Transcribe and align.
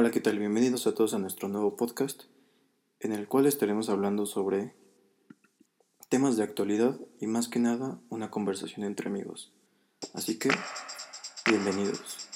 Hola, 0.00 0.12
¿qué 0.12 0.20
tal? 0.20 0.38
Bienvenidos 0.38 0.86
a 0.86 0.94
todos 0.94 1.12
a 1.14 1.18
nuestro 1.18 1.48
nuevo 1.48 1.76
podcast, 1.76 2.22
en 3.00 3.10
el 3.12 3.26
cual 3.26 3.46
estaremos 3.46 3.88
hablando 3.88 4.26
sobre 4.26 4.76
temas 6.08 6.36
de 6.36 6.44
actualidad 6.44 7.00
y 7.18 7.26
más 7.26 7.48
que 7.48 7.58
nada 7.58 7.98
una 8.08 8.30
conversación 8.30 8.86
entre 8.86 9.08
amigos. 9.08 9.52
Así 10.14 10.38
que, 10.38 10.50
bienvenidos. 11.46 12.27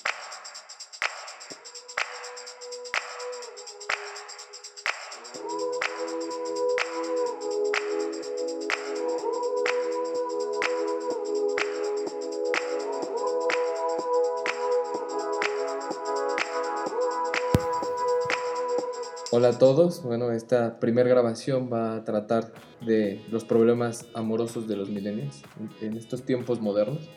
Hola 19.42 19.56
a 19.56 19.58
todos, 19.58 20.04
bueno, 20.04 20.30
esta 20.30 20.78
primera 20.78 21.08
grabación 21.08 21.68
va 21.68 21.96
a 21.96 22.04
tratar 22.04 22.52
de 22.80 23.24
los 23.28 23.44
problemas 23.44 24.06
amorosos 24.14 24.68
de 24.68 24.76
los 24.76 24.88
millennials 24.88 25.42
en 25.80 25.96
estos 25.96 26.22
tiempos 26.22 26.60
modernos. 26.60 27.10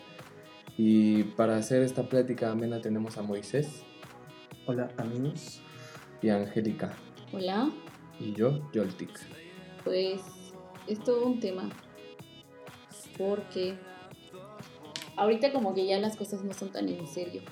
Y 0.75 1.25
para 1.35 1.55
hacer 1.55 1.83
esta 1.83 2.09
plática 2.09 2.49
amena 2.49 2.81
tenemos 2.81 3.19
a 3.19 3.21
Moisés. 3.21 3.83
Hola 4.65 4.89
amigos. 4.97 5.61
Y 6.23 6.29
a 6.29 6.37
Angélica. 6.37 6.95
Hola. 7.31 7.71
Y 8.19 8.33
yo, 8.33 8.71
Yoltik. 8.71 9.11
Pues 9.83 10.21
es 10.87 11.03
todo 11.03 11.27
un 11.27 11.39
tema. 11.39 11.69
Porque 13.19 13.77
ahorita 15.15 15.53
como 15.53 15.75
que 15.75 15.85
ya 15.85 15.99
las 15.99 16.17
cosas 16.17 16.43
no 16.43 16.55
son 16.55 16.71
tan 16.71 16.89
en 16.89 17.05
serio 17.05 17.43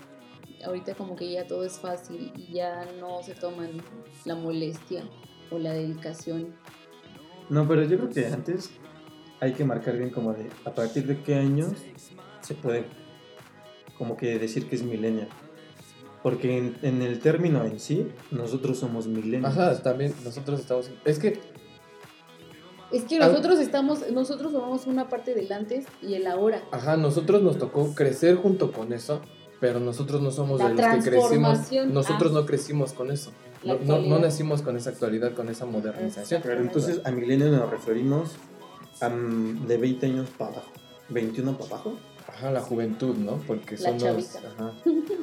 ahorita 0.65 0.95
como 0.95 1.15
que 1.15 1.31
ya 1.31 1.45
todo 1.47 1.63
es 1.63 1.79
fácil 1.79 2.31
y 2.35 2.53
ya 2.53 2.85
no 2.99 3.21
se 3.23 3.35
toman 3.35 3.69
la 4.25 4.35
molestia 4.35 5.03
o 5.51 5.59
la 5.59 5.73
dedicación. 5.73 6.55
No, 7.49 7.67
pero 7.67 7.83
yo 7.83 7.97
creo 7.97 8.09
que 8.09 8.25
antes 8.27 8.71
hay 9.39 9.53
que 9.53 9.65
marcar 9.65 9.97
bien 9.97 10.09
como 10.09 10.33
de 10.33 10.49
a 10.65 10.73
partir 10.73 11.05
de 11.05 11.21
qué 11.21 11.35
años 11.35 11.73
se 12.41 12.55
puede 12.55 12.85
como 13.97 14.17
que 14.17 14.39
decir 14.39 14.67
que 14.67 14.75
es 14.75 14.83
millennial. 14.83 15.29
Porque 16.21 16.57
en, 16.81 17.01
el 17.01 17.19
término 17.19 17.65
en 17.65 17.79
sí, 17.79 18.07
nosotros 18.31 18.79
somos 18.79 19.07
millennials. 19.07 19.57
Ajá, 19.57 19.83
también 19.83 20.13
nosotros 20.23 20.61
estamos... 20.61 20.89
Es 21.03 21.19
que... 21.19 21.39
Es 22.93 23.03
que 23.03 23.19
nosotros 23.19 23.59
estamos, 23.59 24.09
nosotros 24.11 24.53
somos 24.53 24.85
una 24.85 25.09
parte 25.09 25.33
del 25.33 25.51
antes 25.51 25.85
y 26.01 26.13
el 26.13 26.27
ahora. 26.27 26.63
Ajá, 26.71 26.95
nosotros 26.95 27.41
nos 27.41 27.57
tocó 27.57 27.93
crecer 27.93 28.35
junto 28.35 28.71
con 28.71 28.93
eso 28.93 29.19
pero 29.63 29.79
nosotros 29.79 30.21
no 30.21 30.29
somos 30.29 30.59
de 30.59 30.73
los 30.73 31.03
que 31.05 31.09
crecimos. 31.09 31.71
Nosotros 31.87 32.33
no 32.33 32.45
crecimos 32.45 32.91
con 32.91 33.11
eso. 33.11 33.31
No, 33.63 33.97
no, 34.01 34.19
nacimos 34.19 34.61
con 34.61 34.75
esa 34.75 34.89
actualidad, 34.89 35.33
con 35.35 35.47
esa 35.47 35.65
modernización. 35.65 36.41
Pero 36.43 36.59
entonces 36.59 36.99
a 37.05 37.11
milenio 37.11 37.47
nos 37.47 37.69
referimos 37.69 38.31
de 38.99 39.77
20 39.77 40.05
años 40.05 40.29
para 40.37 40.51
abajo. 40.51 40.69
21 41.07 41.57
para 41.57 41.75
abajo. 41.75 41.93
Ajá, 42.27 42.51
la 42.51 42.59
juventud, 42.59 43.15
¿no? 43.15 43.37
Porque 43.47 43.77
la 43.77 43.97
somos. 43.97 44.35
Ajá. 44.35 44.73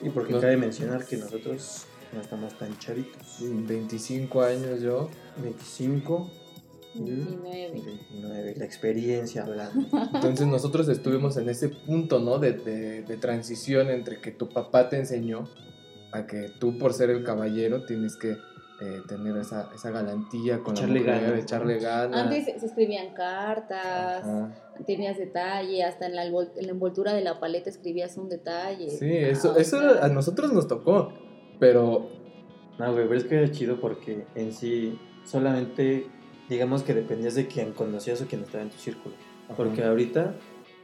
Y 0.02 0.08
porque 0.08 0.32
cabe 0.32 0.56
mencionar 0.56 1.04
que 1.04 1.18
nosotros 1.18 1.84
no 2.14 2.22
estamos 2.22 2.56
tan 2.56 2.78
chavitos. 2.78 3.40
25 3.40 4.40
años 4.40 4.80
yo. 4.80 5.10
25. 5.36 6.30
29. 6.94 8.54
la 8.56 8.64
experiencia 8.64 9.44
hablando. 9.44 9.86
Entonces 10.14 10.46
nosotros 10.46 10.88
estuvimos 10.88 11.36
en 11.36 11.48
ese 11.48 11.68
punto, 11.68 12.18
¿no? 12.18 12.38
De, 12.38 12.52
de, 12.52 13.16
transición 13.16 13.90
entre 13.90 14.20
que 14.20 14.30
tu 14.32 14.48
papá 14.48 14.88
te 14.88 14.96
enseñó 14.96 15.48
a 16.12 16.26
que 16.26 16.48
tú 16.58 16.78
por 16.78 16.94
ser 16.94 17.10
el 17.10 17.22
caballero 17.22 17.84
tienes 17.84 18.16
que 18.16 18.30
eh, 18.30 19.02
tener 19.06 19.36
esa, 19.36 19.70
esa 19.74 19.90
galantía 19.90 20.60
con 20.60 20.74
echarle 20.74 21.00
la 21.00 21.14
mujer, 21.14 21.34
echarle 21.34 21.78
ganas. 21.78 22.22
Antes 22.22 22.60
se 22.60 22.66
escribían 22.66 23.14
cartas, 23.14 24.24
tenías 24.86 25.18
detalle, 25.18 25.84
hasta 25.84 26.06
en 26.06 26.16
la, 26.16 26.24
en 26.24 26.32
la, 26.32 26.70
envoltura 26.70 27.12
de 27.12 27.20
la 27.20 27.38
paleta 27.38 27.68
escribías 27.68 28.16
un 28.16 28.28
detalle. 28.28 28.88
Sí, 28.90 29.16
eso, 29.16 29.56
eso 29.56 29.78
a 30.02 30.08
nosotros 30.08 30.52
nos 30.52 30.66
tocó, 30.66 31.12
pero... 31.58 32.18
No, 32.78 32.92
güey, 32.94 33.06
pero 33.06 33.20
es 33.20 33.24
que 33.24 33.34
era 33.34 33.50
chido 33.50 33.78
porque 33.78 34.24
en 34.34 34.52
sí 34.52 34.98
solamente 35.24 36.06
digamos 36.50 36.82
que 36.82 36.92
dependías 36.92 37.36
de 37.36 37.46
quién 37.46 37.72
conocías 37.72 38.20
o 38.20 38.26
quién 38.26 38.42
estaba 38.42 38.64
en 38.64 38.70
tu 38.70 38.78
círculo. 38.78 39.14
Porque 39.56 39.84
ahorita, 39.84 40.34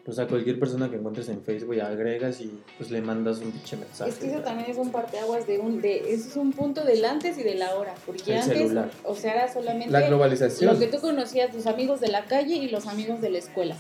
pues 0.05 0.19
a 0.21 0.27
cualquier 0.29 0.59
persona 0.59 0.89
que 0.89 0.97
encuentres 0.97 1.29
en 1.29 1.43
Facebook 1.43 1.81
agregas 1.81 2.41
y 2.41 2.51
pues 2.79 2.91
le 2.91 3.03
mandas 3.03 3.39
un 3.41 3.51
pinche 3.51 3.77
mensaje. 3.77 4.11
Es 4.11 4.17
que 4.17 4.31
eso 4.31 4.41
también 4.41 4.71
es 4.71 4.77
un 4.77 4.91
parteaguas 4.91 5.47
de 5.47 5.59
un, 5.59 5.81
de, 5.83 6.15
eso 6.15 6.29
es 6.29 6.37
un 6.37 6.53
punto 6.53 6.85
del 6.85 7.05
antes 7.05 7.37
y 7.37 7.43
del 7.43 7.61
ahora. 7.63 7.95
Porque 8.07 8.33
El 8.35 8.43
antes, 8.43 8.59
celular. 8.59 8.91
o 9.05 9.15
sea, 9.17 9.35
era 9.35 9.53
solamente 9.53 9.91
la 9.91 10.03
globalización. 10.03 10.73
lo 10.73 10.79
que 10.79 10.87
tú 10.87 11.01
conocías, 11.01 11.51
tus 11.51 11.67
amigos 11.67 12.01
de 12.01 12.09
la 12.09 12.25
calle 12.25 12.55
y 12.55 12.69
los 12.69 12.87
amigos 12.87 13.21
de 13.21 13.31
la 13.31 13.39
escuela. 13.39 13.77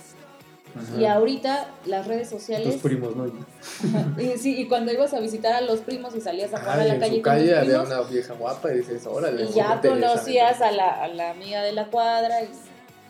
Y 0.99 1.05
ahorita 1.05 1.69
las 1.87 2.07
redes 2.07 2.29
sociales. 2.29 2.73
Tus 2.73 2.83
primos, 2.83 3.17
¿no? 3.17 3.27
y, 3.27 4.39
sí, 4.39 4.61
y 4.61 4.69
cuando 4.69 4.93
ibas 4.93 5.15
a 5.15 5.21
visitar 5.21 5.53
a 5.53 5.61
los 5.61 5.81
primos 5.81 6.15
y 6.15 6.21
salías 6.21 6.53
a 6.55 6.59
jugar 6.59 6.81
a 6.81 6.85
la 6.85 6.99
calle. 6.99 7.17
En 7.17 7.17
su 7.17 7.23
calle 7.23 7.57
había 7.57 7.83
una 7.83 8.03
vieja 8.03 8.35
guapa 8.35 8.73
y 8.73 8.79
dices, 8.79 9.07
órale. 9.07 9.45
Y 9.45 9.53
ya 9.53 9.81
conocías 9.81 10.61
a 10.61 10.71
la, 10.71 11.03
a 11.03 11.09
la 11.09 11.31
amiga 11.31 11.63
de 11.63 11.73
la 11.73 11.87
cuadra 11.87 12.43
y 12.43 12.49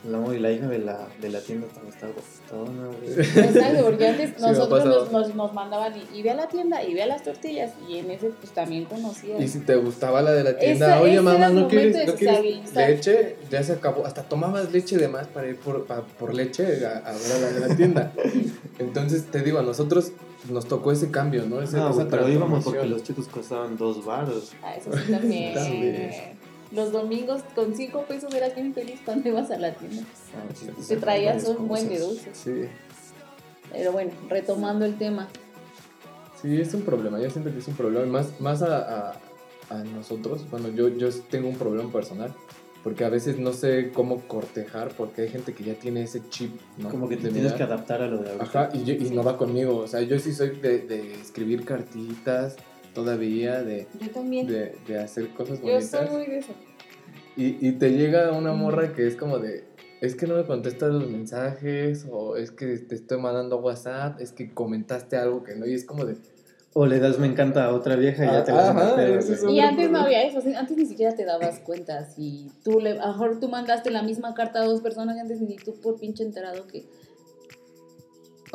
no, 0.05 0.33
y 0.33 0.39
la 0.39 0.53
hija 0.53 0.69
de 0.69 0.79
la, 0.79 1.09
de 1.21 1.31
la 1.31 1.41
tienda 1.41 1.67
también 1.69 1.95
está 1.95 2.07
gustona, 2.07 2.91
Exacto, 3.45 3.85
porque 3.85 4.07
antes 4.07 4.39
nosotros 4.39 4.85
nos, 4.85 5.11
nos, 5.11 5.35
nos, 5.35 5.53
mandaban 5.53 5.95
y, 6.15 6.23
ve 6.23 6.31
a 6.31 6.35
la 6.35 6.49
tienda 6.49 6.85
y 6.85 6.95
ve 6.95 7.03
a 7.03 7.07
las 7.07 7.25
tortillas 7.25 7.73
y 7.89 7.99
en 7.99 8.11
ese 8.11 8.29
pues 8.29 8.53
también 8.53 8.85
conocías. 8.85 9.41
Y 9.41 9.49
si 9.49 9.61
te 9.61 9.75
gustaba 9.77 10.23
la 10.23 10.33
de 10.33 10.45
la 10.45 10.59
tienda, 10.59 11.01
oye 11.01 11.21
mamá, 11.21 11.49
¿no 11.49 11.67
quieres, 11.67 12.07
¿no 12.07 12.15
quieres 12.15 12.75
leche? 12.75 13.37
Ya 13.51 13.63
se 13.63 13.73
acabó, 13.73 14.07
hasta 14.07 14.23
tomabas 14.23 14.71
leche 14.73 14.97
de 14.97 15.09
más 15.09 15.27
para 15.27 15.49
ir 15.49 15.57
por, 15.57 15.87
por 15.87 16.35
leche 16.35 16.87
a, 16.87 16.99
a, 16.99 17.13
ver 17.13 17.33
a 17.33 17.39
la 17.41 17.53
de 17.53 17.69
la 17.69 17.77
tienda. 17.77 18.13
Entonces 18.79 19.25
te 19.27 19.41
digo, 19.41 19.59
a 19.59 19.63
nosotros 19.63 20.13
nos 20.49 20.67
tocó 20.67 20.93
ese 20.93 21.11
cambio, 21.11 21.47
¿no? 21.47 21.61
Ese, 21.61 21.79
no, 21.79 21.93
pero 22.09 22.29
íbamos 22.29 22.63
porque 22.63 22.87
los 22.87 23.03
chicos 23.03 23.27
costaban 23.27 23.77
dos 23.77 24.05
baros. 24.05 24.53
Ah, 24.63 24.77
eso 24.77 24.91
sí 24.93 25.11
también. 25.11 25.55
también 25.55 26.37
los 26.73 26.93
domingos 26.93 27.43
con 27.55 27.75
cinco 27.75 28.03
pesos 28.03 28.33
eras 28.35 28.55
bien 28.55 28.75
feliz 28.75 29.01
cuando 29.05 29.29
ibas 29.29 29.51
a 29.51 29.59
la 29.59 29.73
tienda. 29.75 30.03
Ah, 30.35 30.83
Te 30.87 30.97
traías 30.97 31.45
un 31.45 31.69
buen 31.69 31.89
de 31.89 31.99
dulces. 31.99 32.37
Sí. 32.37 32.65
Pero 33.73 33.93
bueno, 33.93 34.13
retomando 34.29 34.85
el 34.85 34.97
tema. 34.99 35.29
Sí, 36.41 36.61
es 36.61 36.75
un 36.75 36.83
problema. 36.83 37.21
Yo 37.21 37.31
siento 37.31 37.53
que 37.53 37.59
es 37.59 37.69
un 37.69 37.75
problema. 37.75 38.07
Más, 38.07 38.41
más 38.41 38.63
a, 38.63 39.13
a, 39.71 39.85
nosotros. 39.95 40.49
Bueno, 40.51 40.69
yo, 40.69 40.89
yo 40.89 41.09
tengo 41.31 41.49
un 41.49 41.57
problema 41.57 41.91
personal. 41.93 42.35
Porque 42.83 43.05
a 43.05 43.09
veces 43.09 43.37
no 43.39 43.53
sé 43.53 43.91
cómo 43.93 44.21
cortejar, 44.29 44.91
porque 44.97 45.23
hay 45.23 45.29
gente 45.29 45.55
que 45.55 45.65
ya 45.65 45.75
tiene 45.75 46.03
ese 46.03 46.23
chip, 46.29 46.53
¿no? 46.79 46.89
Como 46.89 47.09
que 47.09 47.17
te 47.17 47.31
tienes 47.31 47.53
que 47.55 47.65
adaptar 47.65 48.01
a 48.01 48.07
lo 48.07 48.19
de 48.19 48.31
ahora. 48.31 48.45
Ajá, 48.45 48.69
y, 48.73 48.89
y 48.93 49.11
no 49.11 49.25
va 49.25 49.37
conmigo. 49.37 49.77
O 49.79 49.89
sea, 49.89 50.03
yo 50.03 50.17
sí 50.21 50.33
soy 50.33 50.51
de, 50.51 50.79
de 50.79 51.15
escribir 51.15 51.65
cartitas, 51.65 52.55
todavía 52.97 53.63
de, 53.63 53.87
de, 54.87 54.99
hacer 54.99 55.29
cosas 55.35 55.61
bonitas. 55.61 55.93
Yo 55.93 55.99
soy 55.99 56.17
muy 56.17 56.27
de 56.27 56.39
eso. 56.39 56.53
Y, 57.37 57.69
y 57.69 57.73
te 57.73 57.91
llega 57.91 58.33
una 58.33 58.55
morra 58.55 58.95
que 58.95 59.07
es 59.07 59.17
como 59.17 59.39
de, 59.39 59.65
es 60.01 60.15
que 60.15 60.27
no 60.27 60.37
me 60.37 60.45
contestas 60.45 60.95
los 60.95 61.07
mensajes, 61.11 62.07
o 62.11 62.37
es 62.37 62.51
que 62.51 62.79
te 62.79 62.95
estoy 62.95 63.21
mandando 63.21 63.59
WhatsApp, 63.59 64.19
es 64.19 64.33
que 64.33 64.55
comentaste 64.55 65.19
algo 65.19 65.45
que 65.45 65.55
no, 65.55 65.67
y 65.67 65.75
es 65.75 65.85
como 65.85 66.07
de... 66.07 66.17
O 66.73 66.87
le 66.87 66.99
das 66.99 67.19
me 67.19 67.27
encanta 67.27 67.65
a 67.65 67.75
otra 67.75 67.97
vieja 67.97 68.25
y 68.25 68.29
ya 68.29 68.45
te 68.45 68.53
la 68.53 68.73
mandaste. 68.73 69.51
Y 69.51 69.61
antes 69.61 69.91
no 69.91 70.01
había 70.01 70.25
eso, 70.25 70.43
antes 70.59 70.77
ni 70.77 70.85
siquiera 70.85 71.15
te 71.15 71.25
dabas 71.25 71.61
cuenta. 71.61 72.05
Si 72.05 72.51
tú 72.65 72.81
le, 72.81 72.99
a 72.99 73.07
lo 73.07 73.13
mejor 73.13 73.41
tú 73.41 73.49
mandaste 73.49 73.91
la 73.91 74.03
misma 74.03 74.35
carta 74.35 74.61
a 74.61 74.65
dos 74.67 74.83
personas 74.83 75.17
y 75.17 75.21
antes 75.21 75.41
ni 75.41 75.57
tú 75.57 75.75
por 75.81 75.99
pinche 75.99 76.23
enterado 76.23 76.67
que 76.67 76.87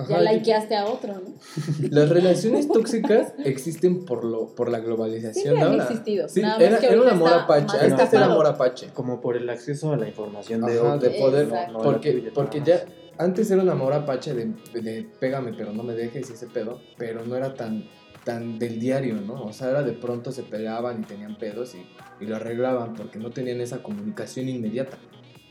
ya 0.07 0.21
likeaste 0.21 0.75
a 0.75 0.85
otro, 0.85 1.13
¿no? 1.13 1.33
Las 1.89 2.09
relaciones 2.09 2.67
tóxicas 2.67 3.33
existen 3.43 4.05
por 4.05 4.23
lo 4.23 4.55
por 4.55 4.69
la 4.69 4.79
globalización 4.79 5.55
sí, 5.55 5.61
han 5.61 5.73
existido. 5.75 6.27
Sí, 6.29 6.41
era, 6.41 6.77
era 6.77 7.01
un 7.01 7.07
amor 7.07 7.33
apache. 7.33 7.77
Este 7.85 8.03
es 8.03 8.13
el 8.13 8.23
amor 8.23 8.47
apache. 8.47 8.89
Como 8.93 9.21
por 9.21 9.37
el 9.37 9.49
acceso 9.49 9.91
a 9.91 9.97
la 9.97 10.07
información 10.07 10.61
de 10.61 10.73
de 10.73 11.09
poder. 11.19 11.49
porque 11.83 12.31
porque 12.33 12.61
ya 12.63 12.85
antes 13.17 13.51
era 13.51 13.61
un 13.61 13.69
amor 13.69 13.93
apache 13.93 14.33
de, 14.33 14.53
de, 14.81 15.07
pégame 15.19 15.53
pero 15.53 15.73
no 15.73 15.83
me 15.83 15.93
dejes 15.93 16.29
y 16.29 16.33
ese 16.33 16.47
pedo, 16.47 16.79
pero 16.97 17.25
no 17.25 17.35
era 17.35 17.53
tan 17.53 17.85
tan 18.23 18.59
del 18.59 18.79
diario, 18.79 19.15
¿no? 19.15 19.45
O 19.45 19.53
sea, 19.53 19.69
era 19.69 19.83
de 19.83 19.93
pronto 19.93 20.31
se 20.31 20.43
peleaban 20.43 21.01
y 21.01 21.05
tenían 21.05 21.37
pedos 21.37 21.75
y, 21.75 21.85
y 22.23 22.27
lo 22.27 22.35
arreglaban 22.35 22.93
porque 22.93 23.17
no 23.17 23.31
tenían 23.31 23.61
esa 23.61 23.81
comunicación 23.81 24.47
inmediata. 24.47 24.97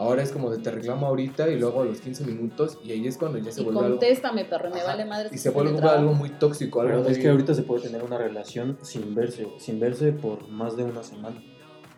Ahora 0.00 0.23
es 0.23 0.32
como 0.32 0.50
de 0.50 0.56
te 0.56 0.70
reclamo 0.70 1.06
ahorita 1.06 1.50
y 1.50 1.58
luego 1.58 1.82
a 1.82 1.85
los 1.85 2.00
15 2.00 2.25
minutos 2.25 2.79
y 2.82 2.93
ahí 2.93 3.06
es 3.06 3.19
cuando 3.19 3.37
ya 3.37 3.52
se 3.52 3.61
y 3.61 3.64
vuelve 3.64 3.81
contéstame, 3.82 4.47
perro, 4.47 4.70
me 4.70 4.82
vale 4.82 5.05
madre. 5.05 5.29
Y 5.31 5.37
se 5.37 5.50
vuelve 5.50 5.79
algo 5.87 6.14
muy 6.14 6.31
tóxico. 6.31 6.81
Algo 6.81 7.05
es 7.05 7.19
que 7.19 7.29
ahorita 7.29 7.52
se 7.52 7.64
puede 7.64 7.82
tener 7.82 8.02
una 8.02 8.17
relación 8.17 8.79
sin 8.81 9.14
verse, 9.14 9.47
sin 9.58 9.79
verse 9.79 10.12
por 10.12 10.49
más 10.49 10.75
de 10.79 10.85
una 10.85 11.02
semana. 11.02 11.43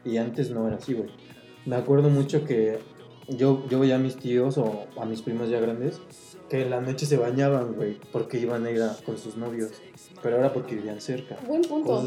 Y 0.04 0.16
antes 0.16 0.50
no 0.50 0.66
era 0.66 0.78
así, 0.78 0.94
güey. 0.94 1.10
Me 1.64 1.76
acuerdo 1.76 2.10
mucho 2.10 2.44
que 2.44 2.81
yo, 3.28 3.62
yo 3.69 3.78
veía 3.78 3.94
a 3.94 4.00
mis 4.00 4.16
tíos 4.16 4.58
o 4.58 4.87
a 5.00 5.05
mis 5.05 5.22
primos 5.22 5.48
ya 5.48 5.60
grandes 5.60 6.00
que 6.50 6.62
en 6.62 6.70
la 6.70 6.81
noche 6.81 7.06
se 7.06 7.16
bañaban, 7.16 7.75
güey, 7.75 8.00
porque 8.10 8.40
iban 8.40 8.66
a 8.66 8.70
ir 8.72 8.82
con 9.06 9.16
sus 9.16 9.37
novios. 9.37 9.70
Pero 10.25 10.37
ahora 10.38 10.52
porque 10.52 10.75
vivían 10.75 11.00
cerca. 11.00 11.37
Buen 11.46 11.62
punto. 11.62 12.05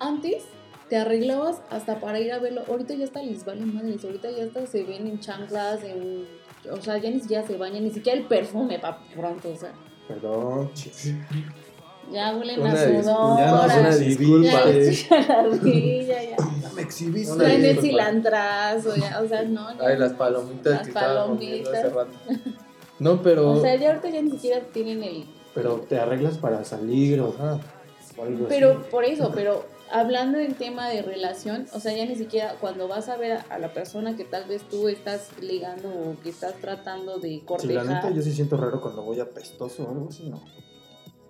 Antes 0.00 0.42
te 0.88 0.96
arreglabas 0.96 1.60
hasta 1.70 1.98
para 2.00 2.20
ir 2.20 2.32
a 2.32 2.38
verlo. 2.38 2.62
Ahorita 2.68 2.94
ya 2.94 3.04
está 3.04 3.22
les 3.22 3.44
vale 3.44 3.66
madres. 3.66 4.04
Ahorita 4.04 4.30
ya 4.30 4.44
hasta 4.44 4.66
se 4.66 4.84
ven 4.84 5.06
en 5.06 5.20
chanclas, 5.20 5.82
en. 5.84 6.26
O 6.70 6.80
sea, 6.80 6.98
ya 6.98 7.10
ni 7.10 7.20
siquiera 7.20 7.46
se 7.46 7.56
bañan, 7.56 7.84
ni 7.84 7.90
siquiera 7.90 8.18
el 8.18 8.26
perfume 8.26 8.78
para 8.78 8.98
pronto, 9.14 9.50
o 9.50 9.56
sea. 9.56 9.72
Perdón. 10.08 10.70
Ya 12.12 12.36
huelen 12.36 12.60
Una 12.60 12.72
a 12.72 12.76
sudor. 12.76 13.38
ya 13.38 13.50
no, 13.50 13.64
una 13.80 13.96
disculpa. 13.96 14.70
Ya 14.70 15.40
ardilla, 15.40 16.22
ya. 16.22 16.36
Ya 16.62 16.70
me 16.74 16.82
exhibiste. 16.82 17.36
Traen 17.36 17.64
el 17.64 17.78
cilantrazo, 17.80 18.94
ya. 18.96 19.20
O 19.22 19.28
sea, 19.28 19.42
no. 19.42 19.76
ya. 19.76 19.86
Ay, 19.86 19.98
las 19.98 20.12
palomitas 20.12 20.72
Las 20.72 20.82
que 20.82 20.90
hace 20.90 21.06
palomitas. 21.06 21.92
rato. 21.92 22.10
No, 22.98 23.20
pero. 23.22 23.50
O 23.50 23.60
sea, 23.60 23.76
ya 23.76 23.88
ahorita 23.88 24.08
ya 24.08 24.22
ni 24.22 24.30
siquiera 24.30 24.60
tienen 24.72 25.02
el. 25.02 25.24
Pero 25.54 25.74
te 25.86 25.98
arreglas 25.98 26.38
para 26.38 26.64
salir 26.64 27.20
o, 27.20 27.28
Ajá. 27.28 27.60
o 28.16 28.22
algo 28.22 28.46
Pero 28.48 28.70
así. 28.70 28.80
por 28.90 29.04
eso, 29.04 29.32
pero 29.34 29.66
hablando 29.90 30.38
del 30.38 30.54
tema 30.54 30.88
de 30.88 31.02
relación, 31.02 31.66
o 31.72 31.80
sea, 31.80 31.92
ya 31.94 32.04
ni 32.06 32.14
siquiera 32.16 32.54
cuando 32.60 32.88
vas 32.88 33.08
a 33.08 33.16
ver 33.16 33.32
a, 33.32 33.40
a 33.50 33.58
la 33.58 33.72
persona 33.72 34.16
que 34.16 34.24
tal 34.24 34.44
vez 34.48 34.62
tú 34.68 34.88
estás 34.88 35.30
ligando 35.40 35.88
o 35.88 36.16
que 36.22 36.30
estás 36.30 36.54
tratando 36.54 37.18
de 37.18 37.28
Sí, 37.28 37.40
la 37.40 37.46
cortejar. 37.46 37.86
neta, 37.86 38.10
yo 38.10 38.22
sí 38.22 38.32
siento 38.32 38.56
raro 38.56 38.80
cuando 38.80 39.02
voy 39.02 39.20
apestoso 39.20 39.84
o 39.84 39.90
algo 39.90 40.08
así, 40.10 40.28
no. 40.28 40.42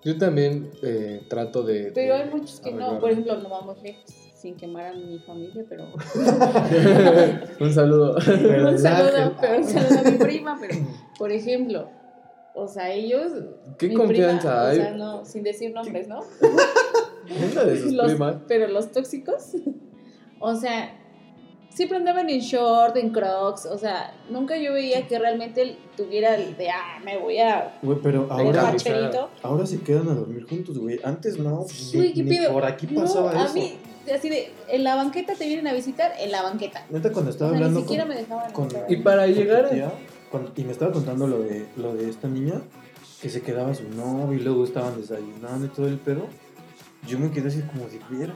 Yo 0.05 0.17
también 0.19 0.71
eh, 0.83 1.23
trato 1.29 1.63
de. 1.65 1.91
Pero 1.93 2.15
de 2.15 2.23
hay 2.23 2.31
muchos 2.31 2.61
que 2.61 2.71
no, 2.71 2.99
por 3.01 3.11
ejemplo, 3.11 3.37
no 3.39 3.49
vamos 3.49 3.83
lejos, 3.83 4.05
sin 4.35 4.55
quemar 4.57 4.87
a 4.87 4.93
mi 4.93 5.19
familia, 5.19 5.65
pero 5.69 5.85
un 7.61 7.73
saludo. 7.73 8.17
Pero 8.25 8.69
un 8.71 8.79
saludo, 8.79 9.35
pero 9.41 9.59
un 9.59 9.65
saludo 9.65 9.99
a 9.99 10.11
mi 10.11 10.19
prima, 10.19 10.57
pero 10.61 10.77
por 11.19 11.33
ejemplo, 11.33 11.89
o 12.55 12.69
sea, 12.69 12.93
ellos 12.93 13.33
¿Qué 13.79 13.89
mi 13.89 13.95
confianza 13.97 14.49
prima, 14.49 14.69
hay? 14.69 14.79
O 14.79 14.83
sea, 14.83 14.91
no, 14.93 15.25
sin 15.25 15.43
decir 15.43 15.73
nombres, 15.73 16.07
¿no? 16.07 16.21
De 17.29 17.81
sus 17.81 17.93
Los- 17.93 18.07
primas. 18.13 18.37
pero 18.49 18.69
los 18.69 18.93
tóxicos, 18.93 19.53
o 20.41 20.55
sea, 20.55 20.97
siempre 21.71 21.99
andaban 21.99 22.31
en 22.31 22.41
short, 22.41 22.97
en 22.97 23.11
crocs, 23.11 23.67
o 23.67 23.77
sea, 23.79 24.15
nunca 24.31 24.57
yo 24.57 24.73
veía 24.73 25.07
que 25.07 25.19
realmente 25.19 25.77
tuviera 25.97 26.35
el 26.37 26.57
de, 26.57 26.71
ah, 26.71 27.01
me 27.05 27.19
voy 27.19 27.39
a 27.39 27.79
Güey, 27.83 27.99
pero 28.03 28.27
ahora, 28.31 28.73
ahora 29.43 29.67
se 29.67 29.81
quedan 29.81 30.09
a 30.09 30.15
dormir 30.15 30.47
juntos, 30.49 30.79
güey. 30.79 30.99
Antes 31.05 31.39
no. 31.39 31.67
¿qué 31.93 32.13
ni 32.15 32.23
pido? 32.23 32.53
por 32.53 32.65
aquí 32.65 32.87
No, 32.91 33.03
pasaba 33.03 33.33
a 33.33 33.45
eso. 33.45 33.55
mí, 33.55 33.75
así 34.15 34.29
de, 34.29 34.53
en 34.69 34.85
la 34.85 34.95
banqueta 34.97 35.35
te 35.35 35.47
vienen 35.47 35.67
a 35.67 35.75
visitar, 35.75 36.13
en 36.19 36.31
la 36.33 36.43
banqueta. 36.43 36.87
Neta, 36.91 37.13
cuando 37.13 37.31
O 37.31 37.33
estaba 37.33 37.51
sea, 37.51 37.59
ni 37.59 37.65
hablando 37.65 37.81
siquiera 37.81 38.05
con, 38.05 38.15
me 38.15 38.21
dejaban 38.21 38.53
con- 38.53 38.65
entrar. 38.65 38.91
Y 38.91 38.97
para 38.97 39.25
con 39.27 39.35
llegar 39.35 39.65
a- 39.67 39.71
tía, 39.71 39.93
con- 40.31 40.53
y 40.57 40.65
me 40.65 40.73
estaba 40.73 40.93
contando 40.93 41.27
lo 41.27 41.41
de, 41.41 41.67
lo 41.77 41.95
de 41.95 42.09
esta 42.09 42.29
niña, 42.29 42.63
que 43.21 43.29
se 43.29 43.43
quedaba 43.43 43.75
su 43.75 43.89
novio 43.91 44.39
y 44.39 44.43
luego 44.43 44.65
estaban 44.65 44.99
desayunando 45.01 45.67
y 45.67 45.69
todo 45.71 45.87
el 45.89 45.99
pedo. 45.99 46.27
Yo 47.07 47.19
me 47.19 47.31
quedé 47.31 47.49
así 47.49 47.63
como 47.63 47.87
de 47.89 48.01
verga. 48.11 48.35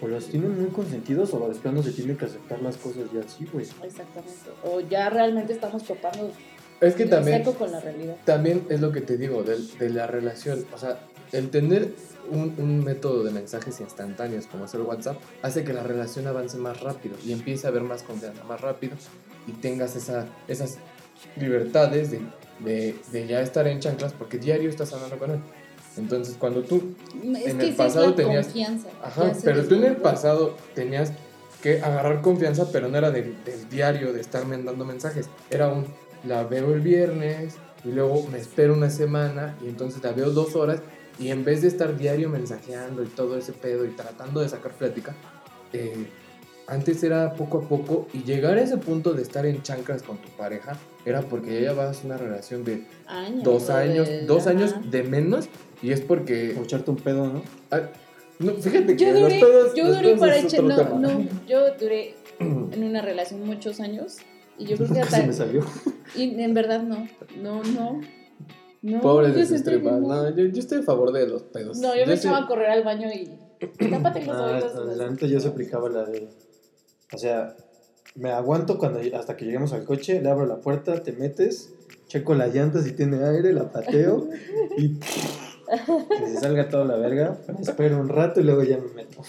O 0.00 0.06
los 0.08 0.26
tienen 0.26 0.60
muy 0.60 0.70
consentidos 0.70 1.32
o 1.34 1.48
de 1.48 1.54
plano 1.56 1.82
se 1.82 1.92
tiene 1.92 2.16
que 2.16 2.24
aceptar 2.24 2.60
las 2.62 2.76
cosas 2.76 3.04
ya 3.12 3.20
así, 3.20 3.46
güey. 3.52 3.66
Exactamente. 3.82 4.32
O 4.64 4.80
ya 4.80 5.10
realmente 5.10 5.52
estamos 5.52 5.84
topando 5.84 6.30
Es 6.80 6.94
que 6.94 7.06
también. 7.06 7.38
seco 7.38 7.54
con 7.54 7.70
la 7.72 7.80
realidad. 7.80 8.16
También 8.24 8.66
es 8.70 8.80
lo 8.80 8.92
que 8.92 9.00
te 9.00 9.16
digo, 9.16 9.42
de, 9.42 9.58
de 9.78 9.90
la 9.90 10.06
relación. 10.06 10.64
O 10.74 10.78
sea, 10.78 11.00
el 11.32 11.50
tener 11.50 11.92
un, 12.30 12.54
un 12.58 12.84
método 12.84 13.24
de 13.24 13.30
mensajes 13.30 13.80
instantáneos 13.80 14.46
como 14.46 14.64
es 14.64 14.74
el 14.74 14.82
WhatsApp 14.82 15.16
hace 15.42 15.64
que 15.64 15.72
la 15.72 15.82
relación 15.82 16.26
avance 16.26 16.56
más 16.58 16.80
rápido 16.80 17.16
y 17.24 17.32
empiece 17.32 17.66
a 17.66 17.70
haber 17.70 17.82
más 17.82 18.02
confianza 18.02 18.42
más 18.44 18.60
rápido 18.60 18.96
y 19.46 19.52
tengas 19.52 19.96
esa, 19.96 20.26
esas 20.48 20.78
libertades 21.36 22.10
de, 22.10 22.20
de, 22.60 22.96
de 23.12 23.26
ya 23.26 23.40
estar 23.40 23.66
en 23.66 23.80
chanclas 23.80 24.12
porque 24.12 24.38
diario 24.38 24.68
estás 24.70 24.92
hablando 24.92 25.18
con 25.18 25.30
él. 25.32 25.40
Entonces, 25.96 26.36
cuando 26.38 26.62
tú 26.62 26.94
Es 27.22 27.46
En 27.48 27.58
que 27.58 27.68
el 27.68 27.74
pasado 27.74 28.14
tenías- 28.14 28.46
confianza. 28.46 28.88
Ajá, 29.02 29.32
pero 29.44 29.64
tú 29.64 29.74
en 29.74 29.84
el 29.84 29.96
pasado 29.96 30.56
tenías 30.74 31.12
que 31.62 31.80
agarrar 31.82 32.22
confianza, 32.22 32.70
pero 32.72 32.88
no 32.88 32.96
era 32.96 33.10
del, 33.10 33.36
del 33.44 33.68
diario 33.68 34.12
de 34.12 34.20
estarme 34.20 34.56
mandando 34.56 34.84
mensajes. 34.84 35.28
Era 35.50 35.68
un, 35.68 35.86
la 36.24 36.44
veo 36.44 36.72
el 36.72 36.80
viernes 36.80 37.54
y 37.84 37.88
luego 37.92 38.26
me 38.30 38.38
espero 38.38 38.74
una 38.74 38.88
semana 38.90 39.56
y 39.62 39.68
entonces 39.68 40.02
la 40.02 40.12
veo 40.12 40.30
dos 40.30 40.54
horas 40.56 40.80
y 41.18 41.28
en 41.30 41.44
vez 41.44 41.60
de 41.62 41.68
estar 41.68 41.96
diario 41.98 42.28
mensajeando 42.30 43.02
y 43.02 43.06
todo 43.06 43.36
ese 43.36 43.52
pedo 43.52 43.84
y 43.84 43.88
tratando 43.90 44.40
de 44.40 44.48
sacar 44.48 44.72
plática, 44.72 45.14
eh, 45.72 46.06
antes 46.66 47.02
era 47.02 47.34
poco 47.34 47.58
a 47.58 47.68
poco 47.68 48.06
y 48.14 48.22
llegar 48.22 48.56
a 48.56 48.62
ese 48.62 48.76
punto 48.78 49.12
de 49.12 49.22
estar 49.22 49.44
en 49.44 49.60
chanclas 49.62 50.02
con 50.02 50.18
tu 50.18 50.28
pareja 50.30 50.78
era 51.04 51.20
porque 51.22 51.54
ya 51.54 51.70
llevabas 51.70 52.04
una 52.04 52.16
relación 52.16 52.64
de 52.64 52.86
Años, 53.06 53.42
dos 53.42 53.70
años, 53.70 54.08
de- 54.08 54.24
dos 54.26 54.46
años 54.46 54.74
de 54.90 55.02
menos 55.02 55.48
y 55.82 55.92
es 55.92 56.00
porque... 56.00 56.56
O 56.58 56.62
echarte 56.64 56.90
un 56.90 56.96
pedo, 56.96 57.26
¿no? 57.32 57.42
No, 58.38 58.52
fíjate 58.54 58.96
que 58.96 59.04
Yo 59.04 59.12
los 59.12 59.20
duré, 59.22 59.40
pedos- 59.40 59.74
yo 59.74 59.84
los 59.84 59.96
duré 59.96 60.06
pedos 60.08 60.20
para 60.20 60.38
echar, 60.38 60.62
no, 60.64 60.76
tema. 60.76 60.90
no, 60.98 61.28
yo 61.46 61.74
duré 61.78 62.14
en 62.38 62.84
una 62.84 63.02
relación 63.02 63.44
muchos 63.44 63.80
años 63.80 64.16
y 64.58 64.64
yo 64.66 64.76
creo 64.76 64.88
que 64.88 64.94
se 65.04 65.16
me 65.18 65.22
hasta, 65.24 65.32
salió. 65.32 65.64
y 66.16 66.40
en 66.42 66.54
verdad 66.54 66.82
no, 66.82 67.06
no, 67.42 67.62
no, 67.62 68.00
no. 68.80 69.00
Pobres 69.02 69.34
de 69.34 69.44
sus 69.46 69.62
tripas. 69.62 70.00
no. 70.00 70.08
No, 70.08 70.30
yo, 70.36 70.46
yo 70.46 70.58
estoy 70.58 70.78
a 70.78 70.82
favor 70.82 71.12
de 71.12 71.28
los 71.28 71.42
pedos. 71.42 71.78
No, 71.78 71.94
yo 71.94 72.06
me 72.06 72.16
sé- 72.16 72.28
echaba 72.28 72.44
a 72.44 72.46
correr 72.46 72.70
al 72.70 72.82
baño 72.82 73.08
y 73.12 73.28
tápate 73.90 74.24
los 74.24 74.34
Ah, 74.36 74.52
oídos. 74.74 74.96
la 74.96 75.10
neta 75.10 75.26
yo 75.26 75.38
se 75.38 75.48
aplicaba 75.48 75.90
la 75.90 76.04
de. 76.04 76.28
O 77.12 77.18
sea, 77.18 77.54
me 78.14 78.30
aguanto 78.30 78.78
cuando 78.78 79.00
hasta 79.18 79.36
que 79.36 79.44
lleguemos 79.44 79.74
al 79.74 79.84
coche, 79.84 80.22
le 80.22 80.30
abro 80.30 80.46
la 80.46 80.56
puerta, 80.62 81.02
te 81.02 81.12
metes, 81.12 81.74
checo 82.06 82.34
la 82.34 82.46
llanta 82.48 82.82
si 82.82 82.92
tiene 82.92 83.22
aire, 83.22 83.52
la 83.52 83.70
pateo 83.70 84.28
y 84.78 84.98
que 86.08 86.26
se 86.26 86.36
salga 86.40 86.68
toda 86.68 86.84
la 86.84 86.96
verga. 86.96 87.38
Me 87.52 87.60
espero 87.60 87.98
un 88.00 88.08
rato 88.08 88.40
y 88.40 88.44
luego 88.44 88.62
ya 88.62 88.78
me 88.78 88.88
meto. 88.94 89.22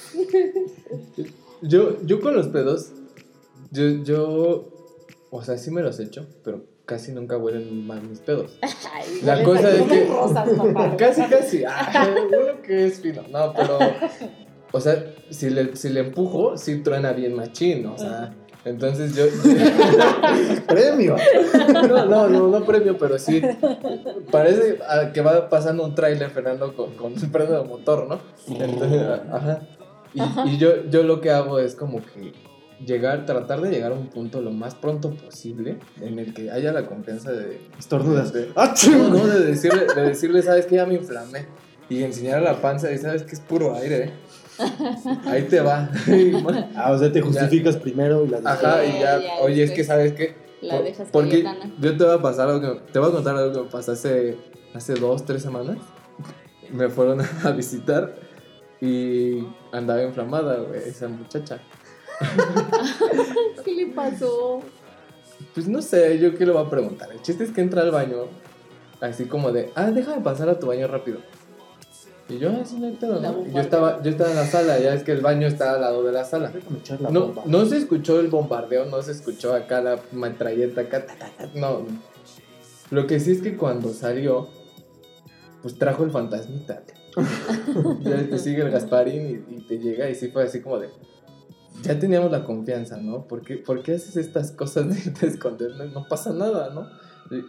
Yo, 1.61 2.01
yo 2.05 2.19
con 2.21 2.35
los 2.35 2.47
pedos, 2.47 2.91
yo, 3.71 3.87
yo, 4.03 4.69
o 5.29 5.43
sea, 5.43 5.57
sí 5.57 5.69
me 5.71 5.81
los 5.81 5.99
echo, 5.99 6.25
pero 6.43 6.65
casi 6.85 7.11
nunca 7.11 7.37
huelen 7.37 7.85
mal 7.85 8.01
mis 8.01 8.19
pedos. 8.19 8.57
Ay, 8.61 9.21
La 9.23 9.43
cosa 9.43 9.71
es 9.71 9.83
que- 9.83 10.05
rosas, 10.07 10.49
papá. 10.57 10.95
Casi, 10.97 11.21
casi. 11.23 11.63
Ay, 11.67 12.09
bueno 12.29 12.61
que 12.63 12.87
es 12.87 12.99
fino. 12.99 13.21
No, 13.29 13.53
pero, 13.53 13.77
o 14.71 14.81
sea, 14.81 15.13
si 15.29 15.49
le, 15.51 15.75
si 15.75 15.89
le 15.89 15.99
empujo, 16.01 16.57
sí 16.57 16.77
truena 16.79 17.13
bien 17.13 17.35
machín, 17.35 17.85
o 17.85 17.97
sea. 17.97 18.33
Entonces 18.63 19.15
yo, 19.15 19.25
¡Premio! 20.67 21.15
No, 21.87 22.05
no, 22.05 22.27
no, 22.29 22.47
no 22.47 22.63
premio, 22.65 22.97
pero 22.97 23.17
sí. 23.17 23.41
Parece 24.31 24.77
que 25.13 25.21
va 25.21 25.49
pasando 25.49 25.83
un 25.83 25.95
tráiler 25.95 26.29
Fernando 26.29 26.75
con, 26.75 26.93
con 26.95 27.13
el 27.13 27.19
freno 27.19 27.61
de 27.61 27.67
motor, 27.67 28.07
¿no? 28.07 28.19
Entonces, 28.47 29.01
ajá. 29.31 29.61
Y, 30.13 30.21
y 30.51 30.57
yo, 30.57 30.85
yo 30.89 31.03
lo 31.03 31.21
que 31.21 31.31
hago 31.31 31.59
es 31.59 31.75
como 31.75 31.99
que 32.03 32.33
llegar, 32.85 33.25
tratar 33.25 33.61
de 33.61 33.71
llegar 33.71 33.91
a 33.93 33.95
un 33.95 34.07
punto 34.07 34.41
lo 34.41 34.51
más 34.51 34.75
pronto 34.75 35.11
posible 35.11 35.77
en 36.01 36.19
el 36.19 36.33
que 36.33 36.51
haya 36.51 36.71
la 36.71 36.85
confianza 36.85 37.31
de. 37.31 37.61
Estornudas. 37.79 38.33
de- 38.33 38.51
¡Ah, 38.55 38.73
no, 38.91 39.09
no, 39.09 39.27
de 39.27 39.39
decirle, 39.45 39.85
de 39.95 40.01
decirle, 40.01 40.41
sabes 40.43 40.65
que 40.65 40.75
ya 40.75 40.85
me 40.85 40.95
inflamé. 40.95 41.47
Y 41.89 42.03
enseñar 42.03 42.41
la 42.41 42.61
panza 42.61 42.89
y 42.91 42.97
sabes 42.97 43.23
que 43.23 43.33
es 43.33 43.41
puro 43.41 43.75
aire, 43.75 44.03
¿eh? 44.05 44.13
Ahí 45.25 45.43
te 45.43 45.59
va. 45.61 45.89
Ah, 46.75 46.91
o 46.91 46.97
sea, 46.97 47.11
te 47.11 47.21
justificas 47.21 47.77
primero 47.77 48.25
y 48.25 48.29
la 48.29 48.37
Ajá, 48.45 48.83
y 48.85 48.93
ya, 48.99 49.19
Ya, 49.19 49.35
oye, 49.41 49.63
es 49.63 49.71
que 49.71 49.83
sabes 49.83 50.13
que 50.13 50.35
La 50.61 50.75
por- 50.75 50.83
dejas 50.85 51.07
Porque 51.11 51.43
Cayetana. 51.43 51.73
yo 51.79 51.97
te 51.97 52.03
voy 52.03 52.13
a 52.13 52.21
pasar 52.21 52.49
algo 52.49 52.61
que, 52.61 52.91
te 52.91 52.99
voy 52.99 53.09
a 53.09 53.11
contar 53.13 53.35
algo 53.35 53.53
que 53.53 53.59
me 53.61 53.71
pasó 53.71 53.93
hace, 53.93 54.37
hace 54.73 54.93
dos, 54.95 55.25
tres 55.25 55.41
semanas. 55.41 55.77
Me 56.71 56.89
fueron 56.89 57.21
a 57.43 57.51
visitar 57.55 58.15
y 58.79 59.43
andaba 59.71 60.03
inflamada, 60.03 60.57
güey, 60.59 60.81
esa 60.87 61.07
muchacha. 61.07 61.59
¿Qué 63.65 63.73
le 63.73 63.87
pasó? 63.87 64.61
Pues 65.53 65.67
no 65.67 65.81
sé, 65.81 66.19
yo 66.19 66.35
qué 66.37 66.45
le 66.45 66.51
voy 66.51 66.63
a 66.65 66.69
preguntar. 66.69 67.11
El 67.11 67.21
chiste 67.21 67.43
es 67.43 67.51
que 67.51 67.61
entra 67.61 67.81
al 67.81 67.91
baño, 67.91 68.25
así 69.01 69.25
como 69.25 69.51
de, 69.51 69.71
ah, 69.75 69.91
déjame 69.91 70.21
pasar 70.21 70.49
a 70.49 70.59
tu 70.59 70.67
baño 70.67 70.87
rápido. 70.87 71.19
Y 72.31 72.39
yo, 72.39 72.49
así 72.61 72.77
no 72.79 72.87
hay 72.87 72.93
pedo, 72.93 73.19
La 73.19 73.31
¿no? 73.31 73.31
Y 73.31 73.35
bombardea. 73.35 73.53
yo 73.53 73.61
estaba, 73.61 74.01
yo 74.01 74.09
estaba 74.09 74.29
en 74.29 74.35
la 74.37 74.45
sala, 74.45 74.79
ya 74.79 74.93
es 74.93 75.03
que 75.03 75.11
el 75.11 75.21
baño 75.21 75.47
está 75.47 75.73
al 75.73 75.81
lado 75.81 76.03
de 76.03 76.11
la 76.11 76.23
sala. 76.23 76.51
No, 77.11 77.33
no 77.45 77.65
se 77.65 77.77
escuchó 77.77 78.19
el 78.19 78.29
bombardeo, 78.29 78.85
no 78.85 79.01
se 79.01 79.11
escuchó 79.11 79.53
acá 79.53 79.81
la 79.81 79.99
metralleta, 80.11 80.81
acá, 80.81 81.05
ta, 81.05 81.15
ta, 81.15 81.29
ta, 81.37 81.49
no. 81.55 81.85
Lo 82.89 83.07
que 83.07 83.19
sí 83.19 83.31
es 83.31 83.41
que 83.41 83.57
cuando 83.57 83.93
salió, 83.93 84.47
pues 85.61 85.77
trajo 85.77 86.03
el 86.03 86.11
fantasmita. 86.11 86.83
ya 88.01 88.29
te 88.29 88.37
sigue 88.39 88.61
el 88.61 88.71
Gasparín 88.71 89.45
y, 89.49 89.55
y 89.55 89.61
te 89.61 89.79
llega 89.79 90.09
y 90.09 90.15
sí 90.15 90.29
fue 90.29 90.43
así 90.43 90.61
como 90.61 90.79
de... 90.79 90.89
Ya 91.83 91.99
teníamos 91.99 92.31
la 92.31 92.43
confianza, 92.45 92.97
¿no? 92.97 93.27
¿Por 93.27 93.41
qué, 93.41 93.57
por 93.57 93.81
qué 93.81 93.95
haces 93.95 94.15
estas 94.15 94.51
cosas 94.51 94.87
de, 94.89 95.11
de 95.11 95.27
esconderme? 95.27 95.87
No 95.87 96.07
pasa 96.07 96.31
nada, 96.31 96.69
¿no? 96.73 96.87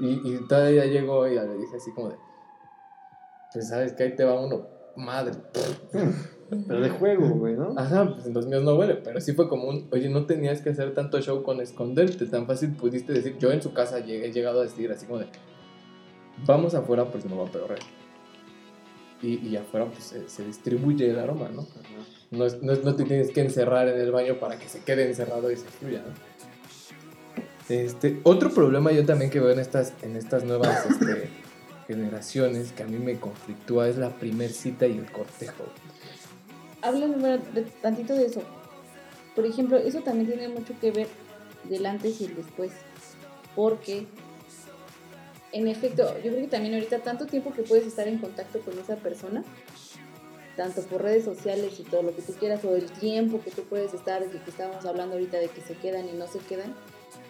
Y, 0.01 0.37
todavía 0.49 0.87
llegó 0.87 1.27
y 1.27 1.35
le 1.35 1.59
dije 1.59 1.77
así 1.77 1.93
como 1.93 2.11
de... 2.11 2.17
Pues 3.53 3.69
sabes 3.69 3.93
que 3.93 4.03
ahí 4.05 4.17
te 4.17 4.25
va 4.25 4.41
uno, 4.41 4.67
madre. 4.97 5.35
Pero 6.69 6.81
de 6.83 6.91
juego, 6.91 7.29
güey, 7.31 7.55
¿no? 7.55 7.75
Ajá, 7.79 8.13
pues 8.15 8.27
en 8.27 8.35
los 8.35 8.47
míos 8.47 8.63
no 8.63 8.75
huele, 8.77 8.97
pero 8.97 9.19
sí 9.23 9.33
fue 9.33 9.49
como 9.49 9.69
un, 9.71 9.89
oye, 9.91 10.11
no 10.11 10.27
tenías 10.27 10.61
que 10.61 10.69
hacer 10.69 10.93
tanto 10.93 11.19
show 11.23 11.43
con 11.43 11.63
esconderte, 11.63 12.27
tan 12.27 12.47
fácil 12.47 12.73
pudiste 12.77 13.15
decir, 13.15 13.39
yo 13.39 13.51
en 13.53 13.63
su 13.63 13.73
casa 13.73 14.01
llegué, 14.01 14.27
he 14.27 14.33
llegado 14.33 14.61
a 14.61 14.65
decir 14.65 14.93
así 14.93 15.07
como 15.07 15.21
de, 15.21 15.29
vamos 16.45 16.75
afuera 16.75 17.07
pues 17.11 17.25
no 17.25 17.39
va 17.39 17.49
a 17.49 17.51
peor. 17.51 17.77
Y, 19.23 19.37
y 19.49 19.57
afuera 19.57 19.87
pues 19.87 20.05
se, 20.05 20.29
se 20.29 20.45
distribuye 20.45 21.09
el 21.09 21.19
aroma, 21.19 21.49
¿no? 21.49 21.67
No, 22.31 22.45
es- 22.45 22.63
no, 22.63 22.73
es- 22.75 22.85
no 22.85 22.95
te 22.97 23.05
tienes 23.05 23.31
que 23.31 23.41
encerrar 23.41 23.89
en 23.89 23.99
el 23.99 24.11
baño 24.13 24.35
para 24.39 24.59
que 24.59 24.69
se 24.69 24.81
quede 24.85 25.09
encerrado 25.09 25.51
y 25.51 25.57
se 25.57 25.65
fluya, 25.69 26.03
¿no? 26.07 26.13
Este, 27.75 28.21
otro 28.25 28.51
problema 28.51 28.93
yo 28.93 29.07
también 29.07 29.31
que 29.31 29.41
veo 29.41 29.53
en 29.53 29.61
estas, 29.61 29.95
en 30.03 30.17
estas 30.17 30.45
nuevas 30.45 30.85
este, 30.85 31.31
generaciones 31.87 32.73
que 32.73 32.83
a 32.83 32.87
mí 32.87 32.99
me 32.99 33.19
conflictúa 33.19 33.89
es 33.89 33.97
la 33.97 34.11
primer 34.11 34.51
cita 34.53 34.87
y 34.87 34.99
el 34.99 35.11
cortejo. 35.11 35.65
Háblame 36.83 37.17
bueno, 37.17 37.43
de- 37.55 37.63
tantito 37.63 38.15
de 38.15 38.27
eso. 38.27 38.43
Por 39.35 39.47
ejemplo, 39.47 39.79
eso 39.79 40.01
también 40.01 40.27
tiene 40.29 40.49
mucho 40.49 40.75
que 40.81 40.91
ver 40.91 41.09
del 41.65 41.87
antes 41.87 42.21
y 42.21 42.25
el 42.27 42.37
después. 42.37 42.73
Porque, 43.55 44.07
en 45.53 45.69
efecto, 45.69 46.15
yo 46.17 46.31
creo 46.31 46.41
que 46.43 46.49
también 46.49 46.75
ahorita 46.75 46.99
tanto 47.01 47.27
tiempo 47.27 47.53
que 47.53 47.63
puedes 47.63 47.87
estar 47.87 48.09
en 48.09 48.19
contacto 48.19 48.61
con 48.61 48.79
esa 48.79 48.97
persona, 48.97 49.45
tanto 50.57 50.83
por 50.83 51.03
redes 51.03 51.25
sociales 51.25 51.79
y 51.79 51.83
todo 51.85 52.03
lo 52.03 52.15
que 52.15 52.23
tú 52.23 52.33
quieras, 52.35 52.65
o 52.65 52.75
el 52.75 52.91
tiempo 52.91 53.41
que 53.43 53.51
tú 53.51 53.63
puedes 53.65 53.95
estar, 53.95 54.23
de 54.27 54.39
que 54.41 54.51
estábamos 54.51 54.85
hablando 54.85 55.15
ahorita 55.15 55.39
de 55.39 55.49
que 55.49 55.61
se 55.63 55.75
quedan 55.75 56.09
y 56.09 56.13
no 56.13 56.27
se 56.27 56.39
quedan. 56.41 56.75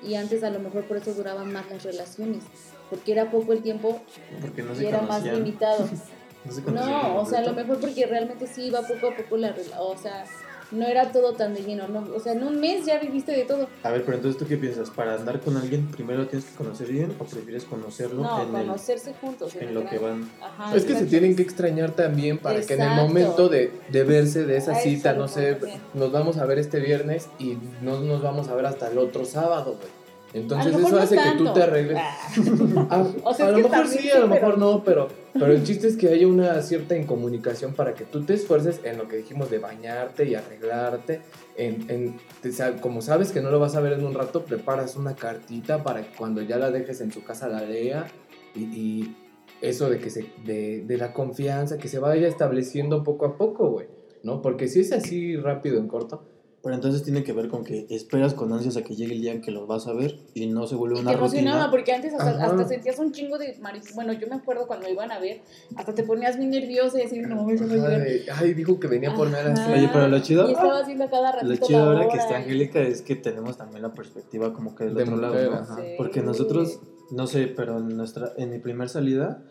Y 0.03 0.15
antes 0.15 0.43
a 0.45 0.51
lo 0.51 0.59
mejor 0.59 0.85
por 0.85 0.97
eso 0.97 1.15
duraban 1.15 1.53
más 1.53 1.71
las 1.71 1.83
relaciones, 1.85 2.43
porque 2.91 3.13
era 3.13 3.31
poco 3.31 3.53
el 3.53 3.63
tiempo 3.63 4.01
Porque 4.41 4.63
no 4.63 4.73
y 4.73 4.77
se 4.77 4.89
era 4.89 5.03
más 5.03 5.23
limitado. 5.25 5.89
No, 6.45 6.53
se 6.53 6.61
No, 6.63 7.21
o 7.21 7.25
sea, 7.25 7.39
a 7.39 7.43
lo 7.43 7.53
mejor 7.53 7.79
porque 7.79 8.05
realmente 8.05 8.49
sí 8.49 8.65
iba 8.67 8.81
poco 8.83 9.11
a 9.11 9.17
poco 9.17 9.37
la 9.37 9.55
rela- 9.55 9.79
o 9.79 9.97
sea, 9.97 10.25
no 10.73 10.87
era 10.87 11.13
todo 11.13 11.35
tan 11.35 11.55
de 11.55 11.63
lleno, 11.63 11.89
no, 11.89 12.07
o 12.15 12.21
sea, 12.21 12.33
en 12.33 12.43
un 12.45 12.59
mes 12.61 12.87
ya 12.87 12.99
viviste 12.99 13.33
de 13.33 13.45
todo. 13.45 13.69
A 13.83 13.91
ver, 13.91 14.05
pero 14.05 14.17
entonces, 14.17 14.39
¿tú 14.39 14.47
qué 14.47 14.57
piensas? 14.57 14.91
¿Para 14.91 15.15
andar 15.15 15.41
con 15.41 15.57
alguien 15.57 15.87
primero 15.89 16.27
tienes 16.27 16.49
que 16.49 16.57
conocer 16.57 16.89
bien 16.89 17.15
o 17.19 17.25
prefieres 17.25 17.65
conocerlo 17.65 18.23
No, 18.23 18.43
en, 18.43 18.49
conocerse 18.51 19.15
juntos. 19.21 19.55
en 19.57 19.75
lo 19.75 19.85
que 19.89 19.99
van? 19.99 20.31
Ajá, 20.41 20.75
Es 20.75 20.85
que 20.85 20.95
se 20.95 21.07
tienen 21.07 21.37
que 21.37 21.43
extrañar 21.43 21.93
también 21.93 22.39
para 22.39 22.61
que 22.61 22.75
en 22.75 22.83
el 22.83 22.97
momento 22.97 23.49
de, 23.49 23.73
de 23.91 24.05
verse 24.05 24.45
de 24.45 24.57
esa 24.57 24.75
cita, 24.75 25.13
no 25.13 25.29
sé, 25.29 25.59
nos 25.95 26.11
vamos 26.13 26.39
a 26.39 26.47
ver 26.47 26.59
este 26.59 26.81
viernes 26.81 27.29
y 27.39 27.59
no 27.83 28.01
nos 28.01 28.23
vamos 28.23 28.49
a 28.49 28.55
ver 28.55 28.67
hasta 28.67 28.89
el 28.89 28.99
otro 28.99 29.25
sábado, 29.25 29.77
güey. 29.79 30.02
Entonces 30.35 30.75
A 30.75 30.79
eso 30.79 30.91
no 30.91 30.99
hace 30.99 31.17
que 31.17 31.31
tú 31.39 31.53
te 31.53 31.63
arregles. 31.63 31.99
Ah, 32.01 32.19
Ah, 32.91 33.07
O 33.25 33.35
sea, 33.35 33.47
a 33.49 33.51
lo 33.51 33.59
mejor 33.59 33.87
sí, 33.87 34.11
a 34.11 34.19
lo 34.21 34.29
mejor 34.29 34.59
no, 34.59 34.83
pero, 34.85 35.09
pero 35.35 35.47
el 35.53 35.63
chiste 35.63 35.89
es 35.89 35.97
que 35.97 36.09
haya 36.09 36.27
una 36.27 36.61
cierta 36.63 36.97
incomunicación 36.97 37.75
para 37.75 37.95
que 37.95 38.05
tú 38.05 38.23
te 38.25 38.35
esfuerces 38.35 38.81
en 38.85 38.97
lo 38.99 39.09
que 39.09 39.17
dijimos 39.17 39.51
de 39.51 39.59
bañarte 39.59 40.25
y 40.25 40.35
arreglarte. 40.35 41.21
En, 41.57 41.85
en- 41.91 42.17
te 42.41 42.51
como 42.81 43.03
sabes 43.03 43.31
que 43.33 43.41
no 43.43 43.51
lo 43.51 43.61
vas 43.61 43.77
a 43.77 43.81
ver 43.81 43.93
en 43.93 44.05
un 44.07 44.15
rato, 44.15 44.45
preparas 44.45 44.97
una 44.97 45.15
cartita 45.15 45.83
para 45.83 46.03
que 46.03 46.17
cuando 46.17 46.41
ya 46.43 46.57
la 46.57 46.71
dejes 46.71 47.01
en 47.03 47.13
su 47.13 47.23
casa 47.25 47.49
la 47.49 47.61
lea 47.63 48.07
y, 48.55 48.61
y 48.65 49.17
eso 49.61 49.91
de 49.91 49.99
que 49.99 50.09
se 50.11 50.27
de, 50.45 50.83
de 50.87 50.97
la 50.97 51.13
confianza 51.13 51.77
que 51.79 51.89
se 51.89 51.99
vaya 51.99 52.27
estableciendo 52.27 53.05
poco 53.05 53.27
a 53.27 53.37
poco, 53.37 53.69
güey. 53.71 53.87
¿No? 54.23 54.41
Porque 54.41 54.69
si 54.69 54.81
es 54.81 54.93
así 54.93 55.37
rápido 55.37 55.79
en 55.79 55.89
corto, 55.89 56.25
Pero 56.63 56.77
entonces 56.77 57.03
tiene 57.03 57.25
que 57.25 57.33
ver 57.33 57.49
con 57.49 57.65
que 57.65 57.87
esperas 57.91 58.35
con 58.35 58.53
ansias 58.53 58.77
a 58.77 58.83
que 58.83 58.95
llegue 58.95 59.15
el 59.15 59.21
día 59.21 59.33
en 59.33 59.41
que 59.43 59.51
los 59.51 59.67
vas 59.67 59.89
a 59.89 59.93
ver 59.95 60.17
y 60.33 60.47
no 60.47 60.69
se 60.69 60.77
vuelve 60.77 60.97
Y 60.97 61.01
una 61.01 61.11
te 61.11 61.17
emocionaba 61.19 61.57
rutina. 61.65 61.71
porque 61.73 61.93
antes 61.93 62.15
hasta, 62.15 62.45
hasta 62.45 62.69
sentías 62.69 63.01
un 63.01 63.11
chingo 63.11 63.37
de 63.37 63.57
mariposas. 63.61 63.97
Bueno, 63.97 64.13
yo 64.13 64.29
me 64.29 64.37
acuerdo 64.37 64.69
cuando 64.69 64.89
iban 64.89 65.11
a 65.11 65.19
ver, 65.19 65.41
hasta 65.75 65.93
te 65.93 66.05
ponías 66.05 66.37
muy 66.37 66.47
nerviosa 66.47 67.01
y 67.01 67.03
decir, 67.03 67.27
no, 67.27 67.51
eso 67.51 67.67
va 67.67 67.87
a 67.87 67.89
de, 67.99 68.27
ay, 68.33 68.55
dijo 68.55 68.79
que 68.79 68.87
venía 68.87 69.13
por 69.13 69.29
mí 69.29 69.35
a 69.35 69.43
las 69.43 69.59
Ajá. 69.59 69.73
Oye, 69.73 69.89
pero 69.93 70.07
lo 70.07 70.19
chido- 70.21 70.49
Y 70.49 70.53
estaba 70.53 70.79
haciendo 70.79 71.11
cada 71.11 71.33
ratito 71.33 71.53
Lo 71.53 71.57
chido 71.67 71.81
ahora 71.83 72.09
que 72.09 72.17
está 72.19 72.37
Angélica 72.37 72.81
es 72.81 73.03
que 73.03 73.17
tenemos 73.17 73.57
también 73.57 73.83
la 73.83 73.93
perspectiva 73.93 74.53
como 74.53 74.77
que 74.77 74.85
del 74.85 74.95
De 74.95 75.03
otro 75.03 75.17
mujer, 75.17 75.33
lado, 75.33 75.51
¿no? 75.51 75.57
ajá. 75.59 75.77
Sí. 75.83 75.95
Porque 75.99 76.23
nosotros, 76.23 76.79
no 77.11 77.27
sé, 77.27 77.49
pero 77.49 77.79
en 77.79 77.97
nuestra, 77.97 78.35
en 78.37 78.51
mi 78.51 78.61
primer 78.61 78.89
salida, 78.89 79.43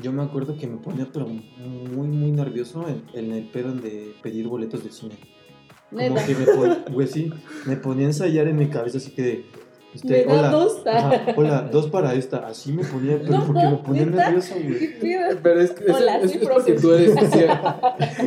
yo 0.00 0.12
me 0.12 0.22
acuerdo 0.22 0.56
que 0.56 0.68
me 0.68 0.76
ponía 0.76 1.08
pero 1.12 1.26
muy, 1.26 2.06
muy 2.06 2.30
nervioso 2.30 2.86
en, 2.88 3.02
en 3.12 3.32
el 3.32 3.48
pedo 3.50 3.72
de 3.72 4.14
pedir 4.22 4.46
boletos 4.46 4.84
de 4.84 4.92
cine. 4.92 5.16
Como 5.90 6.02
Neta. 6.02 6.26
que 6.26 6.34
me 6.34 6.44
ponía, 6.46 6.84
güey, 6.92 7.06
sí, 7.08 7.32
me 7.66 7.76
ponía 7.76 8.04
a 8.04 8.08
ensayar 8.08 8.46
en 8.48 8.56
mi 8.56 8.68
cabeza 8.68 8.98
así 8.98 9.10
que 9.12 9.22
de, 9.22 9.46
este, 9.94 10.26
¿Me 10.26 10.34
da 10.34 10.40
hola, 10.40 10.50
dos? 10.50 10.86
ajá, 10.86 11.22
hola, 11.34 11.62
dos 11.72 11.86
para 11.88 12.12
esta, 12.14 12.46
así 12.46 12.72
me 12.72 12.84
ponía, 12.84 13.18
pero 13.18 13.38
No, 13.38 13.46
porque 13.46 13.66
me 13.66 13.76
ponía 13.78 14.04
¿neta? 14.04 14.24
nervioso, 14.26 14.54
¿Qué 14.54 15.08
güey. 15.08 15.38
Pero 15.42 15.60
es, 15.62 15.70
es, 15.70 15.90
Hola, 15.96 16.18
es- 16.18 16.30
sí, 16.30 16.38
es 16.42 16.46
porque 16.48 16.72
tú 16.74 16.92
eres, 16.92 17.14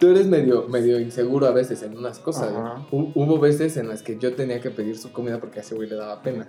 tú 0.00 0.08
eres 0.08 0.26
medio, 0.26 0.68
medio 0.68 1.00
inseguro 1.00 1.46
a 1.46 1.52
veces 1.52 1.82
en 1.82 1.96
unas 1.96 2.18
cosas. 2.18 2.52
Hubo 2.90 3.38
veces 3.38 3.76
en 3.76 3.88
las 3.88 4.02
que 4.02 4.18
yo 4.18 4.34
tenía 4.34 4.60
que 4.60 4.70
pedir 4.70 4.98
su 4.98 5.12
comida 5.12 5.38
porque 5.38 5.60
a 5.60 5.62
ese 5.62 5.74
güey 5.74 5.88
le 5.88 5.96
daba 5.96 6.22
pena 6.22 6.48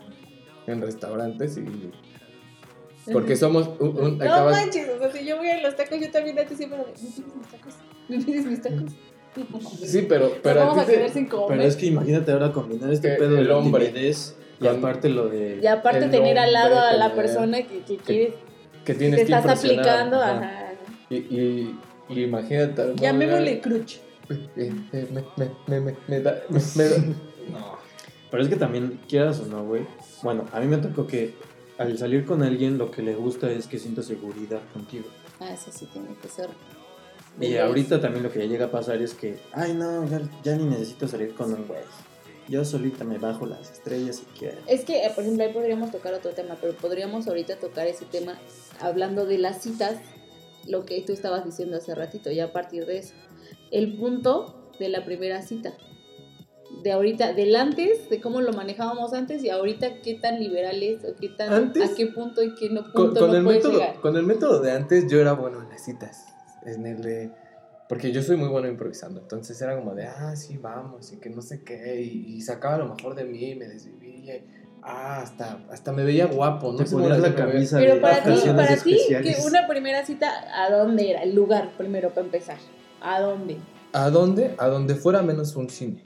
en 0.65 0.81
restaurantes 0.81 1.57
y 1.57 1.91
porque 3.13 3.35
somos 3.37 3.69
un, 3.79 3.89
un- 3.89 4.17
No 4.17 4.23
acabas- 4.25 4.57
manches, 4.57 4.89
o 4.89 4.99
sea, 4.99 5.11
si 5.11 5.25
yo 5.25 5.37
voy 5.37 5.49
a 5.49 5.61
los 5.61 5.75
tacos, 5.75 5.99
yo 5.99 6.11
también 6.11 6.37
antes 6.39 6.57
siempre, 6.57 6.79
¿me 6.79 6.85
pides 6.93 7.19
mis 7.19 7.47
tacos? 7.47 7.73
¿Me 8.09 8.17
pides 8.19 8.45
mis 8.47 8.61
tacos? 8.61 8.91
Sí, 9.85 10.05
pero 10.07 10.31
pero 10.43 10.61
vamos 10.61 10.77
a 10.79 10.85
te- 10.85 10.93
quedar 10.95 11.09
sin 11.09 11.25
comer. 11.27 11.47
Pero 11.57 11.63
es 11.63 11.75
que 11.75 11.85
imagínate 11.87 12.31
ahora 12.31 12.51
combinar 12.51 12.91
este 12.91 13.09
Que 13.11 13.15
pedo 13.15 13.35
de 13.35 13.41
el 13.41 13.47
la 13.49 13.57
hombre 13.57 13.87
timidez 13.87 14.35
y 14.61 14.67
aparte 14.67 15.09
lo 15.09 15.27
de... 15.29 15.59
Y 15.61 15.67
aparte 15.67 16.07
tener 16.07 16.37
al 16.39 16.51
lado 16.53 16.79
a 16.79 16.93
la 16.93 17.13
persona 17.13 17.57
que, 17.63 17.79
que 17.81 17.97
quieres, 17.97 18.33
que 18.85 18.93
que 18.93 18.93
tienes 18.95 19.19
te 19.21 19.25
que 19.27 19.33
estás 19.33 19.59
aplicando, 19.59 20.21
ajá. 20.21 20.37
ajá. 20.37 20.63
Y, 21.09 21.15
y, 21.15 21.79
y 22.09 22.23
imagínate. 22.23 22.93
Llamémosle 22.95 23.61
cruch. 23.61 23.97
Eh, 24.29 24.73
eh, 24.91 25.07
me, 25.11 25.23
me, 25.37 25.51
me, 25.67 25.79
me, 25.79 25.95
me 26.07 26.19
da, 26.21 26.41
me- 26.49 26.59
me 26.75 26.83
da- 26.89 26.97
No. 27.51 27.77
Pero 28.29 28.43
es 28.43 28.49
que 28.49 28.55
también, 28.57 28.99
quieras 29.07 29.39
o 29.39 29.45
no, 29.45 29.63
güey. 29.65 29.85
Bueno, 30.21 30.45
a 30.51 30.59
mí 30.59 30.67
me 30.67 30.77
tocó 30.77 31.07
que 31.07 31.33
al 31.77 31.97
salir 31.97 32.25
con 32.25 32.43
alguien 32.43 32.77
lo 32.77 32.91
que 32.91 33.01
le 33.01 33.15
gusta 33.15 33.49
es 33.51 33.67
que 33.67 33.77
sienta 33.79 34.01
seguridad 34.03 34.59
contigo. 34.73 35.05
Ah, 35.39 35.53
eso 35.53 35.71
sí 35.71 35.85
tiene 35.93 36.09
que 36.21 36.27
ser. 36.27 36.49
Y 37.39 37.57
ahorita 37.57 38.01
también 38.01 38.23
lo 38.23 38.31
que 38.31 38.39
ya 38.39 38.45
llega 38.45 38.65
a 38.65 38.71
pasar 38.71 39.01
es 39.01 39.13
que, 39.13 39.37
ay 39.53 39.73
no, 39.73 40.07
ya, 40.09 40.21
ya 40.43 40.55
ni 40.55 40.65
necesito 40.65 41.07
salir 41.07 41.33
con 41.35 41.53
un 41.53 41.67
güey. 41.67 41.81
Yo 42.49 42.63
solita 42.63 43.03
me 43.03 43.17
bajo 43.17 43.45
las 43.45 43.69
estrellas 43.71 44.17
si 44.17 44.25
quiero. 44.39 44.57
Es 44.67 44.85
que, 44.85 45.05
eh, 45.05 45.11
por 45.13 45.23
ejemplo, 45.23 45.43
ahí 45.45 45.53
podríamos 45.53 45.91
tocar 45.91 46.13
otro 46.13 46.31
tema, 46.31 46.57
pero 46.59 46.73
podríamos 46.73 47.27
ahorita 47.27 47.57
tocar 47.57 47.87
ese 47.87 48.05
tema 48.05 48.39
hablando 48.79 49.25
de 49.25 49.37
las 49.37 49.61
citas, 49.61 49.97
lo 50.65 50.85
que 50.85 51.01
tú 51.01 51.11
estabas 51.13 51.43
diciendo 51.45 51.77
hace 51.77 51.93
ratito, 51.93 52.31
ya 52.31 52.45
a 52.45 52.53
partir 52.53 52.85
de 52.85 52.99
eso. 52.99 53.13
El 53.69 53.97
punto 53.97 54.71
de 54.79 54.89
la 54.89 55.03
primera 55.05 55.41
cita. 55.41 55.73
De 56.83 56.91
ahorita, 56.91 57.33
del 57.33 57.55
antes, 57.55 58.09
de 58.09 58.21
cómo 58.21 58.41
lo 58.41 58.53
manejábamos 58.53 59.13
antes 59.13 59.43
y 59.43 59.49
ahorita 59.49 60.01
qué 60.01 60.13
tan 60.15 60.39
liberal 60.39 60.81
es 60.83 61.03
o 61.05 61.15
qué 61.19 61.29
tan, 61.29 61.51
Antes, 61.53 61.91
a 61.91 61.95
qué 61.95 62.07
punto 62.07 62.41
y 62.43 62.53
qué 62.55 62.69
no 62.69 62.83
con, 62.93 63.07
punto 63.07 63.19
con 63.21 63.31
no 63.31 63.37
el 63.37 63.43
puedes 63.43 63.63
método, 63.63 63.79
llegar. 63.79 63.99
con 64.01 64.15
el 64.15 64.23
método 64.23 64.61
de 64.61 64.71
antes 64.71 65.09
yo 65.09 65.19
era 65.19 65.33
bueno 65.33 65.61
en 65.61 65.69
las 65.69 65.83
citas. 65.83 66.25
En 66.65 66.85
el 66.85 67.01
de. 67.01 67.31
Porque 67.89 68.11
yo 68.11 68.21
soy 68.21 68.35
muy 68.35 68.49
bueno 68.49 68.67
improvisando. 68.67 69.21
Entonces 69.21 69.61
era 69.61 69.75
como 69.77 69.95
de, 69.95 70.05
ah, 70.05 70.35
sí, 70.35 70.57
vamos, 70.57 71.13
y 71.13 71.17
que 71.17 71.29
no 71.29 71.41
sé 71.41 71.63
qué. 71.63 72.01
Y, 72.01 72.35
y 72.35 72.41
sacaba 72.41 72.77
lo 72.77 72.93
mejor 72.93 73.15
de 73.15 73.23
mí, 73.23 73.55
me 73.55 73.67
desvivía. 73.67 74.35
y, 74.37 74.43
Ah, 74.89 75.21
hasta, 75.21 75.59
hasta 75.69 75.91
me 75.91 76.03
veía 76.03 76.27
guapo, 76.27 76.71
¿no? 76.71 76.77
Te 76.77 76.85
ponías 76.85 77.19
la 77.19 77.35
camisa 77.35 77.77
Pero 77.77 77.95
de 77.95 77.99
para 77.99 78.23
ti, 78.23 78.39
para 78.55 78.77
ti, 78.77 78.97
que 79.21 79.35
una 79.45 79.67
primera 79.67 80.05
cita, 80.05 80.29
¿a 80.53 80.69
dónde 80.71 81.11
era? 81.11 81.23
El 81.23 81.35
lugar, 81.35 81.71
primero, 81.77 82.09
para 82.11 82.21
empezar. 82.25 82.57
¿A 83.01 83.19
dónde? 83.19 83.57
¿A 83.91 84.09
dónde? 84.09 84.55
A 84.57 84.67
donde 84.67 84.95
fuera 84.95 85.21
menos 85.23 85.55
un 85.57 85.69
cine. 85.69 86.03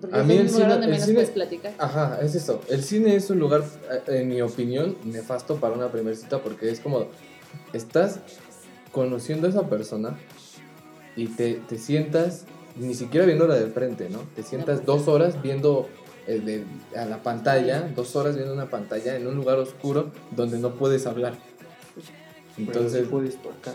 Porque 0.00 0.16
A 0.16 0.20
es 0.20 0.26
mí 0.26 0.34
un 0.34 0.40
el 0.40 0.46
lugar 0.46 0.60
cine- 0.60 0.68
donde 0.70 0.86
el 0.86 0.92
menos 0.92 1.06
cine- 1.06 1.14
puedes 1.14 1.30
platicar. 1.30 1.72
Ajá, 1.78 2.18
es 2.22 2.34
eso. 2.36 2.60
El 2.68 2.84
cine 2.84 3.16
es 3.16 3.30
un 3.30 3.38
lugar, 3.40 3.62
eh, 4.06 4.20
en 4.20 4.28
mi 4.28 4.40
opinión, 4.42 4.96
nefasto 5.04 5.56
para 5.56 5.74
una 5.74 5.90
primera 5.90 6.14
cita 6.16 6.38
porque 6.38 6.70
es 6.70 6.78
como, 6.78 7.06
estás 7.72 8.20
conociendo 8.92 9.46
a 9.46 9.50
esa 9.50 9.68
persona 9.68 10.16
y 11.16 11.26
te, 11.26 11.54
te 11.68 11.78
sientas, 11.78 12.44
ni 12.76 12.94
siquiera 12.94 13.26
viéndola 13.26 13.54
de 13.56 13.66
frente, 13.66 14.08
¿no? 14.10 14.20
Te 14.36 14.42
sientas 14.42 14.86
dos 14.86 15.08
horas 15.08 15.42
viendo 15.42 15.88
eh, 16.26 16.40
de- 16.40 16.64
a 16.98 17.04
la 17.06 17.22
pantalla, 17.22 17.90
dos 17.94 18.14
horas 18.16 18.36
viendo 18.36 18.54
una 18.54 18.70
pantalla 18.70 19.16
en 19.16 19.26
un 19.26 19.34
lugar 19.34 19.58
oscuro 19.58 20.10
donde 20.30 20.58
no 20.58 20.70
puedes 20.74 21.06
hablar. 21.06 21.34
Entonces, 22.58 23.00
Pero 23.00 23.10
puedes 23.10 23.36
tocar. 23.40 23.74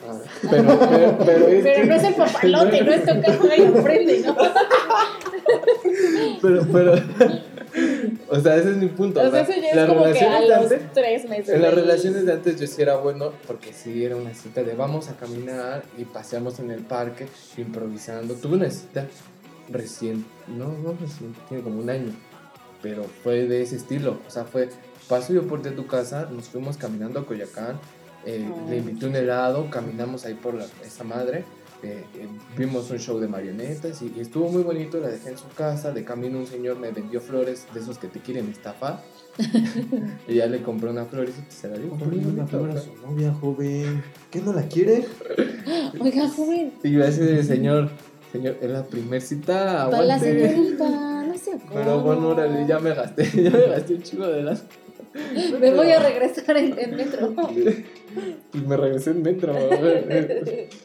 pero, 0.49 0.79
pero, 0.89 1.17
pero 1.25 1.47
es 1.47 1.63
Pero 1.63 1.81
que- 1.81 1.85
no 1.87 1.95
es 1.95 2.03
el 2.03 2.13
papalote, 2.13 2.81
no 2.83 2.91
es 2.91 3.05
tocar 3.05 3.51
ahí 3.51 3.65
aprende, 3.65 4.19
¿no? 4.25 4.35
pero, 6.41 6.65
pero, 6.71 6.93
o 8.29 8.39
sea, 8.39 8.55
ese 8.57 8.71
es 8.71 8.77
mi 8.77 8.87
punto. 8.87 9.21
O 9.21 9.29
sea, 9.31 9.41
eso 9.41 9.51
ya 9.61 9.83
es 9.83 9.87
como 9.89 10.03
que 10.11 10.19
a 10.19 10.41
los 10.41 10.51
antes- 10.71 10.93
tres 10.93 11.29
meses. 11.29 11.49
En 11.49 11.61
las 11.61 11.73
relaciones 11.73 12.25
de 12.25 12.33
antes 12.33 12.59
yo 12.59 12.67
sí 12.67 12.81
era 12.81 12.97
bueno 12.97 13.31
porque 13.47 13.73
sí 13.73 14.03
era 14.03 14.15
una 14.15 14.33
cita 14.33 14.63
de 14.63 14.73
vamos 14.75 15.09
a 15.09 15.15
caminar 15.15 15.83
y 15.97 16.05
paseamos 16.05 16.59
en 16.59 16.71
el 16.71 16.81
parque 16.81 17.27
improvisando. 17.57 18.33
Tuve 18.35 18.55
una 18.55 18.69
cita 18.69 19.07
recién, 19.69 20.25
no, 20.47 20.67
no 20.69 20.95
recién, 20.99 21.35
tiene 21.49 21.63
como 21.63 21.79
un 21.79 21.89
año, 21.89 22.13
pero 22.81 23.03
fue 23.23 23.45
de 23.47 23.61
ese 23.61 23.75
estilo. 23.77 24.19
O 24.27 24.29
sea, 24.31 24.45
fue, 24.45 24.69
paso 25.09 25.33
yo 25.33 25.43
por 25.47 25.61
de 25.61 25.71
tu 25.71 25.87
casa, 25.87 26.27
nos 26.31 26.45
fuimos 26.49 26.77
caminando 26.77 27.19
a 27.19 27.25
Coyacán, 27.25 27.79
eh, 28.25 28.47
Ah. 28.47 28.65
le 28.69 28.77
invité 28.77 29.05
un 29.07 29.15
helado, 29.15 29.69
caminamos 29.69 30.25
ahí 30.25 30.33
por 30.35 30.53
la, 30.53 30.65
esa 30.85 31.03
madre, 31.03 31.45
eh, 31.85 32.05
eh, 32.15 32.27
vimos 32.57 32.89
un 32.89 32.97
show 32.97 33.19
de 33.19 33.27
marionetas 33.27 34.01
y, 34.01 34.11
y 34.15 34.21
estuvo 34.21 34.49
muy 34.49 34.63
bonito, 34.63 34.99
la 34.99 35.09
dejé 35.09 35.29
en 35.29 35.37
su 35.37 35.47
casa, 35.49 35.91
de 35.91 36.03
camino 36.03 36.39
un 36.39 36.47
señor 36.47 36.77
me 36.77 36.91
vendió 36.91 37.21
flores 37.21 37.67
de 37.73 37.79
esos 37.79 37.97
que 37.99 38.07
te 38.07 38.19
quieren 38.19 38.49
estafar. 38.49 39.03
y 40.27 40.35
ya 40.35 40.47
le 40.47 40.61
compré 40.61 40.89
una 40.89 41.05
florecita 41.05 41.47
y 41.49 41.53
se 41.53 41.67
la 41.67 41.77
dio. 41.77 41.93
Una 41.93 42.47
flor 42.47 42.71
a 42.71 42.77
su 42.79 42.95
novia, 43.05 43.33
joven. 43.33 44.03
¿Qué 44.31 44.41
no 44.41 44.53
la 44.53 44.63
quiere? 44.63 45.05
Oiga, 45.99 46.27
joven, 46.29 46.73
Y 46.83 46.91
yo 46.91 47.05
así 47.05 47.43
señor, 47.43 47.89
señor, 48.31 48.57
es 48.61 48.69
la 48.69 48.83
primer 48.85 49.21
cita, 49.21 49.89
para 49.91 50.03
la 50.03 50.19
señorita, 50.19 51.23
no 51.25 51.37
se 51.37 51.57
Pero 51.71 52.01
bueno, 52.01 52.29
órale, 52.29 52.65
ya 52.67 52.79
me 52.79 52.93
gasté, 52.93 53.25
ya 53.43 53.51
me 53.51 53.67
gasté 53.67 53.95
un 53.95 54.01
chico 54.01 54.25
de 54.25 54.43
las. 54.43 54.63
Me 55.59 55.71
voy 55.71 55.91
a 55.91 55.99
regresar 55.99 56.57
en, 56.57 56.77
en 56.77 56.95
metro. 56.95 57.33
Me 58.67 58.77
regresé 58.77 59.11
en 59.11 59.21
metro. 59.21 59.53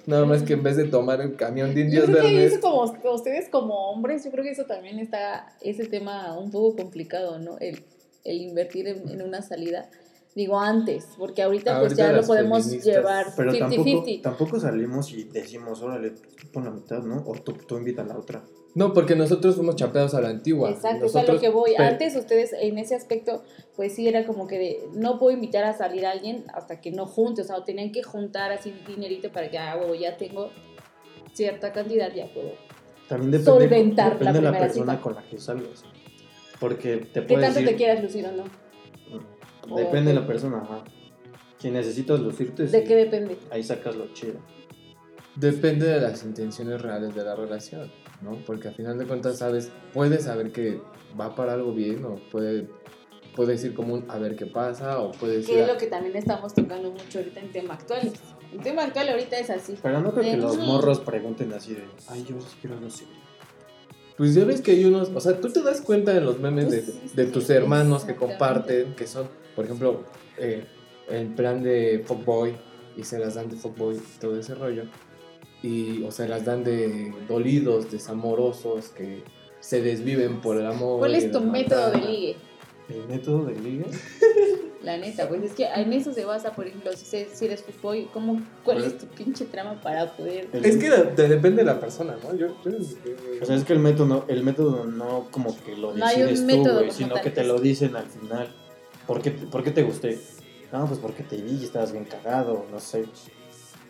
Nada 0.07 0.25
más 0.25 0.43
que 0.43 0.53
en 0.53 0.63
vez 0.63 0.77
de 0.77 0.85
tomar 0.85 1.21
el 1.21 1.37
camión 1.37 1.75
de 1.75 1.81
Yo 1.81 1.87
indios 1.87 2.05
creo 2.07 2.23
que 2.23 2.45
eso 2.45 2.61
como 2.61 3.15
ustedes 3.15 3.49
como 3.49 3.91
hombres, 3.91 4.25
yo 4.25 4.31
creo 4.31 4.45
que 4.45 4.51
eso 4.51 4.67
también 4.67 4.99
está, 4.99 5.53
ese 5.61 5.87
tema 5.87 6.39
un 6.39 6.51
poco 6.51 6.77
complicado, 6.77 7.39
¿no? 7.39 7.59
El, 7.59 7.83
el 8.25 8.41
invertir 8.41 8.87
en, 8.87 9.09
en 9.09 9.23
una 9.23 9.43
salida. 9.43 9.91
Digo 10.35 10.61
antes, 10.61 11.09
porque 11.19 11.43
ahorita, 11.43 11.81
pues 11.81 11.97
ya 11.97 12.13
lo 12.13 12.23
podemos 12.23 12.71
llevar 12.85 13.27
Pero 13.37 13.53
tampoco, 13.53 13.85
50-50. 13.85 14.23
tampoco 14.23 14.61
salimos 14.61 15.13
y 15.13 15.25
decimos, 15.25 15.83
órale, 15.83 16.13
pon 16.53 16.65
la 16.65 16.71
mitad, 16.71 17.03
¿no? 17.03 17.25
O 17.27 17.33
tú, 17.35 17.55
tú 17.55 17.77
invita 17.77 18.03
a 18.03 18.05
la 18.05 18.17
otra. 18.17 18.45
No, 18.77 18.93
porque 18.93 19.17
nosotros 19.17 19.57
fuimos 19.57 19.75
chapeados 19.75 20.15
a 20.15 20.21
la 20.21 20.29
antigua. 20.29 20.71
Exacto, 20.71 21.07
es 21.07 21.15
nosotros, 21.15 21.29
a 21.29 21.33
lo 21.33 21.41
que 21.41 21.49
voy. 21.49 21.75
Antes 21.77 22.15
ustedes 22.15 22.53
en 22.53 22.79
ese 22.79 22.95
aspecto, 22.95 23.43
pues 23.75 23.97
sí 23.97 24.07
era 24.07 24.25
como 24.25 24.47
que 24.47 24.59
de, 24.59 24.89
no 24.95 25.19
puedo 25.19 25.35
invitar 25.35 25.65
a 25.65 25.77
salir 25.77 26.07
a 26.07 26.13
alguien 26.13 26.45
hasta 26.55 26.81
que 26.81 26.93
no 26.93 27.07
junte, 27.07 27.43
o 27.43 27.45
sea, 27.45 27.65
tenían 27.65 27.91
que 27.91 28.05
juntar 28.05 28.53
así 28.53 28.73
dinerito 28.87 29.33
para 29.33 29.51
que, 29.51 29.59
ah, 29.59 29.77
huevo, 29.81 29.97
ya 29.97 30.17
tengo 30.17 30.51
cierta 31.33 31.73
cantidad, 31.73 32.15
ya 32.15 32.33
puedo. 32.33 32.53
También 33.09 33.33
depende, 33.33 33.51
Solventar 33.51 34.13
depende 34.13 34.25
la 34.25 34.33
de 34.33 34.41
la 34.43 34.51
primera 34.51 34.67
persona 34.67 34.93
cita. 34.93 35.03
con 35.03 35.15
la 35.17 35.23
que 35.29 35.39
salgas. 35.39 35.85
Porque 36.61 36.99
te 36.99 37.21
¿Qué 37.21 37.23
puede 37.23 37.43
tanto 37.43 37.59
decir... 37.59 37.69
te 37.71 37.77
quieras 37.77 38.03
lucir 38.03 38.27
o 38.27 38.33
no? 38.33 38.45
Depende 39.77 40.13
de 40.13 40.21
la 40.21 40.27
persona, 40.27 40.59
ajá. 40.63 40.85
Si 41.59 41.71
necesitas 41.71 42.21
lucirte, 42.21 42.65
¿De 42.67 42.81
sí, 42.81 42.85
qué 42.87 42.97
depende? 42.97 43.37
ahí 43.51 43.63
sacas 43.63 43.95
lo 43.97 44.07
chido. 44.15 44.39
Depende 45.37 45.87
de 45.87 46.01
las 46.01 46.25
intenciones 46.25 46.81
reales 46.83 47.15
de 47.15 47.23
la 47.25 47.37
relación, 47.37 47.91
¿no? 48.23 48.39
Porque 48.47 48.69
al 48.69 48.75
final 48.75 48.99
de 48.99 49.07
cuentas 49.07 49.39
sabes, 49.39 49.71
puedes 49.93 50.25
saber 50.25 50.53
que 50.53 50.81
va 51.19 51.35
para 51.35 51.53
algo 51.53 51.73
bien 51.73 52.05
o 52.05 52.17
puede, 52.33 52.69
puedes 53.37 53.63
ir 53.65 53.75
como 53.75 53.95
un 53.95 54.05
a 54.11 54.19
ver 54.19 54.35
qué 54.37 54.47
pasa 54.47 54.99
o 55.01 55.13
puedes 55.13 55.49
ir 55.49 55.55
Que 55.55 55.63
es 55.63 55.69
a- 55.69 55.73
lo 55.73 55.79
que 55.79 55.87
también 55.87 56.17
estamos 56.17 56.53
tocando 56.55 56.91
mucho 56.91 57.19
ahorita 57.19 57.41
en 57.41 57.53
tema 57.53 57.75
actual. 57.75 58.11
El 58.53 58.61
tema 58.61 58.83
actual 58.83 59.09
ahorita 59.11 59.39
es 59.39 59.51
así. 59.51 59.77
Pero 59.81 60.01
no 60.01 60.13
creo 60.13 60.25
que 60.33 60.37
los 60.37 60.59
morros 60.59 60.99
pregunten 61.01 61.53
así 61.53 61.75
de, 61.75 61.85
ay, 62.09 62.25
yo 62.29 62.41
sí 62.41 62.57
quiero 62.61 62.77
serio. 62.91 63.15
Pues 64.17 64.35
ya 64.35 64.45
ves 64.45 64.61
que 64.61 64.73
hay 64.73 64.85
unos, 64.85 65.11
o 65.15 65.21
sea, 65.21 65.41
tú 65.41 65.51
te 65.51 65.63
das 65.63 65.81
cuenta 65.81 66.15
en 66.15 66.25
los 66.27 66.41
memes 66.41 66.71
de, 66.71 66.83
Pues 66.83 67.17
de 67.17 67.27
sí, 67.27 67.33
tus 67.33 67.49
hermanos 67.49 68.05
que 68.05 68.17
comparten, 68.17 68.95
que 68.95 69.07
son, 69.07 69.29
por 69.61 69.67
ejemplo, 69.67 70.01
eh, 70.39 70.65
el 71.11 71.27
plan 71.35 71.63
de 71.63 72.03
fuckboy 72.07 72.57
y 72.97 73.05
se 73.05 73.19
las 73.19 73.35
dan 73.35 73.51
de 73.51 73.57
fuckboy 73.57 73.95
y 73.97 74.19
todo 74.19 74.41
ese 74.41 74.55
rollo. 74.55 74.85
Y, 75.63 76.03
o 76.03 76.11
se 76.11 76.27
las 76.27 76.47
dan 76.47 76.65
de 76.65 77.13
dolidos, 77.29 77.91
desamorosos, 77.91 78.89
que 78.89 79.23
se 79.61 79.83
desviven 79.83 80.41
por 80.41 80.57
el 80.57 80.65
amor. 80.65 81.01
¿Cuál 81.01 81.15
es 81.15 81.31
tu 81.31 81.43
método 81.43 81.91
de 81.91 81.99
ligue? 81.99 82.37
El 82.89 83.07
método 83.07 83.45
de 83.45 83.61
liga, 83.61 83.85
La 84.83 84.97
neta, 84.97 85.29
pues 85.29 85.43
es 85.43 85.53
que 85.53 85.67
en 85.67 85.93
eso 85.93 86.15
se 86.15 86.25
basa, 86.25 86.53
por 86.55 86.67
ejemplo, 86.67 86.91
si, 86.97 87.27
si 87.31 87.45
eres 87.45 87.63
fuckboy, 87.63 88.07
¿cómo, 88.15 88.41
¿cuál 88.65 88.83
es 88.83 88.97
tu 88.97 89.07
pinche 89.09 89.45
trama 89.45 89.79
para 89.83 90.11
poder...? 90.17 90.49
Es 90.55 90.79
que 90.79 90.89
de- 90.89 91.05
de- 91.15 91.29
depende 91.29 91.59
de 91.59 91.65
la 91.67 91.79
persona, 91.79 92.17
¿no? 92.25 92.35
Yo, 92.35 92.47
yo- 92.65 92.73
O 93.43 93.45
sea, 93.45 93.57
es 93.57 93.65
que 93.65 93.75
el 93.75 93.79
método, 93.81 94.07
no, 94.07 94.25
el 94.29 94.43
método 94.43 94.87
no 94.87 95.27
como 95.31 95.55
que 95.63 95.77
lo 95.77 95.93
No 95.95 96.07
hay 96.07 96.23
un 96.23 96.29
decides 96.31 96.63
tú, 96.65 96.71
güey, 96.73 96.91
sino 96.93 97.13
tal, 97.17 97.23
que 97.25 97.31
te 97.31 97.45
lo 97.45 97.59
dicen 97.61 97.95
al 97.95 98.07
final. 98.07 98.49
¿Por 99.11 99.23
qué, 99.23 99.33
por 99.33 99.65
qué 99.65 99.73
te 99.73 99.83
gusté? 99.83 100.21
No, 100.73 100.87
pues 100.87 101.01
porque 101.01 101.25
te 101.25 101.37
vi 101.43 101.57
y 101.57 101.65
estabas 101.65 101.91
bien 101.91 102.05
cagado, 102.05 102.65
no 102.71 102.79
sé. 102.79 103.07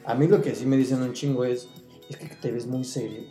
A 0.06 0.14
mí 0.14 0.26
lo 0.26 0.40
que 0.40 0.54
sí 0.54 0.64
me 0.64 0.78
dicen 0.78 1.02
un 1.02 1.12
chingo 1.12 1.44
es, 1.44 1.68
es 2.08 2.16
que 2.16 2.26
te 2.36 2.50
ves 2.50 2.66
muy 2.66 2.84
serio. 2.84 3.24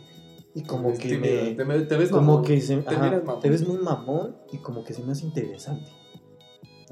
Y 0.54 0.62
como 0.62 0.96
que 0.96 1.18
me... 1.18 1.54
te, 1.56 1.64
me- 1.64 1.80
te 1.80 1.96
ves 1.96 2.10
Como 2.10 2.26
mamón. 2.34 2.44
que 2.44 2.60
se, 2.60 2.76
te 2.76 2.94
ajá, 2.94 3.04
miras 3.06 3.24
mamón. 3.24 3.42
te 3.42 3.50
ves 3.50 3.66
muy 3.66 3.78
mamón 3.78 4.36
y 4.52 4.58
como 4.58 4.84
que 4.84 4.94
se 4.94 5.02
me 5.02 5.10
hace 5.10 5.26
interesante. 5.26 5.90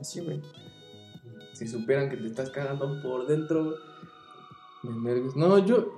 Así, 0.01 0.19
güey. 0.19 0.43
Si 1.53 1.69
supieran 1.69 2.11
que 2.11 2.17
te 2.17 2.27
estás 2.27 2.51
cagando 2.51 3.01
por 3.01 3.29
dentro 3.29 3.71
de 4.83 4.93
nervios. 5.01 5.37
No, 5.37 5.59
yo, 5.65 5.93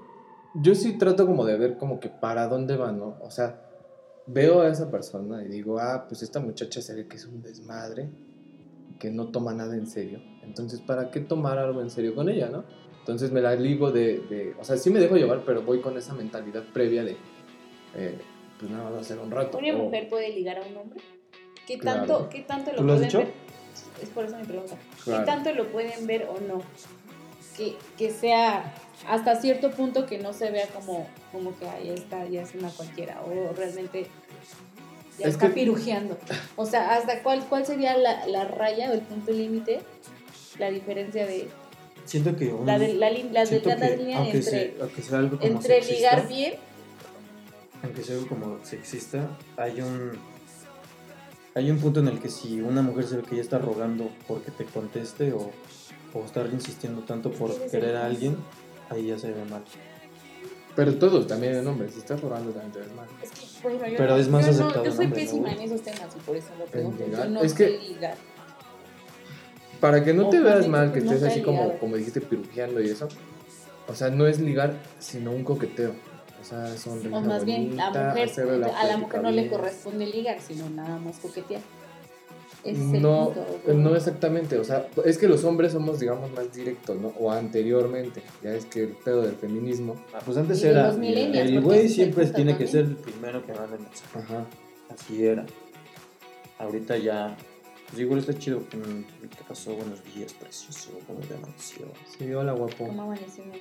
yo 0.57 0.75
sí 0.75 0.98
trato 0.98 1.25
como 1.27 1.46
de 1.46 1.57
ver 1.57 1.79
como 1.79 2.01
que 2.01 2.11
para 2.11 2.48
dónde 2.48 2.77
va, 2.77 2.92
¿no? 2.92 3.16
O 3.22 3.31
sea, 3.31 3.62
veo 4.27 4.61
a 4.61 4.68
esa 4.68 4.90
persona 4.90 5.42
y 5.42 5.48
digo, 5.48 5.79
ah, 5.81 6.05
pues 6.07 6.22
esta 6.22 6.38
muchacha 6.40 6.83
se 6.83 6.94
ve 6.94 7.07
que 7.09 7.16
es 7.16 7.25
un 7.25 7.40
desmadre, 7.40 8.11
que 9.01 9.11
no 9.11 9.27
toma 9.29 9.53
nada 9.55 9.75
en 9.75 9.89
serio. 9.89 10.21
Entonces, 10.45 10.81
¿para 10.81 11.11
qué 11.11 11.19
tomar 11.21 11.59
algo 11.59 11.81
en 11.81 11.91
serio 11.91 12.15
con 12.15 12.29
ella, 12.29 12.49
no? 12.51 12.63
Entonces 13.01 13.33
me 13.33 13.41
la 13.41 13.55
ligo 13.57 13.91
de, 13.91 14.19
de- 14.29 14.55
o 14.61 14.63
sea, 14.65 14.77
sí 14.77 14.91
me 14.91 15.01
dejo 15.01 15.17
llevar, 15.17 15.43
pero 15.45 15.63
voy 15.63 15.81
con 15.81 15.97
esa 15.97 16.15
mentalidad 16.15 16.63
previa 16.73 17.03
de, 17.03 17.17
eh, 17.97 18.19
pues 18.59 18.71
nada, 18.71 18.91
va 18.91 19.01
a 19.01 19.03
ser 19.05 19.19
un 19.19 19.31
rato. 19.31 19.59
¿Una 19.59 19.75
o- 19.75 19.79
mujer 19.79 20.09
puede 20.09 20.29
ligar 20.33 20.59
a 20.59 20.63
un 20.63 20.77
hombre? 20.77 21.01
¿Qué 21.67 21.79
Claro. 21.79 21.99
tanto, 22.07 22.29
¿qué 22.29 22.41
tanto 22.43 22.71
lo 22.73 22.77
¿Tú 22.79 22.85
lo 22.85 22.93
has 22.93 22.99
pueden 23.01 23.17
ver? 23.19 23.35
Es 24.03 24.09
por 24.11 24.25
eso 24.27 24.37
mi 24.37 24.45
pregunta. 24.45 24.77
Claro. 25.05 25.21
¿Qué 25.25 25.27
tanto 25.27 25.53
lo 25.55 25.67
pueden 25.73 26.07
ver 26.07 26.29
o 26.29 26.39
no? 26.41 26.63
Que, 27.57 27.75
que 27.97 28.11
sea 28.11 28.75
hasta 29.09 29.37
cierto 29.37 29.71
punto 29.71 30.05
que 30.07 30.19
no 30.19 30.33
se 30.33 30.51
vea 30.51 30.67
como, 30.69 31.07
como 31.33 31.59
que 31.59 31.67
ahí 31.69 31.89
está, 31.91 32.27
ya 32.29 32.43
es 32.43 32.55
una 32.55 32.69
cualquiera, 32.71 33.23
o 33.23 33.53
realmente 33.55 34.07
ya 35.20 35.26
Es 35.26 35.35
está 35.35 35.48
que- 35.48 35.54
pirujeando. 35.54 36.18
O 36.56 36.66
sea, 36.66 36.94
¿hasta 36.94 37.22
cuál, 37.22 37.44
cuál 37.48 37.64
sería 37.66 37.96
la, 37.96 38.26
la 38.26 38.44
raya 38.44 38.90
o 38.90 38.94
el 38.94 39.00
punto 39.02 39.30
límite? 39.33 39.80
La 40.59 40.70
diferencia 40.70 41.26
de 41.26 41.48
Siento 42.04 42.35
que 42.37 42.48
un- 42.48 42.66
la, 42.66 42.78
de, 42.78 42.94
la, 42.94 43.11
la 43.11 43.46
siento 43.46 43.68
delgada 43.68 43.90
que, 43.90 43.96
línea 43.98 44.24
entre, 44.24 44.42
sea, 44.42 45.02
sea 45.02 45.18
algo 45.18 45.38
como 45.38 45.50
entre 45.52 45.74
sexista, 45.83 45.94
ligar 46.16 46.28
bien 46.28 46.54
aunque 47.83 48.02
sea 48.02 48.16
algo 48.16 48.28
como 48.28 48.59
sexista, 48.64 49.38
hay 49.56 49.80
un 49.80 50.12
hay 51.54 51.70
un 51.70 51.78
punto 51.78 52.00
en 52.00 52.09
el 52.09 52.20
que 52.20 52.28
si 52.28 52.61
una 52.61 52.83
mujer 52.83 53.06
se 53.06 53.16
ve 53.16 53.22
que 53.22 53.37
ya 53.37 53.42
está 53.42 53.59
rogando 53.59 54.11
porque 54.28 54.50
te 54.50 54.64
conteste 54.64 55.33
o, 55.33 55.50
o 56.14 56.24
estar 56.24 56.46
insistiendo 56.52 57.02
tanto 57.02 57.30
por 57.33 57.54
querer 57.70 57.96
a 57.96 58.06
alguien, 58.06 58.37
ahí 58.90 59.06
ya 59.09 59.18
se 59.18 59.33
ve 59.33 59.44
mal. 59.46 59.62
Pero 60.81 60.95
todos 60.95 61.27
también 61.27 61.57
en 61.57 61.66
hombres, 61.66 61.93
si 61.93 61.99
estás 61.99 62.19
robando 62.23 62.53
también 62.53 62.73
te 62.73 62.79
ves 62.79 62.88
mal. 62.95 63.07
Es 63.23 63.31
que, 63.33 63.45
yo 63.45 63.97
Pero 63.99 64.14
no- 64.14 64.16
es 64.16 64.29
más 64.31 64.47
yo 64.47 64.53
no- 64.53 64.59
aceptado 64.61 64.85
Yo 64.87 64.90
en 64.93 64.97
soy 64.97 65.07
pésima 65.09 65.49
¿no? 65.51 65.55
en 65.55 65.61
esos 65.61 65.83
temas 65.83 66.16
y 66.16 66.21
por 66.21 66.37
eso 66.37 66.49
lo 66.59 66.64
pregunto. 66.64 67.05
Yo 67.07 67.25
no 67.27 67.43
Es 67.43 67.51
sé 67.53 67.57
que- 67.59 67.79
ligar. 67.87 68.14
Para 69.79 70.03
que 70.03 70.14
no 70.14 70.31
te 70.31 70.40
veas 70.40 70.66
mal, 70.69 70.90
que 70.90 71.01
estés 71.01 71.23
así 71.23 71.43
como, 71.43 71.61
ligado. 71.64 71.79
como 71.81 71.97
dijiste, 71.97 72.23
pirujeando 72.23 72.81
y 72.81 72.88
eso. 72.88 73.09
O 73.88 73.95
sea, 73.95 74.09
no 74.09 74.27
es 74.27 74.40
ligar, 74.40 74.73
sino 74.99 75.33
un 75.33 75.45
coqueteo. 75.45 75.93
O 76.40 76.45
sea, 76.45 76.75
sonrisa 76.79 77.14
O 77.14 77.21
más 77.21 77.45
bien, 77.45 77.77
la 77.77 77.90
bonita, 77.90 78.14
mujer, 78.14 78.75
a 78.75 78.85
la 78.85 78.97
mujer 78.97 79.23
no 79.23 79.31
le 79.31 79.51
corresponde 79.51 80.07
ligar, 80.07 80.40
sino 80.40 80.71
nada 80.71 80.99
más 80.99 81.19
coquetear. 81.19 81.61
Ese 82.64 83.01
No, 83.01 83.33
no 83.66 83.96
exactamente, 83.96 84.59
o 84.59 84.64
sea, 84.64 84.87
es 85.05 85.16
que 85.18 85.29
los 85.29 85.44
hombres 85.44 85.73
somos, 85.73 85.99
digamos, 85.99 86.31
más 86.33 86.53
directos, 86.53 87.01
¿no? 87.01 87.09
O 87.18 87.31
anteriormente, 87.31 88.23
ya 88.42 88.55
es 88.55 88.66
que 88.66 88.83
el 88.83 88.88
pedo 88.90 89.23
del 89.23 89.37
feminismo. 89.37 89.96
Ah, 90.12 90.20
pues 90.25 90.37
antes 90.37 90.62
era 90.62 90.90
el 90.90 91.61
güey 91.61 91.88
siempre 91.88 92.27
tiene 92.27 92.57
que 92.57 92.66
ser 92.66 92.85
el 92.85 92.96
primero 92.96 93.44
que 93.44 93.53
manda 93.53 93.77
el 93.77 93.83
mensaje. 93.83 94.18
Ajá. 94.18 94.46
Así 94.90 95.25
era. 95.25 95.46
Ahorita 96.59 96.99
ya 96.99 97.37
pues 97.90 98.03
igual 98.03 98.20
está 98.20 98.35
chido. 98.38 98.61
mm, 98.61 99.29
¿Qué 99.29 99.44
pasó? 99.49 99.75
Buenos 99.75 100.03
días, 100.14 100.33
precioso. 100.35 100.92
¿Cómo 101.09 101.18
te 101.20 101.35
amaneció? 101.35 101.87
Sí, 102.16 102.33
hola 102.33 102.53
guapo. 102.53 102.87
¿Cómo 102.87 103.03
amanecimos? 103.03 103.59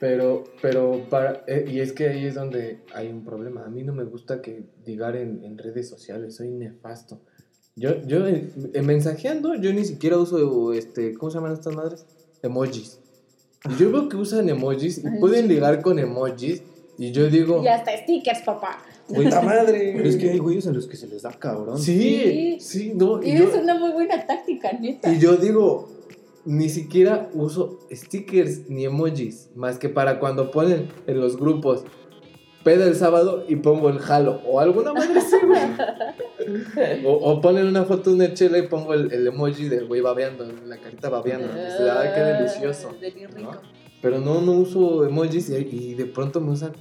Pero, 0.00 0.44
pero, 0.62 1.04
para, 1.10 1.44
eh, 1.46 1.66
y 1.68 1.80
es 1.80 1.92
que 1.92 2.08
ahí 2.08 2.24
es 2.24 2.34
donde 2.34 2.80
hay 2.94 3.08
un 3.08 3.22
problema. 3.22 3.64
A 3.64 3.68
mí 3.68 3.82
no 3.82 3.92
me 3.92 4.04
gusta 4.04 4.40
que 4.40 4.64
digar 4.84 5.16
en, 5.16 5.44
en 5.44 5.58
redes 5.58 5.88
sociales, 5.88 6.36
soy 6.36 6.50
nefasto. 6.50 7.20
Yo, 7.76 8.00
yo 8.06 8.26
en, 8.26 8.52
en 8.72 8.86
mensajeando, 8.86 9.54
yo 9.56 9.72
ni 9.72 9.84
siquiera 9.84 10.16
uso, 10.16 10.72
este, 10.72 11.14
¿cómo 11.14 11.30
se 11.30 11.38
llaman 11.38 11.52
estas 11.54 11.74
madres? 11.74 12.06
Emojis. 12.42 13.00
Y 13.68 13.76
yo 13.76 13.90
veo 13.90 14.08
que 14.08 14.16
usan 14.16 14.48
emojis 14.48 14.98
y 14.98 15.06
Ay, 15.06 15.18
pueden 15.20 15.42
sí. 15.48 15.54
ligar 15.54 15.80
con 15.82 15.98
emojis 15.98 16.62
y 16.98 17.10
yo 17.10 17.28
digo, 17.30 17.62
Y 17.64 17.68
hasta 17.68 17.96
stickers, 17.96 18.42
papá. 18.42 18.78
¡puta 19.08 19.40
madre! 19.42 19.92
Pero 19.96 20.08
es 20.08 20.16
que 20.16 20.30
hay 20.30 20.38
güeyes 20.38 20.66
a 20.66 20.72
los 20.72 20.86
que 20.86 20.96
se 20.96 21.08
les 21.08 21.22
da 21.22 21.32
cabrón. 21.32 21.78
Sí, 21.78 22.56
sí, 22.60 22.92
no. 22.94 23.22
Y 23.22 23.30
Y 23.32 23.38
yo, 23.38 23.44
es 23.48 23.54
una 23.60 23.74
muy 23.78 23.90
buena 23.92 24.24
táctica, 24.26 24.72
neta. 24.72 25.12
y 25.12 25.18
yo 25.18 25.36
digo, 25.36 25.88
ni 26.44 26.68
siquiera 26.68 27.28
uso 27.34 27.80
stickers 27.90 28.68
ni 28.68 28.84
emojis, 28.84 29.48
más 29.56 29.78
que 29.78 29.88
para 29.88 30.20
cuando 30.20 30.50
ponen 30.50 30.88
en 31.06 31.20
los 31.20 31.36
grupos 31.38 31.84
peda 32.64 32.86
el 32.86 32.96
sábado 32.96 33.44
y 33.48 33.56
pongo 33.56 33.88
el 33.90 33.98
jalo 34.00 34.40
o 34.46 34.58
alguna 34.58 34.92
madre 34.92 35.18
así, 35.18 35.36
güey. 35.46 35.60
O, 37.06 37.12
o 37.12 37.40
ponen 37.40 37.66
una 37.66 37.84
foto 37.84 38.10
de 38.10 38.16
una 38.16 38.34
chela 38.34 38.58
y 38.58 38.62
pongo 38.68 38.92
el, 38.92 39.10
el 39.12 39.26
emoji 39.26 39.68
del 39.68 39.86
güey 39.86 40.00
babeando, 40.02 40.44
la 40.66 40.76
carita 40.78 41.08
babeando. 41.08 41.48
Ay, 41.54 42.10
qué 42.14 42.20
delicioso. 42.20 42.94
¿no? 43.40 43.52
Pero 44.02 44.20
no, 44.20 44.40
no 44.42 44.52
uso 44.52 45.06
emojis 45.06 45.48
y, 45.48 45.54
y 45.54 45.94
de 45.94 46.04
pronto 46.06 46.40
me 46.42 46.50
usan 46.52 46.72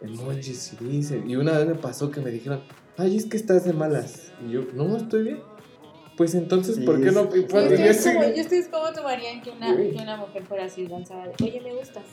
emojis 0.00 0.74
y 0.80 0.84
dicen. 0.84 1.28
Y 1.28 1.36
una 1.36 1.52
vez 1.58 1.66
me 1.66 1.74
pasó 1.74 2.10
que 2.10 2.20
me 2.20 2.30
dijeron, 2.30 2.62
ay, 2.96 3.16
es 3.16 3.26
que 3.26 3.36
estás 3.36 3.64
de 3.64 3.72
malas. 3.74 4.32
Y 4.46 4.52
yo, 4.52 4.62
no, 4.74 4.96
estoy 4.96 5.24
bien. 5.24 5.40
Pues 6.16 6.34
entonces, 6.34 6.78
¿por 6.78 7.02
qué 7.02 7.10
no? 7.10 7.24
Yo 7.34 7.46
Pues, 7.48 7.72
estoy, 7.72 8.14
como, 8.14 8.24
yo 8.28 8.40
estoy 8.40 8.62
como 8.70 8.92
tomarían 8.92 9.42
que 9.42 9.50
una, 9.50 9.76
Sí. 9.76 9.90
que 9.90 10.02
una 10.02 10.16
mujer 10.16 10.44
fuera 10.44 10.64
así 10.64 10.86
lanzada 10.86 11.26
de, 11.26 11.32
oye, 11.44 11.60
me 11.60 11.74
gustas. 11.74 12.04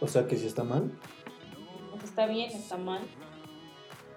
O 0.00 0.08
sea 0.08 0.26
que 0.26 0.36
si 0.36 0.46
está 0.46 0.64
mal, 0.64 0.90
sea, 1.98 2.04
está 2.08 2.26
bien, 2.26 2.50
está 2.50 2.76
mal. 2.76 3.00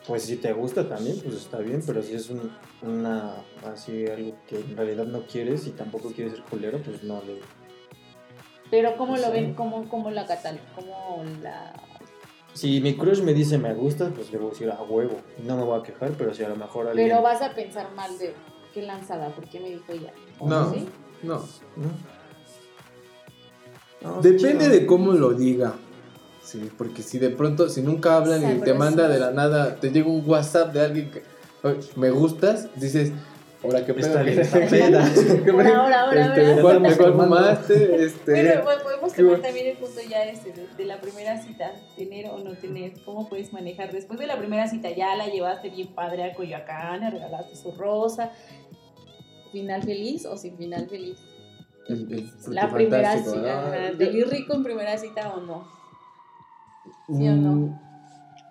pues 0.08 0.24
si 0.24 0.38
te 0.38 0.52
gusta 0.54 0.88
también, 0.88 1.20
pues 1.22 1.36
está 1.36 1.60
bien, 1.60 1.82
pero 1.86 2.02
si 2.02 2.14
es 2.16 2.30
un, 2.30 2.52
una, 2.82 3.36
así 3.66 4.06
algo 4.08 4.36
que 4.48 4.60
en 4.60 4.76
realidad 4.78 5.06
no 5.06 5.26
quieres 5.26 5.68
y 5.68 5.72
tampoco 5.72 6.12
quieres 6.12 6.34
ser 6.34 6.44
culero, 6.44 6.80
pues 6.82 7.04
no 7.04 7.22
le... 7.24 7.40
Pero 8.72 8.98
¿cómo 8.98 9.16
lo 9.18 9.26
Sí. 9.28 9.32
ven? 9.32 9.54
¿Cómo, 9.54 9.88
cómo 9.90 10.10
la 10.12 10.26
catal? 10.26 10.60
¿Cómo 10.76 11.24
la...? 11.42 11.74
Si 12.54 12.82
mi 12.82 12.96
crush 12.96 13.22
me 13.22 13.34
dice 13.34 13.58
me 13.58 13.74
gusta, 13.74 14.10
pues 14.10 14.32
le 14.32 14.38
voy 14.38 14.48
a 14.48 14.50
decir 14.52 14.70
a 14.72 14.82
huevo. 14.82 15.20
No 15.44 15.58
me 15.58 15.64
voy 15.64 15.80
a 15.80 15.84
quejar, 15.84 16.12
pero 16.12 16.34
si 16.34 16.44
a 16.44 16.50
lo 16.50 16.56
mejor 16.56 16.88
alguien... 16.88 17.08
Pero 17.10 17.22
vas 17.22 17.42
a 17.42 17.54
pensar 17.54 17.92
mal 17.94 18.18
de, 18.18 18.34
qué 18.74 18.82
lanzada, 18.84 19.30
¿por 19.30 19.48
qué 19.50 19.60
me 19.60 19.70
dijo 19.70 19.92
ella? 19.92 20.12
¿O 20.40 20.48
No. 20.50 20.72
¿Sí? 20.74 20.88
No. 21.24 21.36
No. 21.76 21.90
Depende 24.22 24.66
chido. 24.66 24.70
de 24.70 24.86
cómo 24.86 25.12
lo 25.14 25.34
diga. 25.34 25.74
Sí, 26.44 26.70
porque 26.78 27.02
si 27.02 27.20
de 27.20 27.30
pronto, 27.30 27.70
si 27.70 27.82
nunca 27.82 28.18
hablan 28.18 28.42
y 28.42 28.46
te 28.46 28.54
Sabroso. 28.72 28.76
manda 28.76 29.08
de 29.08 29.20
la 29.20 29.32
nada, 29.32 29.76
te 29.78 29.92
llega 29.92 30.08
un 30.10 30.24
WhatsApp 30.30 30.74
de 30.74 30.82
alguien 30.82 31.10
que 31.12 31.24
"Oye, 31.66 31.80
me 31.96 32.10
gustas, 32.12 32.68
dices, 32.76 33.14
ahora 33.64 33.86
qué 33.86 33.94
pedo. 33.94 34.08
Está 34.08 34.22
bien, 34.24 34.36
¿Qué- 34.36 34.42
está 34.42 34.60
qué- 34.68 34.68
peda. 34.68 35.10
qué- 35.14 35.52
Ahora, 35.52 35.80
ahora, 35.80 36.04
ahora, 36.04 36.26
este. 36.52 36.62
¿cuál, 36.62 36.82
cuál 36.98 37.14
fumaste? 37.14 38.04
Este, 38.04 38.32
Pero 38.34 38.64
bueno, 38.66 38.84
podemos 38.84 39.14
tomar 39.14 39.30
bueno. 39.30 39.44
también 39.44 39.68
el 39.68 39.78
punto 39.78 40.02
ya 40.10 40.24
este, 40.26 40.52
de, 40.52 40.68
de 40.78 40.86
la 40.86 41.00
primera 41.00 41.42
cita, 41.42 41.72
tener 41.96 42.26
o 42.30 42.40
no 42.40 42.52
tener, 42.58 42.92
cómo 43.06 43.30
puedes 43.30 43.54
manejar. 43.54 43.94
Después 43.94 44.20
de 44.20 44.28
la 44.28 44.38
primera 44.38 44.68
cita 44.68 44.90
ya 44.92 45.16
la 45.16 45.28
llevaste 45.28 45.70
bien 45.70 45.88
padre 45.96 46.26
a 46.26 46.34
Coyoacán, 46.36 47.00
le 47.02 47.10
regalaste 47.12 47.56
su 47.56 47.72
rosa. 47.72 48.32
¿Final 49.54 49.84
feliz 49.84 50.26
o 50.26 50.36
sin 50.36 50.58
final 50.58 50.90
feliz? 50.90 51.18
El- 51.88 52.12
el 52.14 52.54
La 52.56 52.70
primera 52.74 53.12
fantástico, 53.12 53.36
cita, 53.36 53.62
¿no? 53.62 53.68
ajá, 53.68 53.92
¿feliz 53.98 54.30
rico 54.30 54.54
en 54.54 54.64
primera 54.64 54.98
cita 54.98 55.34
o 55.36 55.42
no? 55.42 55.68
¿Sí 57.08 57.28
o 57.28 57.36
no? 57.36 57.52
Mm, 57.54 57.80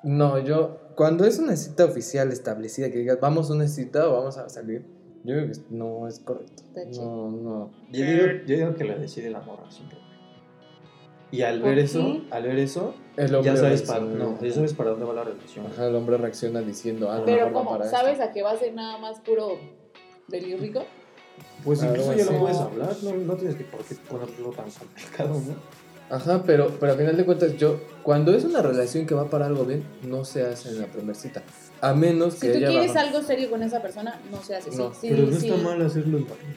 No, 0.05 0.39
yo, 0.41 0.79
cuando 0.97 1.25
es 1.25 1.39
una 1.39 1.55
cita 1.57 1.85
oficial 1.85 2.33
establecida, 2.33 2.91
que 2.91 2.99
digas, 2.99 3.19
vamos 3.21 3.51
a 3.51 3.55
una 3.55 3.69
cita 3.69 4.09
o 4.09 4.15
vamos 4.15 4.37
a 4.37 4.49
salir, 4.49 4.85
yo 5.23 5.35
creo 5.37 5.47
que 5.53 5.59
no 5.71 6.09
es 6.09 6.19
correcto. 6.19 6.63
No, 6.97 7.31
no. 7.31 7.71
Yo 7.93 8.05
digo, 8.05 8.27
yo 8.47 8.57
digo 8.57 8.75
que 8.75 8.85
lo 8.85 8.99
decide 8.99 9.31
la 9.31 9.41
morra 9.41 9.71
siempre. 9.71 9.99
Y 11.31 11.43
al 11.43 11.61
¿Por 11.61 11.71
ver 11.71 11.79
eso, 11.79 12.21
al 12.31 12.43
ver 12.43 12.59
eso, 12.59 12.95
El 13.17 13.35
hombre 13.35 13.55
ya 13.55 13.57
sabes 13.57 13.83
para 13.83 14.01
no, 14.01 14.39
ya 14.43 14.53
sabes 14.53 14.75
para 14.75 14.91
dónde 14.91 15.07
va 15.07 15.15
la 15.15 15.25
relación. 15.25 15.67
Ajá, 15.67 15.87
el 15.87 15.95
hombre 15.95 16.19
reacciona 16.19 16.61
diciendo, 16.61 17.11
ah, 17.11 17.19
no, 17.21 17.25
Pero 17.25 17.47
esto. 17.47 17.85
¿Sabes 17.85 18.21
a 18.21 18.33
qué 18.33 18.43
va 18.43 18.51
a 18.51 18.57
ser 18.57 18.75
nada 18.75 18.99
más 18.99 19.21
puro 19.21 19.59
feliz 20.29 20.61
rico? 20.61 20.85
Pues 21.65 21.83
Algo 21.83 21.95
incluso 21.95 22.15
ya 22.15 22.25
lo 22.33 22.39
puedes 22.41 22.57
hablar, 22.59 22.97
no, 23.03 23.15
no 23.15 23.35
tienes 23.37 23.57
que 23.57 23.65
por 23.65 23.85
qué 23.85 23.95
ponerlo 23.95 24.51
tan 24.51 24.71
complicado, 24.71 25.35
¿no? 25.35 25.83
Ajá, 26.15 26.43
pero, 26.45 26.77
pero 26.79 26.93
a 26.93 26.97
final 26.97 27.17
de 27.17 27.25
cuentas, 27.25 27.57
yo, 27.57 27.81
cuando 28.03 28.35
es 28.35 28.45
una 28.45 28.61
relación 28.61 29.07
que 29.07 29.15
va 29.15 29.31
para 29.31 29.47
algo 29.47 29.65
bien, 29.65 29.83
no 30.03 30.25
se 30.27 30.43
hace 30.45 30.69
en 30.69 30.81
la 30.81 30.87
primera 30.87 31.19
cita. 31.19 31.43
A 31.81 31.95
menos 31.95 32.35
Si 32.35 32.41
que 32.41 32.53
tú 32.53 32.59
ella 32.59 32.69
quieres 32.69 32.97
algo 32.97 33.23
serio 33.23 33.49
con 33.49 33.63
esa 33.63 33.81
persona, 33.81 34.21
no 34.31 34.43
se 34.43 34.57
hace. 34.57 34.71
Sí, 34.73 34.77
No, 34.77 34.93
sí, 34.93 35.09
Pero 35.09 35.23
no 35.27 35.41
sí. 35.41 35.49
está 35.49 35.63
mal 35.63 35.81
hacerlo 35.81 36.19
en 36.19 36.25
pareja. 36.25 36.49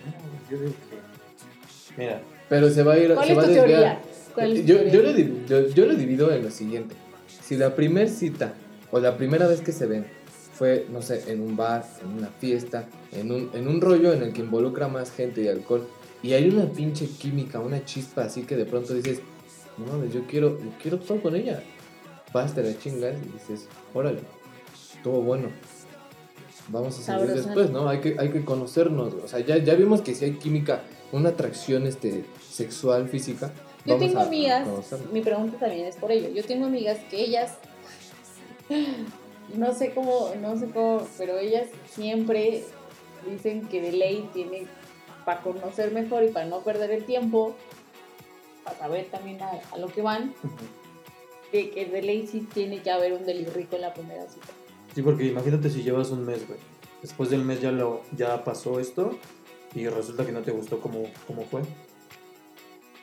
Yo 0.51 0.57
digo 0.59 0.73
que. 0.89 1.95
Mira, 2.01 2.21
Pero 2.49 2.69
se 2.69 2.83
va 2.83 2.93
a 2.93 2.97
ir. 2.97 3.13
¿Cuál 3.13 3.27
se 3.27 3.31
es 3.31 3.38
va 3.38 3.43
tu 3.43 3.49
a 3.49 3.53
desviar. 3.53 4.01
Yo, 4.65 4.83
yo, 4.83 5.01
lo 5.01 5.69
yo 5.69 5.85
lo 5.85 5.93
divido 5.95 6.31
en 6.33 6.43
lo 6.43 6.51
siguiente. 6.51 6.95
Si 7.41 7.55
la 7.55 7.75
primera 7.75 8.09
cita 8.09 8.53
o 8.91 8.99
la 8.99 9.15
primera 9.15 9.47
vez 9.47 9.61
que 9.61 9.71
se 9.71 9.85
ven 9.85 10.05
fue, 10.57 10.87
no 10.89 11.01
sé, 11.01 11.23
en 11.31 11.41
un 11.41 11.55
bar, 11.55 11.85
en 12.01 12.17
una 12.17 12.27
fiesta, 12.27 12.87
en 13.11 13.31
un, 13.31 13.49
en 13.53 13.67
un 13.67 13.81
rollo 13.81 14.13
en 14.13 14.23
el 14.23 14.33
que 14.33 14.41
involucra 14.41 14.87
más 14.87 15.11
gente 15.11 15.41
y 15.43 15.47
alcohol, 15.47 15.87
y 16.23 16.33
hay 16.33 16.47
una 16.49 16.65
pinche 16.65 17.05
química, 17.07 17.59
una 17.59 17.83
chispa 17.85 18.23
así 18.23 18.43
que 18.43 18.55
de 18.55 18.65
pronto 18.65 18.93
dices, 18.93 19.19
no 19.77 19.85
mames, 19.85 20.13
yo 20.13 20.25
quiero, 20.25 20.57
yo 20.59 20.69
quiero 20.81 20.97
todo 20.99 21.21
con 21.21 21.35
ella. 21.35 21.61
Vas, 22.33 22.53
te 22.55 22.63
la 22.63 22.77
chingas 22.77 23.15
y 23.23 23.31
dices, 23.33 23.67
órale, 23.93 24.19
estuvo 24.95 25.21
bueno. 25.21 25.49
Vamos 26.69 26.97
a 26.99 27.01
salir 27.03 27.27
Sabrosón. 27.27 27.45
después, 27.45 27.69
¿no? 27.69 27.87
Hay 27.87 27.99
que, 27.99 28.15
hay 28.17 28.29
que 28.29 28.43
conocernos. 28.43 29.13
O 29.23 29.27
sea, 29.27 29.39
ya, 29.41 29.57
ya 29.57 29.75
vimos 29.75 30.01
que 30.01 30.15
si 30.15 30.25
hay 30.25 30.31
química, 30.37 30.81
una 31.11 31.29
atracción 31.29 31.85
este, 31.85 32.25
sexual, 32.49 33.07
física. 33.07 33.53
Yo 33.85 33.97
tengo 33.97 34.19
a- 34.19 34.23
amigas, 34.23 34.67
mi 35.13 35.21
pregunta 35.21 35.57
también 35.59 35.85
es 35.85 35.95
por 35.97 36.11
ello. 36.11 36.29
Yo 36.33 36.43
tengo 36.43 36.65
amigas 36.65 36.97
que 37.11 37.21
ellas, 37.23 37.53
no 39.53 39.73
sé 39.73 39.93
cómo, 39.93 40.31
no 40.41 40.58
sé 40.58 40.69
cómo, 40.69 41.08
pero 41.17 41.38
ellas 41.38 41.67
siempre 41.89 42.63
dicen 43.29 43.67
que 43.67 43.81
de 43.81 43.91
ley 43.91 44.29
tiene, 44.34 44.67
para 45.25 45.41
conocer 45.41 45.91
mejor 45.91 46.23
y 46.23 46.29
para 46.29 46.45
no 46.45 46.62
perder 46.62 46.91
el 46.91 47.05
tiempo, 47.05 47.55
para 48.63 48.77
saber 48.77 49.05
también 49.05 49.41
a, 49.41 49.51
a 49.71 49.77
lo 49.77 49.88
que 49.88 50.01
van, 50.01 50.34
de 51.51 51.69
que 51.69 51.86
de 51.86 52.01
ley 52.01 52.27
sí 52.27 52.47
tiene 52.53 52.81
que 52.81 52.91
haber 52.91 53.13
un 53.13 53.25
deli 53.25 53.45
rico 53.45 53.75
en 53.75 53.84
la 53.84 53.93
primera 53.93 54.27
cita. 54.29 54.47
sí, 54.93 55.01
porque 55.01 55.25
imagínate 55.25 55.69
si 55.69 55.84
llevas 55.84 56.12
un 56.12 56.25
mes, 56.25 56.47
güey. 56.47 56.60
Después 57.01 57.29
del 57.29 57.43
mes 57.43 57.62
ya 57.62 57.71
lo 57.71 58.01
ya 58.15 58.43
pasó 58.43 58.79
esto 58.79 59.17
y 59.75 59.88
resulta 59.88 60.25
que 60.25 60.31
no 60.31 60.41
te 60.41 60.51
gustó 60.51 60.79
cómo, 60.79 61.03
cómo 61.27 61.43
fue. 61.43 61.62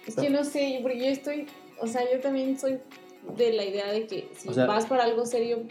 Es 0.07 0.17
que 0.17 0.31
no 0.31 0.43
sé, 0.43 0.81
porque 0.83 0.99
yo 0.99 1.07
estoy, 1.07 1.47
o 1.81 1.87
sea, 1.87 2.03
yo 2.13 2.19
también 2.21 2.59
soy 2.59 2.79
de 3.37 3.53
la 3.53 3.65
idea 3.65 3.93
de 3.93 4.07
que 4.07 4.29
si 4.37 4.49
O 4.49 4.53
sea, 4.53 4.67
vas 4.67 4.87
para 4.87 5.05
algo 5.05 5.25
serio, 5.25 5.63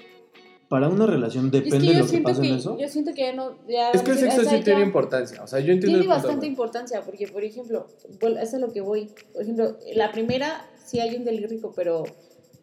Para 0.72 0.88
una 0.88 1.06
relación 1.06 1.48
es 1.48 1.52
depende 1.52 1.80
que 1.80 1.88
de 1.88 2.00
yo 2.00 2.06
lo 2.06 2.10
que 2.10 2.18
pasa 2.20 2.42
que, 2.42 2.48
en 2.48 2.56
eso. 2.56 2.78
yo 2.80 2.88
siento 2.88 3.14
que 3.14 3.24
ya 3.24 3.34
no, 3.34 3.58
ya, 3.68 3.92
Es 3.92 4.04
que 4.04 4.12
el 4.12 4.18
o 4.18 4.20
sexo 4.22 4.42
sea, 4.44 4.52
sí 4.52 4.58
ya 4.60 4.64
tiene 4.64 4.84
importancia. 4.84 5.44
O 5.44 5.48
sea, 5.48 5.60
yo 5.60 5.74
entiendo 5.74 6.00
tiene 6.00 6.00
el 6.00 6.06
punto, 6.06 6.16
bastante 6.16 6.46
importancia, 6.46 7.02
porque 7.02 7.28
por 7.28 7.44
ejemplo, 7.44 7.88
bueno, 8.22 8.40
eso 8.40 8.56
es 8.56 8.62
lo 8.62 8.72
que 8.72 8.80
voy, 8.80 9.12
por 9.34 9.42
ejemplo, 9.42 9.76
la 9.94 10.14
primera 10.14 10.66
sí 10.86 11.02
hay 11.02 11.18
un 11.18 11.26
deli 11.26 11.46
rico, 11.46 11.74
pero 11.76 12.04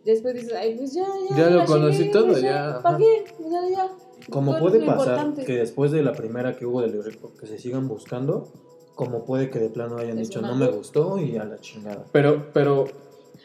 después 0.07 0.33
dices, 0.33 0.55
ay, 0.55 0.77
pues 0.79 0.94
ya, 0.94 1.05
ya, 1.29 1.37
Ya 1.37 1.51
lo 1.51 1.66
conocí 1.66 1.99
chingué, 1.99 2.12
todo, 2.12 2.38
ya, 2.38 2.81
¿Para 2.83 2.97
qué? 2.97 3.25
Ya, 3.40 3.77
ya. 3.77 3.88
Como 4.31 4.53
¿Cuál 4.53 4.62
puede 4.62 4.79
es 4.79 4.85
pasar 4.87 5.09
importante? 5.09 5.44
que 5.44 5.57
después 5.59 5.90
de 5.92 6.03
la 6.03 6.12
primera 6.14 6.57
que 6.57 6.64
hubo 6.64 6.81
del 6.81 7.05
rico 7.05 7.35
que 7.38 7.47
se 7.47 7.59
sigan 7.59 7.88
buscando, 7.88 8.51
como 8.94 9.27
puede 9.27 9.51
que 9.51 9.59
de 9.59 9.68
plano 9.68 9.99
hayan 9.99 10.18
Es 10.18 10.29
dicho 10.29 10.40
no 10.40 10.55
me 10.55 10.68
gustó 10.68 11.21
y 11.21 11.37
a 11.37 11.44
la 11.44 11.61
chingada. 11.61 12.07
Pero, 12.12 12.47
pero, 12.55 12.87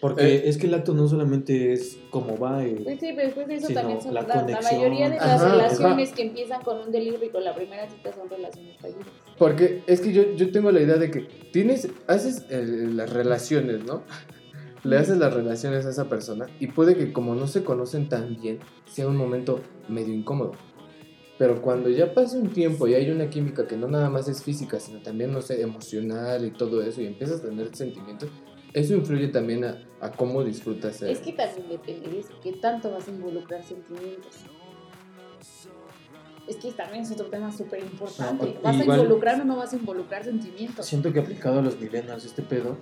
Porque 0.04 0.36
Eh. 0.36 0.50
es 0.50 0.58
que 0.58 0.68
el 0.68 0.74
acto 0.74 0.94
no 0.94 1.08
solamente 1.08 1.72
es 1.72 1.98
como 2.10 2.38
va 2.38 2.68
y 2.68 2.74
Pues 2.76 3.00
sí, 3.00 3.14
pero 3.16 3.24
después 3.28 3.48
de 3.48 3.56
eso 3.56 3.70
también 3.74 4.02
son 4.02 4.14
la 4.14 4.24
la, 4.24 4.44
mayoría 4.62 5.10
de 5.10 5.16
las 5.16 5.42
Ajá, 5.42 5.52
relaciones 5.54 6.12
que 6.12 6.24
empiezan 6.24 6.62
con 6.62 6.78
un 6.82 6.92
deli 6.92 7.16
rico, 7.16 7.40
la 7.40 7.56
primera 7.56 7.90
cita 7.90 8.12
son 8.14 8.30
relaciones 8.30 8.76
fallidas. 8.82 9.06
porque 9.38 9.82
es 9.88 10.02
que 10.02 10.12
yo, 10.12 10.34
yo 10.36 10.52
tengo 10.52 10.72
la 10.74 10.82
idea 10.82 10.98
de 10.98 11.10
que 11.10 11.22
tienes, 11.54 11.88
haces 12.08 12.46
el- 12.50 12.98
las 12.98 13.14
relaciones, 13.14 13.86
¿no? 13.86 14.04
Le 14.84 14.98
haces 14.98 15.18
las 15.20 15.34
relaciones 15.34 15.86
a 15.86 15.92
esa 15.92 16.10
persona 16.10 16.48
y 16.60 16.68
puede 16.68 16.98
que 16.98 17.14
como 17.14 17.34
no 17.34 17.48
se 17.48 17.64
conocen 17.64 18.10
tan 18.10 18.36
bien, 18.36 18.60
sea 18.86 19.08
un 19.08 19.16
momento 19.16 19.62
medio 19.88 20.14
incómodo. 20.14 20.52
Pero 21.38 21.62
cuando 21.62 21.90
ya 21.90 22.14
pasa 22.14 22.38
un 22.38 22.50
tiempo 22.50 22.90
y 22.90 22.94
hay 22.94 23.10
una 23.10 23.30
química 23.30 23.66
que 23.68 23.78
no 23.78 23.88
nada 23.88 24.10
más 24.10 24.28
es 24.28 24.44
física, 24.44 24.82
sino 24.82 25.02
también, 25.02 25.32
no 25.32 25.42
sé, 25.42 25.62
emocional 25.62 26.44
y 26.44 26.52
todo 26.52 26.82
eso, 26.84 27.02
y 27.02 27.06
empiezas 27.08 27.40
a 27.40 27.44
tener 27.44 27.74
sentimientos, 27.74 28.30
eso 28.74 28.94
influye 28.96 29.28
también 29.28 29.64
a, 29.66 29.84
a 30.02 30.12
cómo 30.12 30.44
disfrutas. 30.44 31.02
el- 31.02 31.10
Es 31.10 31.20
que 31.20 31.34
también 31.34 31.70
depende 31.70 32.10
de 32.10 32.20
eso, 32.20 32.34
qué 32.42 32.54
tanto 32.54 32.92
vas 32.92 33.08
a 33.08 33.12
involucrar 33.12 33.64
sentimientos. 33.64 34.36
Es 36.48 36.58
que 36.58 36.72
también 36.74 37.04
es 37.04 37.12
otro 37.12 37.28
tema 37.28 37.52
súper 37.52 37.80
importante. 37.80 38.56
No, 38.56 38.62
¿Vas 38.62 38.76
igual- 38.76 39.00
a 39.00 39.04
involucrar 39.04 39.42
o 39.42 39.46
no 39.46 39.56
vas 39.56 39.72
a 39.74 39.78
involucrar 39.78 40.24
sentimientos? 40.26 40.86
siento 40.86 41.14
que 41.14 41.20
aplicado 41.20 41.60
a 41.60 41.62
los 41.62 41.80
millennials 41.80 42.26
este 42.26 42.42
pedo. 42.42 42.78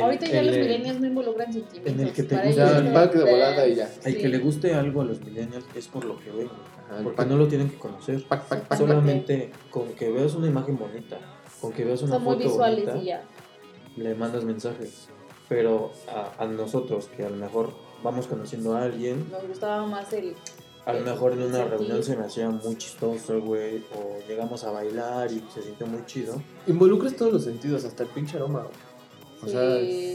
Ahorita 0.00 0.26
ya 0.26 0.40
el- 0.40 0.46
los 0.46 0.56
millennials 0.56 1.00
no 1.00 1.06
involucran 1.08 1.52
sentimientos. 1.52 1.92
en 1.94 2.00
el 2.00 2.12
que 2.12 2.22
te 2.22 2.36
gusta 2.36 2.78
el 2.78 2.92
pack 2.92 3.14
de 3.14 3.30
volada 3.30 3.66
y 3.66 3.74
ya. 3.74 3.84
Al 3.86 4.12
sí. 4.12 4.18
que 4.18 4.28
le 4.28 4.38
guste 4.38 4.74
algo 4.74 5.00
a 5.02 5.04
los 5.04 5.20
millennials 5.20 5.64
es 5.74 5.88
por 5.88 6.04
lo 6.04 6.18
que 6.20 6.30
ven. 6.30 6.48
Ajá, 6.86 6.98
el 6.98 7.04
porque 7.04 7.24
no 7.26 7.36
lo 7.36 7.48
tienen 7.48 7.68
que 7.70 7.76
conocer. 7.76 8.22
pack, 8.28 8.44
pack, 8.46 8.68
pack, 8.68 8.78
Solamente 8.78 9.50
con 9.70 9.88
que 9.94 10.10
veas 10.10 10.34
una 10.34 10.46
imagen 10.46 10.78
bonita, 10.78 11.18
con 11.60 11.72
que 11.72 11.84
veas 11.84 12.00
una 12.02 12.14
Son 12.14 12.24
muy 12.24 12.34
foto 12.36 12.48
visuales 12.48 12.84
bonita, 12.86 13.02
y 13.02 13.06
ya. 13.06 13.22
Le 13.96 14.14
mandas 14.14 14.44
mensajes. 14.44 15.08
Pero 15.48 15.92
a, 16.08 16.42
a 16.42 16.46
nosotros, 16.46 17.08
que 17.16 17.24
a 17.24 17.30
lo 17.30 17.36
mejor 17.36 17.70
vamos 18.02 18.26
conociendo 18.26 18.74
a 18.76 18.82
alguien, 18.84 19.28
Nos 19.30 19.46
gustaba 19.48 19.84
más 19.86 20.12
el. 20.12 20.34
a 20.86 20.92
lo 20.92 21.00
mejor 21.00 21.32
en 21.32 21.42
una 21.42 21.56
Sentir. 21.58 21.70
reunión 21.72 22.02
se 22.04 22.16
me 22.16 22.24
hacía 22.24 22.48
muy 22.50 22.76
chistoso, 22.76 23.40
güey, 23.40 23.78
o 23.96 24.18
llegamos 24.28 24.62
a 24.64 24.70
bailar 24.70 25.30
y 25.32 25.42
se 25.52 25.62
sintió 25.62 25.86
muy 25.88 26.04
chido. 26.06 26.40
Involucras 26.68 27.16
todos 27.16 27.32
los 27.32 27.44
sentidos, 27.44 27.84
hasta 27.84 28.04
el 28.04 28.08
pinche 28.10 28.36
aroma. 28.36 28.60
güey. 28.62 28.74
O 29.42 29.46
sí. 29.46 29.52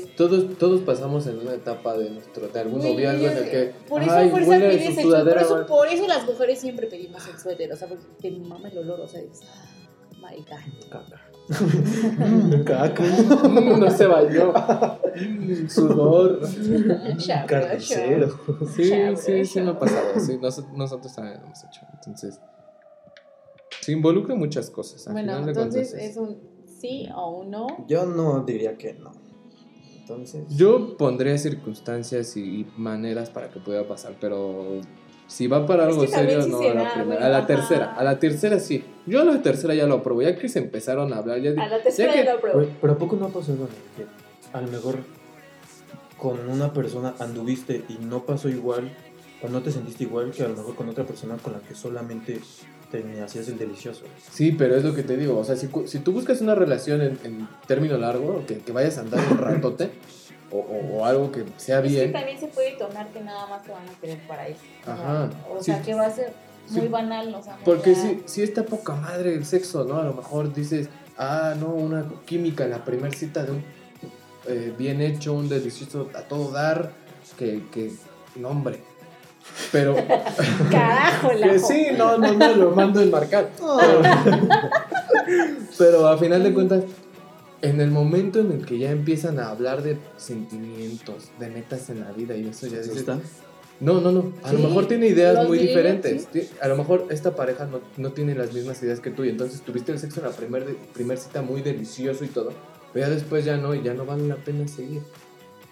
sea, 0.06 0.16
todos, 0.16 0.56
todos 0.58 0.82
pasamos 0.82 1.26
en 1.28 1.40
una 1.40 1.56
etapa 1.56 1.98
de 1.98 2.12
nuestro, 2.12 2.48
de 2.48 2.60
algún 2.60 2.80
noviazgo 2.82 3.26
en 3.28 3.38
el 3.38 3.50
que. 3.50 3.74
Por 3.90 4.04
eso, 4.04 4.12
ay, 4.12 4.30
por 4.30 4.42
eso 4.42 4.50
huele 4.52 4.70
pides 4.70 4.84
su 4.84 4.90
el- 4.90 4.96
por 4.96 5.04
sudadera, 5.04 5.42
eso, 5.42 5.66
por 5.66 5.88
eso 5.88 6.08
las 6.08 6.26
mujeres 6.28 6.60
siempre 6.60 6.88
pedimos 6.88 7.28
el 7.28 7.38
suéter, 7.40 7.74
o 7.74 7.76
sea, 7.76 7.88
porque 7.90 8.06
te 8.22 8.32
mama 8.40 8.70
el 8.70 8.78
olor, 8.78 9.02
o 9.02 9.08
sea, 9.08 9.20
es, 9.22 9.42
ah, 9.44 9.66
my 10.22 10.38
God. 10.38 10.90
Caca. 10.90 11.22
Caca. 12.66 13.04
Mm, 13.04 13.80
no 13.80 13.90
se 13.92 14.06
bañó. 14.08 14.54
Mm, 15.16 15.68
Sudor. 15.68 16.40
Carnicero. 17.48 18.38
Sí, 18.76 18.92
sí, 19.16 19.46
sí 19.46 19.62
me 19.62 19.72
ha 19.72 19.80
pasado. 19.80 20.20
Sí, 20.20 20.38
nos- 20.42 20.68
nosotros 20.74 21.14
también 21.16 21.40
lo 21.40 21.46
hemos 21.46 21.64
hecho. 21.64 21.82
Entonces, 21.94 22.40
se 23.82 23.92
involucra 23.92 24.36
muchas 24.36 24.70
cosas. 24.70 25.06
Al 25.08 25.14
Bueno, 25.14 25.38
entonces 25.48 25.94
es 25.94 26.18
un 26.18 26.38
sí 26.80 27.08
o 27.16 27.42
un 27.42 27.52
no. 27.52 27.68
Yo 27.88 28.06
no 28.06 28.44
diría 28.44 28.78
que 28.78 28.94
no. 28.94 29.12
Entonces. 30.00 30.46
Yo 30.56 30.98
pondría 30.98 31.38
circunstancias 31.38 32.36
y 32.38 32.68
maneras 32.78 33.30
para 33.30 33.50
que 33.50 33.60
pueda 33.60 33.88
pasar, 33.88 34.16
pero 34.20 34.82
si 35.28 35.48
va 35.48 35.66
para 35.66 35.84
Es 35.84 35.90
algo 35.90 36.02
que 36.06 36.08
también 36.12 36.42
serio, 36.44 36.58
no 36.60 36.70
a 36.70 36.74
la 36.84 36.94
primera. 36.94 37.26
A 37.26 37.30
la 37.30 37.38
ajá. 37.40 37.48
tercera, 37.48 37.94
a 37.96 38.04
la 38.04 38.20
tercera 38.20 38.60
sí. 38.60 38.84
Yo 39.06 39.22
a 39.22 39.26
la 39.26 39.42
tercera 39.42 39.74
ya 39.74 39.86
lo 39.88 39.96
apruebo. 39.96 40.22
Ya 40.22 40.36
que 40.38 40.48
se 40.50 40.60
empezaron 40.60 41.12
a 41.14 41.18
hablar, 41.18 41.40
ya, 41.42 41.52
A 41.52 41.54
la 41.68 41.78
ya 41.78 41.84
tercera 41.84 42.14
que- 42.14 42.24
ya 42.24 42.34
lo 42.36 42.42
pruebo. 42.42 42.60
Güey, 42.60 42.70
pero 42.82 42.94
¿a 42.94 42.98
poco 42.98 43.16
no 43.16 43.26
ha 43.26 43.30
pasado 43.30 43.54
en 43.54 43.62
el 43.62 43.68
que 44.06 44.58
a 44.58 44.62
lo 44.62 44.68
mejor 44.68 44.98
con 46.18 46.50
una 46.50 46.72
persona 46.74 47.14
anduviste 47.20 47.84
y 47.90 47.98
no 48.06 48.26
pasó 48.26 48.50
igual 48.50 48.90
o 49.42 49.50
no 49.50 49.62
te 49.62 49.72
sentiste 49.72 50.04
igual 50.06 50.32
que 50.32 50.44
a 50.44 50.48
lo 50.48 50.56
mejor 50.56 50.76
con 50.76 50.90
otra 50.90 51.04
persona 51.04 51.36
con 51.38 51.54
la 51.54 51.60
que 51.60 51.76
solamente 51.76 52.40
te 52.92 53.22
hacías 53.22 53.48
el 53.50 53.58
delicioso? 53.58 54.04
Sí, 54.32 54.52
pero 54.54 54.76
es 54.76 54.84
lo 54.84 54.94
que 54.96 55.04
te 55.04 55.18
digo. 55.18 55.38
O 55.38 55.44
sea, 55.44 55.56
si, 55.56 55.68
si 55.86 56.00
tú 56.00 56.14
buscas 56.14 56.40
una 56.42 56.56
relación 56.56 57.02
en, 57.02 57.20
en 57.24 57.48
término 57.68 57.98
largo, 57.98 58.44
que, 58.48 58.60
que 58.60 58.72
vayas 58.72 58.98
a 58.98 59.02
andar 59.02 59.20
un 59.32 59.38
ratote, 59.38 59.90
o, 60.56 60.96
o- 60.96 60.98
o 61.00 61.06
algo 61.06 61.32
que 61.32 61.44
sea 61.58 61.78
Es 61.80 61.84
que 61.84 61.90
bien. 61.90 62.12
también 62.14 62.40
se 62.40 62.48
puede 62.48 62.72
tornar 62.74 63.08
que 63.10 63.22
nada 63.22 63.48
más 63.48 63.64
te 63.64 63.72
van 63.72 63.84
a 63.88 64.00
querer 64.00 64.20
para 64.28 64.48
eso. 64.48 64.60
Ajá. 64.86 65.30
O 65.50 65.58
Sí. 65.60 65.66
sea, 65.66 65.82
que 65.82 65.94
va 65.94 66.06
a 66.06 66.12
ser 66.12 66.34
muy 66.70 66.82
Sí. 66.82 66.88
banal, 66.88 67.34
o 67.36 67.44
sea, 67.44 67.58
Porque 67.64 67.94
ya- 67.94 68.02
si, 68.02 68.22
si 68.26 68.42
está 68.44 68.64
poca 68.64 68.94
madre 68.96 69.34
el 69.34 69.46
sexo, 69.46 69.84
¿no? 69.84 69.98
A 70.00 70.04
lo 70.04 70.14
mejor 70.14 70.54
dices, 70.54 70.90
ah, 71.18 71.54
no, 71.60 71.68
una 71.68 72.06
química 72.26 72.64
en 72.66 72.72
la 72.72 72.84
primera 72.86 73.14
cita 73.16 73.44
de 73.44 73.52
un 73.52 73.64
eh, 74.48 74.72
bien 74.78 75.02
hecho, 75.02 75.34
un 75.34 75.50
delicioso 75.50 76.10
a 76.14 76.22
todo 76.22 76.52
dar, 76.52 76.92
que, 77.38 77.64
que 77.72 77.92
no, 78.36 78.50
hombre. 78.50 78.80
Pero, 79.72 79.96
Carajo, 80.72 81.32
la 81.38 81.48
que 81.50 81.58
sí, 81.60 81.88
no, 81.98 82.18
no, 82.20 82.32
no, 82.34 82.56
lo 82.56 82.72
mando 82.72 83.02
enmarcar. 83.02 83.50
Pero, 83.58 84.02
pero 85.78 86.08
a 86.08 86.18
final 86.18 86.44
de 86.44 86.54
cuentas, 86.54 86.84
en 87.62 87.82
el 87.82 87.90
momento 87.92 88.40
en 88.40 88.52
el 88.52 88.66
que 88.66 88.78
ya 88.78 88.92
empiezan 88.92 89.40
a 89.40 89.50
hablar 89.50 89.82
de 89.84 89.98
sentimientos, 90.18 91.30
de 91.40 91.50
metas 91.50 91.90
en 91.90 92.02
la 92.02 92.12
vida 92.12 92.36
y 92.36 92.48
eso 92.50 92.68
ya 92.68 92.80
¿Eso 92.80 92.90
dices, 92.94 92.98
está? 93.00 93.20
no, 93.80 94.02
no, 94.02 94.12
no. 94.12 94.34
A 94.44 94.50
Sí, 94.52 94.56
lo 94.58 94.68
mejor 94.68 94.88
tiene 94.88 95.08
ideas 95.08 95.48
muy 95.48 95.58
diferentes. 95.58 96.28
A 96.62 96.68
lo 96.68 96.76
mejor 96.78 97.08
esta 97.10 97.36
pareja 97.36 97.66
no, 97.66 97.80
no 97.98 98.12
tiene 98.12 98.36
las 98.36 98.54
mismas 98.54 98.82
ideas 98.84 99.00
que 99.00 99.10
tú 99.12 99.24
y 99.24 99.30
entonces 99.30 99.62
tuviste 99.62 99.92
el 99.92 100.00
sexo 100.00 100.20
en 100.20 100.28
la 100.28 100.32
primer, 100.34 100.66
de- 100.66 100.74
primer 100.94 101.18
cita 101.18 101.42
muy 101.42 101.62
delicioso 101.62 102.24
y 102.24 102.28
todo, 102.28 102.52
pero 102.94 103.08
ya 103.08 103.14
después 103.14 103.46
ya 103.46 103.58
no 103.58 103.74
y 103.74 103.82
ya 103.84 103.94
no 103.94 104.06
vale 104.06 104.28
la 104.28 104.36
pena 104.36 104.68
seguir, 104.68 105.02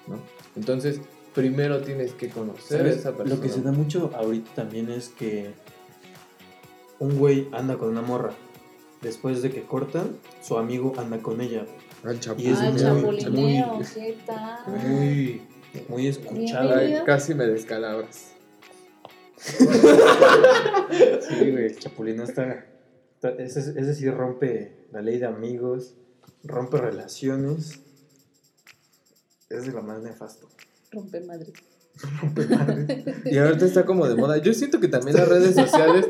¿no? 0.08 0.20
Entonces, 0.56 1.00
primero 1.36 1.82
tienes 1.82 2.14
que 2.14 2.30
conocer 2.30 2.86
a 2.86 2.90
esa 2.90 3.12
persona. 3.16 3.36
Lo 3.36 3.42
que 3.42 3.50
se 3.50 3.62
da 3.62 3.72
mucho 3.72 4.12
ahorita 4.16 4.54
también 4.56 4.90
es 4.90 5.10
que 5.10 5.52
un 7.00 7.18
güey 7.18 7.48
anda 7.52 7.78
con 7.78 7.90
una 7.90 8.02
morra. 8.02 8.34
Después 9.04 9.42
de 9.42 9.52
que 9.52 9.64
cortan, 9.64 10.18
su 10.42 10.58
amigo 10.58 10.94
anda 10.98 11.20
con 11.22 11.42
ella. 11.42 11.66
Al 12.04 12.16
Y 12.38 12.48
es 12.50 12.60
Ah, 12.60 12.72
muy- 12.94 13.26
muy- 13.30 13.86
¿qué 13.94 14.18
tal? 14.26 14.60
Muy, 14.68 15.42
muy 15.90 16.08
escuchado. 16.08 16.68
Bienvenido. 16.70 17.00
Ay, 17.00 17.06
casi 17.06 17.34
me 17.36 17.46
descalabras. 17.46 18.32
Sí, 21.28 21.52
güey, 21.52 21.66
el 21.66 21.80
chapulín 21.80 22.22
está. 22.22 22.66
está- 23.16 23.32
ese, 23.44 23.60
ese 23.60 23.94
sí 23.96 24.10
rompe 24.10 24.86
la 24.92 25.02
ley 25.02 25.18
de 25.18 25.26
amigos, 25.26 25.96
rompe 26.44 26.78
relaciones. 26.78 27.80
Es 29.50 29.66
de 29.66 29.72
lo 29.72 29.82
más 29.82 30.02
nefasto. 30.02 30.48
Rompe 30.92 31.20
madre. 31.22 31.52
Y 33.26 33.38
ahorita 33.38 33.66
está 33.66 33.86
como 33.86 34.08
de 34.08 34.16
moda. 34.16 34.38
Yo 34.38 34.54
siento 34.54 34.80
que 34.80 34.88
también 34.88 35.18
las 35.18 35.28
redes 35.28 35.56
sociales 35.56 36.08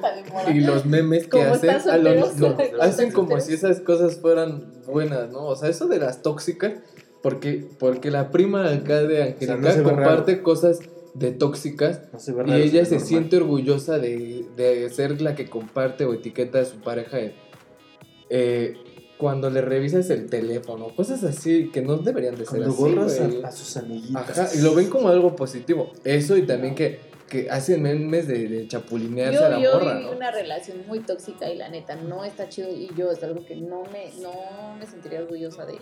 y 0.53 0.61
los 0.61 0.85
memes 0.85 1.27
que 1.27 1.41
hacen 1.41 1.69
a 1.69 2.81
hacen 2.81 3.11
como 3.11 3.39
si 3.39 3.53
esas 3.53 3.79
cosas 3.79 4.17
fueran 4.17 4.73
buenas, 4.85 5.31
¿no? 5.31 5.45
O 5.45 5.55
sea, 5.55 5.69
eso 5.69 5.87
de 5.87 5.99
las 5.99 6.21
tóxicas, 6.21 6.73
porque, 7.21 7.65
porque 7.79 8.11
la 8.11 8.31
prima 8.31 8.69
acá 8.69 9.03
de 9.03 9.23
Angélica 9.23 9.83
comparte 9.83 10.41
cosas 10.41 10.79
de 11.13 11.31
tóxicas 11.31 12.01
No 12.11 12.57
y 12.57 12.61
ella 12.61 12.85
se 12.85 12.95
normal. 12.95 13.07
siente 13.07 13.37
orgullosa 13.37 13.99
de, 13.99 14.45
de 14.57 14.89
ser 14.89 15.21
la 15.21 15.35
que 15.35 15.47
comparte 15.47 16.05
o 16.05 16.13
etiqueta 16.13 16.59
a 16.59 16.65
su 16.65 16.77
pareja 16.77 17.17
eh, 18.29 18.73
cuando 19.23 19.49
le 19.49 19.61
revisas 19.61 20.09
el 20.09 20.29
teléfono, 20.29 20.89
cosas 20.93 21.23
así 21.23 21.69
que 21.71 21.81
no 21.81 21.95
deberían 21.95 22.35
de 22.35 22.45
ser 22.45 22.59
Cuando 22.59 22.71
así. 22.71 22.81
borras 22.81 23.21
a, 23.21 23.47
a 23.47 23.51
sus 23.53 23.77
amiguitas. 23.77 24.37
Ajá, 24.37 24.49
y 24.53 24.61
lo 24.61 24.75
ven 24.75 24.89
como 24.89 25.07
algo 25.07 25.33
positivo. 25.33 25.93
Eso 26.03 26.35
y 26.35 26.41
también 26.41 26.75
que, 26.75 26.99
que 27.29 27.49
hacen 27.49 27.81
memes 27.81 28.27
de, 28.27 28.49
de 28.49 28.67
chapulinearse 28.67 29.39
a 29.39 29.43
Yo, 29.43 29.49
la 29.49 29.59
yo 29.61 29.73
morra, 29.79 29.93
viví 29.93 30.05
¿no? 30.07 30.11
una 30.17 30.29
relación 30.31 30.77
muy 30.87 30.99
tóxica 30.99 31.49
y 31.49 31.55
la 31.57 31.69
neta 31.69 31.95
no 31.95 32.25
está 32.25 32.49
chido 32.49 32.69
y 32.69 32.89
yo 32.97 33.09
es 33.11 33.23
algo 33.23 33.45
que 33.45 33.55
no 33.55 33.83
me, 33.93 34.11
no 34.21 34.75
me 34.77 34.85
sentiría 34.85 35.21
orgullosa 35.21 35.65
de. 35.65 35.75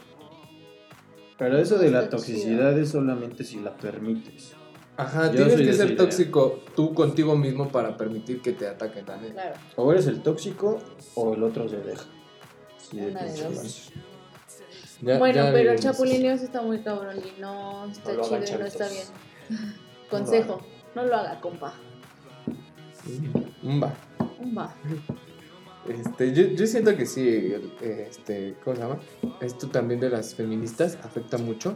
Pero 1.40 1.58
eso 1.58 1.80
de 1.80 1.90
la 1.90 2.08
toxicidad 2.08 2.78
es 2.78 2.90
solamente 2.90 3.44
si 3.44 3.60
la 3.60 3.76
permites. 3.76 4.54
Ajá, 4.98 5.32
Yo 5.32 5.48
tienes 5.48 5.56
que 5.68 5.74
ser 5.74 5.88
idea. 5.88 5.98
tóxico 5.98 6.60
tú 6.76 6.94
contigo 6.94 7.36
mismo 7.36 7.70
para 7.70 7.98
permitir 7.98 8.42
que 8.44 8.52
te 8.52 8.68
ataquen 8.68 9.04
también. 9.06 9.34
Claro. 9.34 9.56
O 9.76 9.92
eres 9.92 10.06
el 10.06 10.22
tóxico 10.22 10.78
o 11.16 11.34
el 11.34 11.42
otro 11.42 11.68
se 11.68 11.78
deja. 11.78 12.06
De 12.92 13.08
Una 13.08 13.24
de 13.24 13.44
dos. 13.44 13.92
Ya- 15.02 15.18
bueno, 15.18 15.36
ya 15.46 15.52
pero 15.52 15.72
el 15.72 15.80
chapulineo 15.80 16.38
sí 16.38 16.46
está 16.46 16.62
muy 16.62 16.80
cabrón 16.82 17.18
y 17.18 17.42
no 17.42 17.86
está 17.90 18.12
No 18.12 18.18
lo 18.18 18.26
hagan, 18.26 18.44
chido 18.44 18.58
y 18.58 18.62
no 18.62 18.66
está 18.68 18.88
bien. 18.90 19.06
Consejo, 20.10 20.62
no 20.96 21.06
lo 21.06 21.16
haga, 21.16 21.40
compa. 21.42 21.74
Mm, 23.64 23.82
Va. 23.84 23.94
Va. 24.58 24.76
Este, 25.88 26.34
yo, 26.34 26.44
yo 26.56 26.68
siento 26.68 26.96
que 26.96 27.06
sí, 27.08 27.28
el- 27.28 27.72
este, 27.82 28.56
¿cómo 28.64 28.76
se 28.76 28.82
llama? 28.84 29.00
Esto 29.40 29.68
también 29.70 30.00
de 30.00 30.10
las 30.10 30.36
feministas 30.36 30.98
afecta 31.04 31.38
mucho. 31.38 31.76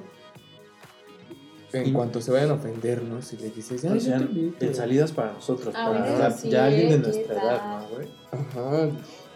En 1.73 1.91
cuanto 1.91 2.21
se 2.21 2.31
vayan 2.31 2.51
a 2.51 2.53
ofender, 2.53 3.01
¿no? 3.03 3.21
Si 3.21 3.35
le 3.37 3.49
dices, 3.49 3.83
O 3.83 3.91
"Ay, 3.91 3.99
sea, 3.99 4.19
yo 4.19 4.27
te 4.27 4.31
invito". 4.31 4.65
en 4.65 4.75
salidas 4.75 5.11
para 5.11 5.33
nosotros, 5.33 5.73
Ah, 5.75 5.87
para 5.87 5.99
bueno, 5.99 6.19
ya- 6.19 6.27
eso 6.27 6.37
sí, 6.37 6.49
ya 6.49 6.65
alguien 6.65 6.89
de 6.89 6.95
¿qué 6.95 7.01
nuestra 7.01 7.35
edad? 7.43 7.79
¿no, 7.81 7.87
güey? 7.89 8.07
Ajá. 8.31 8.89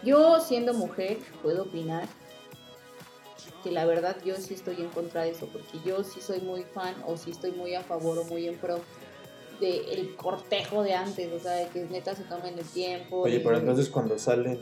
Yo, 0.04 0.40
siendo 0.40 0.72
mujer, 0.74 1.18
puedo 1.42 1.64
opinar 1.64 2.08
que 3.62 3.70
la 3.70 3.84
verdad 3.84 4.16
yo 4.24 4.36
sí 4.36 4.54
estoy 4.54 4.76
en 4.76 4.88
contra 4.88 5.22
de 5.22 5.30
eso, 5.30 5.46
porque 5.52 5.78
yo 5.84 6.02
sí 6.02 6.20
soy 6.20 6.40
muy 6.40 6.62
fan 6.62 6.94
o 7.06 7.16
sí 7.16 7.30
estoy 7.30 7.52
muy 7.52 7.74
a 7.74 7.82
favor 7.82 8.18
o 8.18 8.24
muy 8.24 8.46
en 8.48 8.56
pro 8.58 8.78
del 9.60 10.16
cortejo 10.16 10.82
de 10.82 10.94
antes, 10.94 11.30
o 11.30 11.38
sea, 11.38 11.52
de 11.52 11.66
que 11.68 11.84
neta 11.84 12.14
se 12.14 12.24
tomen 12.24 12.58
el 12.58 12.64
tiempo. 12.64 13.20
Oye, 13.20 13.34
de- 13.38 13.40
pero 13.44 13.58
entonces 13.58 13.90
cuando 13.90 14.18
salen, 14.18 14.58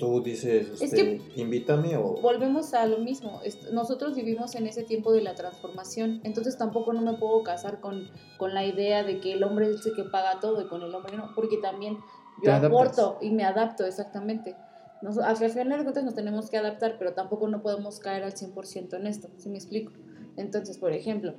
tú 0.00 0.20
dices, 0.20 0.68
Es 0.80 0.82
este, 0.92 1.20
invítame 1.36 1.96
o... 1.96 2.14
Volvemos 2.20 2.74
a 2.74 2.86
lo 2.86 2.98
mismo, 2.98 3.40
nosotros 3.72 4.16
vivimos 4.16 4.56
en 4.56 4.66
ese 4.66 4.82
tiempo 4.82 5.12
de 5.12 5.20
la 5.22 5.36
transformación, 5.36 6.20
entonces 6.24 6.58
tampoco 6.58 6.92
no 6.92 7.02
me 7.02 7.16
puedo 7.18 7.44
casar 7.44 7.78
con, 7.80 8.10
con 8.38 8.52
la 8.54 8.64
idea 8.66 9.04
de 9.04 9.20
que 9.20 9.34
el 9.34 9.44
hombre 9.44 9.70
es 9.70 9.86
el 9.86 9.94
que 9.94 10.02
paga 10.02 10.40
todo 10.40 10.60
y 10.60 10.66
con 10.66 10.82
el 10.82 10.92
hombre 10.92 11.16
no, 11.16 11.30
porque 11.36 11.58
también 11.58 11.98
yo 12.42 12.54
aporto 12.54 13.18
y 13.20 13.30
me 13.30 13.44
adapto 13.44 13.84
exactamente. 13.84 14.56
Nos, 15.02 15.18
al 15.18 15.36
final 15.36 15.78
de 15.78 15.84
cuentas 15.84 16.04
nos 16.04 16.14
tenemos 16.14 16.50
que 16.50 16.58
adaptar, 16.58 16.96
pero 16.98 17.14
tampoco 17.14 17.48
no 17.48 17.62
podemos 17.62 18.00
caer 18.00 18.22
al 18.22 18.34
100% 18.34 18.94
en 18.94 19.06
esto, 19.06 19.28
¿sí 19.36 19.48
me 19.48 19.56
explico? 19.56 19.92
Entonces, 20.36 20.78
por 20.78 20.92
ejemplo, 20.92 21.34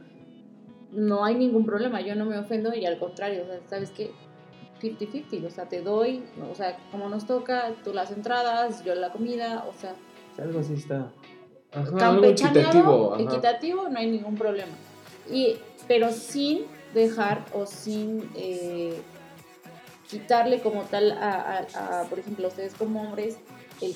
no 0.91 1.23
hay 1.23 1.35
ningún 1.35 1.65
problema, 1.65 2.01
yo 2.01 2.15
no 2.15 2.25
me 2.25 2.37
ofendo 2.37 2.73
y 2.73 2.85
al 2.85 2.99
contrario, 2.99 3.43
o 3.43 3.45
sea, 3.45 3.59
¿sabes 3.67 3.91
qué? 3.91 4.11
50-50, 4.81 5.45
o 5.45 5.49
sea, 5.51 5.69
te 5.69 5.81
doy, 5.81 6.23
o 6.51 6.55
sea, 6.55 6.77
como 6.91 7.07
nos 7.07 7.27
toca, 7.27 7.75
tú 7.83 7.93
las 7.93 8.11
entradas, 8.11 8.83
yo 8.83 8.95
la 8.95 9.11
comida, 9.11 9.65
o 9.69 9.73
sea, 9.73 9.95
Algo 10.43 10.59
así 10.59 10.73
está. 10.73 11.11
Ajá, 11.71 11.95
campechaneado, 11.97 12.59
equitativo. 12.59 13.13
ajá. 13.13 13.23
equitativo, 13.23 13.89
no 13.89 13.99
hay 13.99 14.11
ningún 14.11 14.35
problema. 14.35 14.73
Y, 15.31 15.55
pero 15.87 16.11
sin 16.11 16.63
dejar 16.93 17.45
o 17.53 17.65
sin 17.65 18.29
eh, 18.35 18.99
quitarle 20.11 20.59
como 20.61 20.81
tal 20.83 21.11
a, 21.13 21.59
a- 21.73 22.01
a, 22.01 22.03
por 22.03 22.19
ejemplo, 22.19 22.47
ustedes 22.49 22.73
como 22.75 23.01
hombres, 23.01 23.37
el- 23.81 23.95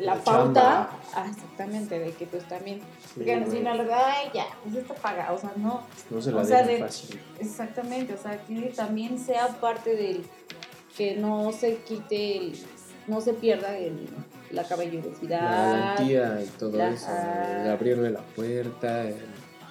la 0.00 0.14
La 0.14 0.20
pauta, 0.22 0.90
ah, 1.14 1.26
exactamente, 1.30 1.98
de 1.98 2.12
que 2.12 2.24
pues 2.26 2.46
también, 2.48 2.78
Sí, 2.78 2.84
porque 3.16 3.44
si 3.50 3.60
no, 3.60 3.70
ay, 3.72 4.30
ya, 4.32 4.46
pues 4.64 4.76
esto 4.76 4.94
paga, 4.94 5.32
o 5.32 5.38
sea, 5.38 5.52
no, 5.56 5.82
No 6.10 6.22
se 6.22 6.30
la 6.32 6.40
o 6.40 6.44
sea, 6.44 6.62
de- 6.62 6.78
fácil. 6.78 7.20
exactamente, 7.40 8.14
o 8.14 8.18
sea, 8.18 8.38
que 8.44 8.72
también 8.74 9.18
sea 9.18 9.48
parte 9.60 9.94
del, 9.96 10.24
que 10.96 11.16
no 11.16 11.52
se 11.52 11.78
quite, 11.78 12.36
el- 12.38 12.58
no 13.08 13.20
se 13.20 13.32
pierda 13.34 13.76
el, 13.76 14.08
la 14.52 14.62
La 14.62 14.68
caballerosidad. 14.68 15.72
valentía 15.96 16.40
y 16.42 16.46
todo 16.58 16.78
la- 16.78 16.88
eso. 16.90 17.08
El 17.10 17.70
abrirle 17.70 18.10
la 18.10 18.20
puerta, 18.20 19.02
el, 19.08 19.16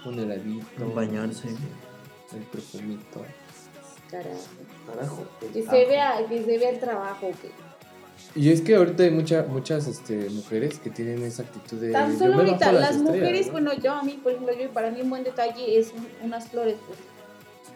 un 0.06 0.20
heladito. 0.20 0.94
Bañarse. 0.94 1.48
El 2.34 2.44
perfumito. 2.52 3.22
Carajo. 4.10 4.38
Carajo. 4.88 5.24
Que 5.54 5.62
se 5.64 5.86
vea, 5.86 6.26
que 6.28 6.44
se 6.44 6.58
vea 6.58 6.70
el 6.70 6.80
trabajo, 6.80 7.30
que 7.42 8.40
Y 8.40 8.50
es 8.52 8.62
que 8.62 8.76
ahorita 8.76 9.04
hay 9.04 9.12
mucha, 9.12 9.44
muchas 9.44 9.88
este, 9.88 10.30
mujeres 10.30 10.80
que 10.80 10.90
tienen 10.90 11.24
esa 11.24 11.44
actitud 11.44 11.78
de. 11.78 11.92
Tan 11.92 12.18
solo 12.18 12.36
ahorita, 12.36 12.72
las 12.72 12.98
mujeres, 12.98 13.48
¿no? 13.48 13.52
bueno, 13.54 13.74
yo 13.74 13.94
a 13.94 14.04
mí, 14.04 14.20
por 14.22 14.32
ejemplo, 14.34 14.54
yo 14.58 14.70
para 14.72 14.92
mí 14.92 15.02
un 15.02 15.10
buen 15.10 15.24
detalle 15.24 15.78
es 15.80 15.92
un- 15.94 16.08
unas 16.26 16.48
flores, 16.50 16.76
pues, 16.88 17.00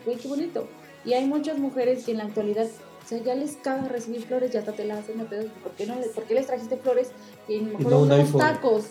güey, 0.06 0.18
qué 0.18 0.28
bonito. 0.28 0.68
Y 1.06 1.14
hay 1.14 1.26
muchas 1.26 1.58
mujeres 1.60 2.04
que 2.06 2.12
en 2.12 2.18
la 2.20 2.24
actualidad, 2.26 2.66
o 2.66 3.08
sea, 3.08 3.18
ya 3.20 3.36
les 3.36 3.58
caga 3.58 3.88
recibir 3.90 4.26
flores 4.26 4.54
y 4.54 4.58
hasta 4.58 4.72
te 4.72 4.86
las 4.86 5.00
hacen 5.00 5.18
de 5.20 5.26
pedo. 5.26 5.50
¿Por 5.62 5.72
qué, 5.74 5.86
no, 5.86 5.96
¿Por 6.16 6.24
qué 6.24 6.34
les 6.36 6.48
trajiste 6.48 6.78
flores 6.78 7.12
y 7.48 7.60
mejor 7.60 7.92
no 7.92 7.98
un 8.00 8.04
unos 8.12 8.20
iPhone. 8.20 8.40
tacos? 8.42 8.86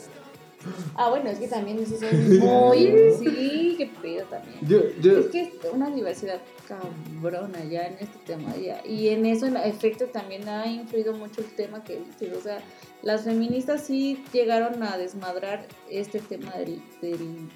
Ah, 0.94 1.10
bueno, 1.10 1.30
es 1.30 1.38
que 1.38 1.48
también 1.48 1.78
eso 1.78 1.94
es 1.94 2.02
muy... 2.40 2.92
sí, 3.18 3.74
qué 3.78 3.90
pedo 4.00 4.24
también. 4.26 4.56
Yo, 4.62 4.78
yo, 5.00 5.18
Es 5.20 5.26
que 5.26 5.40
es 5.42 5.50
una 5.72 5.90
diversidad 5.90 6.40
cabrona 6.68 7.64
ya 7.64 7.86
en 7.86 7.94
este 7.94 8.18
tema 8.26 8.54
ya. 8.56 8.80
Y 8.86 9.08
en 9.08 9.26
eso, 9.26 9.46
en 9.46 9.56
efecto, 9.56 10.06
también 10.06 10.48
ha 10.48 10.66
influido 10.66 11.12
mucho 11.14 11.40
el 11.40 11.48
tema 11.54 11.82
que 11.84 11.98
dices. 11.98 12.36
O 12.36 12.40
sea, 12.40 12.60
las 13.02 13.22
feministas 13.24 13.82
sí 13.82 14.22
llegaron 14.32 14.82
a 14.82 14.96
desmadrar 14.98 15.66
este 15.90 16.20
tema 16.20 16.52
del... 16.56 16.80
del- 17.00 17.48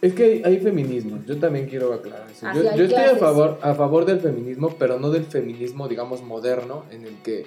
Es 0.00 0.14
que 0.14 0.24
hay, 0.24 0.42
hay 0.44 0.58
feminismo, 0.60 1.18
yo 1.26 1.38
también 1.38 1.66
quiero 1.66 1.92
aclarar 1.92 2.30
eso. 2.30 2.46
Ah, 2.46 2.54
Yo, 2.54 2.62
estoy 2.84 2.94
a 3.04 3.16
favor, 3.16 3.58
a 3.62 3.74
favor 3.74 4.04
del 4.06 4.20
feminismo, 4.20 4.74
pero 4.78 4.98
no 4.98 5.10
del 5.10 5.24
feminismo, 5.24 5.88
digamos, 5.88 6.22
moderno, 6.22 6.84
en 6.90 7.04
el 7.04 7.16
que 7.22 7.46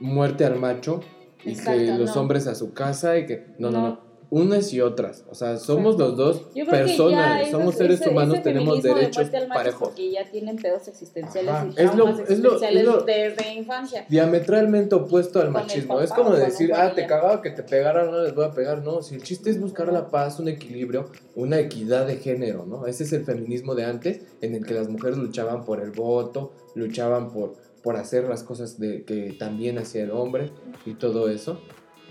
muerte 0.00 0.44
al 0.44 0.56
macho 0.58 1.00
y 1.44 1.54
que 1.56 1.86
los 1.96 2.14
no. 2.16 2.22
hombres 2.22 2.46
a 2.48 2.54
su 2.56 2.72
casa 2.72 3.18
y 3.18 3.26
que... 3.26 3.46
No, 3.58 3.70
no, 3.70 3.80
No. 3.80 3.88
no. 3.88 4.11
Unas 4.34 4.72
y 4.72 4.80
otras. 4.80 5.26
O 5.28 5.34
sea, 5.34 5.58
somos 5.58 5.96
Exacto. 5.96 6.08
los 6.08 6.16
dos 6.16 6.66
personas, 6.70 7.50
somos 7.50 7.74
seres 7.74 8.00
ese- 8.00 8.08
humanos, 8.08 8.36
ese 8.36 8.42
tenemos 8.44 8.82
de 8.82 8.94
derechos 8.94 9.28
es 9.30 9.44
parejos. 9.44 9.88
Porque 9.90 10.10
ya 10.10 10.24
tienen 10.30 10.56
pedos 10.56 10.88
existenciales 10.88 11.50
Ajá. 11.52 11.66
y 11.66 11.68
Es 11.76 11.84
lo- 11.94 12.04
traumas 12.04 12.20
es 12.30 12.38
lo- 12.38 12.54
existenciales 12.54 12.80
es 12.80 12.86
lo- 12.88 13.02
desde 13.02 13.54
infancia. 13.54 14.06
Diametralmente 14.08 14.94
opuesto 14.94 15.38
al 15.38 15.50
machismo. 15.50 15.88
papá 15.94 16.04
es 16.04 16.12
como 16.12 16.30
decir, 16.34 16.72
ah, 16.74 16.94
te 16.94 17.06
cagaba 17.06 17.42
que 17.42 17.50
te 17.50 17.62
pegaran, 17.62 18.10
no 18.10 18.22
les 18.22 18.34
voy 18.34 18.46
a 18.46 18.52
pegar. 18.52 18.82
No, 18.82 19.02
si 19.02 19.16
el 19.16 19.22
chiste 19.22 19.50
es 19.50 19.60
buscar 19.60 19.92
la 19.92 20.08
paz, 20.08 20.40
un 20.40 20.48
equilibrio, 20.48 21.10
una 21.36 21.58
equidad 21.58 22.06
de 22.06 22.16
género, 22.16 22.64
¿no? 22.64 22.86
Ese 22.86 23.04
es 23.04 23.12
el 23.12 23.26
feminismo 23.26 23.74
de 23.74 23.84
antes, 23.84 24.22
en 24.40 24.54
el 24.54 24.64
que 24.64 24.72
las 24.72 24.88
mujeres 24.88 25.18
luchaban 25.18 25.66
por 25.66 25.78
el 25.82 25.90
voto, 25.90 26.52
luchaban 26.74 27.30
por, 27.30 27.52
por 27.82 27.96
hacer 27.96 28.24
las 28.24 28.42
cosas 28.44 28.78
de, 28.80 29.04
que 29.04 29.34
también 29.38 29.76
hacía 29.76 30.04
el 30.04 30.10
hombre 30.10 30.52
y 30.86 30.94
todo 30.94 31.28
eso. 31.28 31.60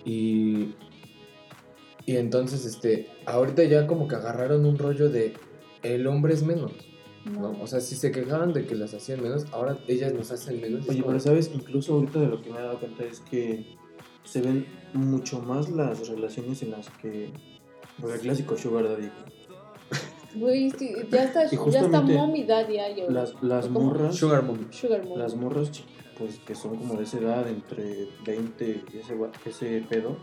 Y, 0.06 0.76
y 2.06 2.18
entonces, 2.18 2.66
este, 2.66 3.10
ahorita 3.26 3.64
ya 3.64 3.88
como 3.88 4.08
que 4.08 4.16
agarraron 4.16 4.66
un 4.66 4.78
rollo 4.78 5.10
de 5.10 5.34
el 5.84 6.08
hombre 6.08 6.34
es 6.34 6.44
menos. 6.44 6.72
¿no? 7.26 7.56
O 7.62 7.68
sea, 7.68 7.80
si 7.80 7.96
se 7.96 8.12
quejaban 8.12 8.54
de 8.54 8.66
que 8.66 8.76
las 8.76 8.94
hacían 8.94 9.22
menos, 9.22 9.46
ahora 9.52 9.78
ellas 9.88 10.14
nos 10.14 10.32
hacen 10.32 10.60
menos. 10.60 10.88
Oye, 10.90 11.04
pero 11.06 11.20
sabes, 11.20 11.52
incluso 11.54 11.94
ahorita 11.94 12.20
de 12.20 12.28
lo 12.28 12.42
que 12.42 12.50
me 12.50 12.60
he 12.60 12.62
dado 12.62 12.80
cuenta 12.80 13.04
es 13.04 13.20
que 13.20 13.78
se 14.24 14.42
ven 14.42 14.66
mucho 14.94 15.40
más 15.40 15.70
las 15.70 16.08
relaciones 16.08 16.62
en 16.64 16.72
las 16.72 16.90
que. 16.90 17.32
Porque 18.00 18.16
el 18.16 18.22
clásico 18.22 18.58
Sugar 18.58 18.86
Daddy. 18.86 19.10
Güey, 20.34 20.72
sí, 20.72 20.94
ya 21.12 21.26
está, 21.26 21.46
Y 21.46 21.72
ya 21.72 21.82
está 21.82 22.00
mommy 22.00 22.46
daddy 22.46 22.74
diario. 22.74 23.10
Las, 23.10 23.36
las 23.44 23.70
morras. 23.70 24.16
Sugar 24.16 24.44
mommy. 24.44 24.66
Sugar 24.72 25.04
mommy. 25.04 25.18
Las 25.18 25.36
morras, 25.36 25.84
pues 26.18 26.40
que 26.40 26.56
son 26.56 26.78
como 26.78 26.96
de 26.96 27.04
esa 27.04 27.20
edad, 27.20 27.48
entre 27.50 28.08
20 28.26 28.84
y 28.94 28.98
ese, 28.98 29.18
ese 29.46 29.86
pedo, 29.90 30.18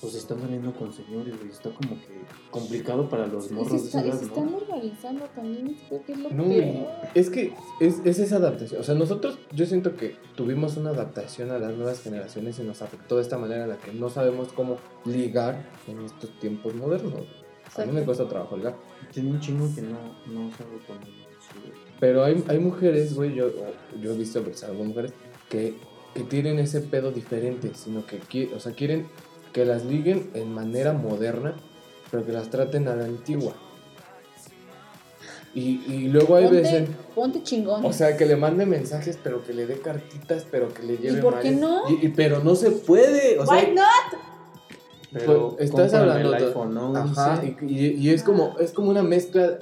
pues 0.00 0.14
están 0.14 0.40
saliendo 0.40 0.72
con 0.74 0.92
señores, 0.92 1.36
güey. 1.36 1.50
Está 1.50 1.70
como 1.70 1.94
que 2.00 2.22
complicado 2.50 3.08
para 3.08 3.26
los 3.26 3.46
se, 3.46 3.54
morros 3.54 3.70
de 3.72 3.76
está, 3.76 4.04
y 4.04 4.08
edad, 4.08 4.18
se 4.18 4.24
están 4.24 4.46
¿no? 4.46 4.52
normalizando 4.52 5.24
también, 5.34 5.76
creo 5.88 6.04
que 6.04 6.12
es 6.12 6.18
lo 6.18 6.30
No, 6.30 6.44
peor. 6.44 6.86
es 7.14 7.30
que 7.30 7.54
es, 7.80 8.00
es 8.04 8.18
esa 8.18 8.36
adaptación. 8.36 8.80
O 8.80 8.84
sea, 8.84 8.94
nosotros, 8.94 9.38
yo 9.52 9.66
siento 9.66 9.96
que 9.96 10.16
tuvimos 10.34 10.76
una 10.76 10.90
adaptación 10.90 11.50
a 11.50 11.58
las 11.58 11.74
nuevas 11.74 12.00
generaciones 12.00 12.58
y 12.58 12.62
nos 12.62 12.82
afectó 12.82 13.16
de 13.16 13.22
esta 13.22 13.38
manera 13.38 13.64
en 13.64 13.70
la 13.70 13.78
que 13.78 13.92
no 13.92 14.08
sabemos 14.08 14.52
cómo 14.52 14.78
ligar 15.04 15.68
en 15.86 16.00
estos 16.00 16.38
tiempos 16.40 16.74
modernos. 16.74 17.14
A 17.76 17.84
mí 17.84 17.92
me 17.92 18.04
cuesta 18.04 18.28
trabajo 18.28 18.56
ligar. 18.56 18.76
Tiene 19.12 19.30
un 19.30 19.40
chingo 19.40 19.68
que 19.74 19.82
no, 19.82 19.98
no 20.26 20.50
sabe 20.52 20.70
sí, 20.86 21.72
Pero 21.98 22.24
hay, 22.24 22.42
hay 22.48 22.58
mujeres, 22.58 23.14
güey, 23.14 23.34
yo, 23.34 23.50
yo 24.00 24.12
he 24.12 24.16
visto 24.16 24.42
pues, 24.42 24.62
algunas 24.64 24.88
mujeres 24.88 25.12
que, 25.48 25.74
que 26.14 26.22
tienen 26.24 26.58
ese 26.58 26.80
pedo 26.80 27.10
diferente, 27.12 27.72
sino 27.74 28.04
que 28.04 28.50
o 28.54 28.60
sea, 28.60 28.72
quieren 28.72 29.06
que 29.52 29.64
las 29.64 29.84
liguen 29.84 30.30
en 30.34 30.52
manera 30.52 30.92
moderna, 30.92 31.54
pero 32.10 32.24
que 32.24 32.32
las 32.32 32.48
traten 32.50 32.88
a 32.88 32.96
la 32.96 33.04
antigua. 33.04 33.52
Y, 35.54 35.82
y 35.86 36.08
luego 36.08 36.36
hay 36.36 36.46
veces... 36.48 36.88
Ponte, 36.88 37.02
ponte 37.14 37.42
chingón. 37.42 37.84
O 37.84 37.92
sea, 37.92 38.16
que 38.16 38.24
le 38.24 38.36
mande 38.36 38.64
mensajes, 38.64 39.18
pero 39.22 39.44
que 39.44 39.52
le 39.52 39.66
dé 39.66 39.78
cartitas, 39.80 40.46
pero 40.50 40.72
que 40.72 40.82
le 40.82 40.96
lleve 40.96 41.20
por 41.20 41.40
qué 41.40 41.50
no? 41.50 41.82
Y, 41.90 42.06
y- 42.06 42.08
pero 42.08 42.42
no 42.42 42.54
se 42.54 42.70
puede. 42.70 43.38
O 43.38 43.44
sea, 43.44 43.56
Why 43.58 43.74
not? 43.74 44.20
Pero 45.12 45.50
pues, 45.50 45.68
estás 45.68 45.92
hablando. 45.92 46.34
el 46.34 46.42
iPhone 46.42 46.96
Ajá, 46.96 47.34
11. 47.42 47.56
y, 47.68 47.74
y- 47.74 47.94
y 47.98 48.10
es 48.10 48.22
como 48.22 48.58
es 48.58 48.72
como 48.72 48.88
una 48.88 49.02
mezcla 49.02 49.58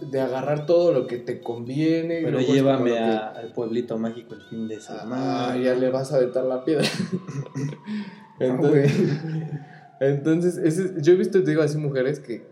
de 0.00 0.20
agarrar 0.20 0.64
todo 0.64 0.92
lo 0.92 1.08
que 1.08 1.16
te 1.16 1.40
conviene. 1.40 2.20
y 2.20 2.24
Pero 2.24 2.38
llévame 2.40 2.92
que- 2.92 2.98
al 3.00 3.52
pueblito 3.52 3.98
mágico 3.98 4.34
el 4.34 4.42
fin 4.42 4.68
de 4.68 4.80
semana. 4.80 5.50
Ah, 5.50 5.56
ya 5.56 5.74
le 5.74 5.90
vas 5.90 6.12
a 6.12 6.18
vetar 6.20 6.44
la 6.44 6.64
piedra. 6.64 6.86
Ah, 8.42 8.46
Entonces, 8.60 8.92
entonces 10.00 10.56
ese- 10.58 11.00
yo 11.02 11.12
he 11.12 11.16
visto, 11.16 11.42
te 11.42 11.50
digo, 11.50 11.62
así 11.62 11.78
mujeres 11.78 12.20
que, 12.20 12.42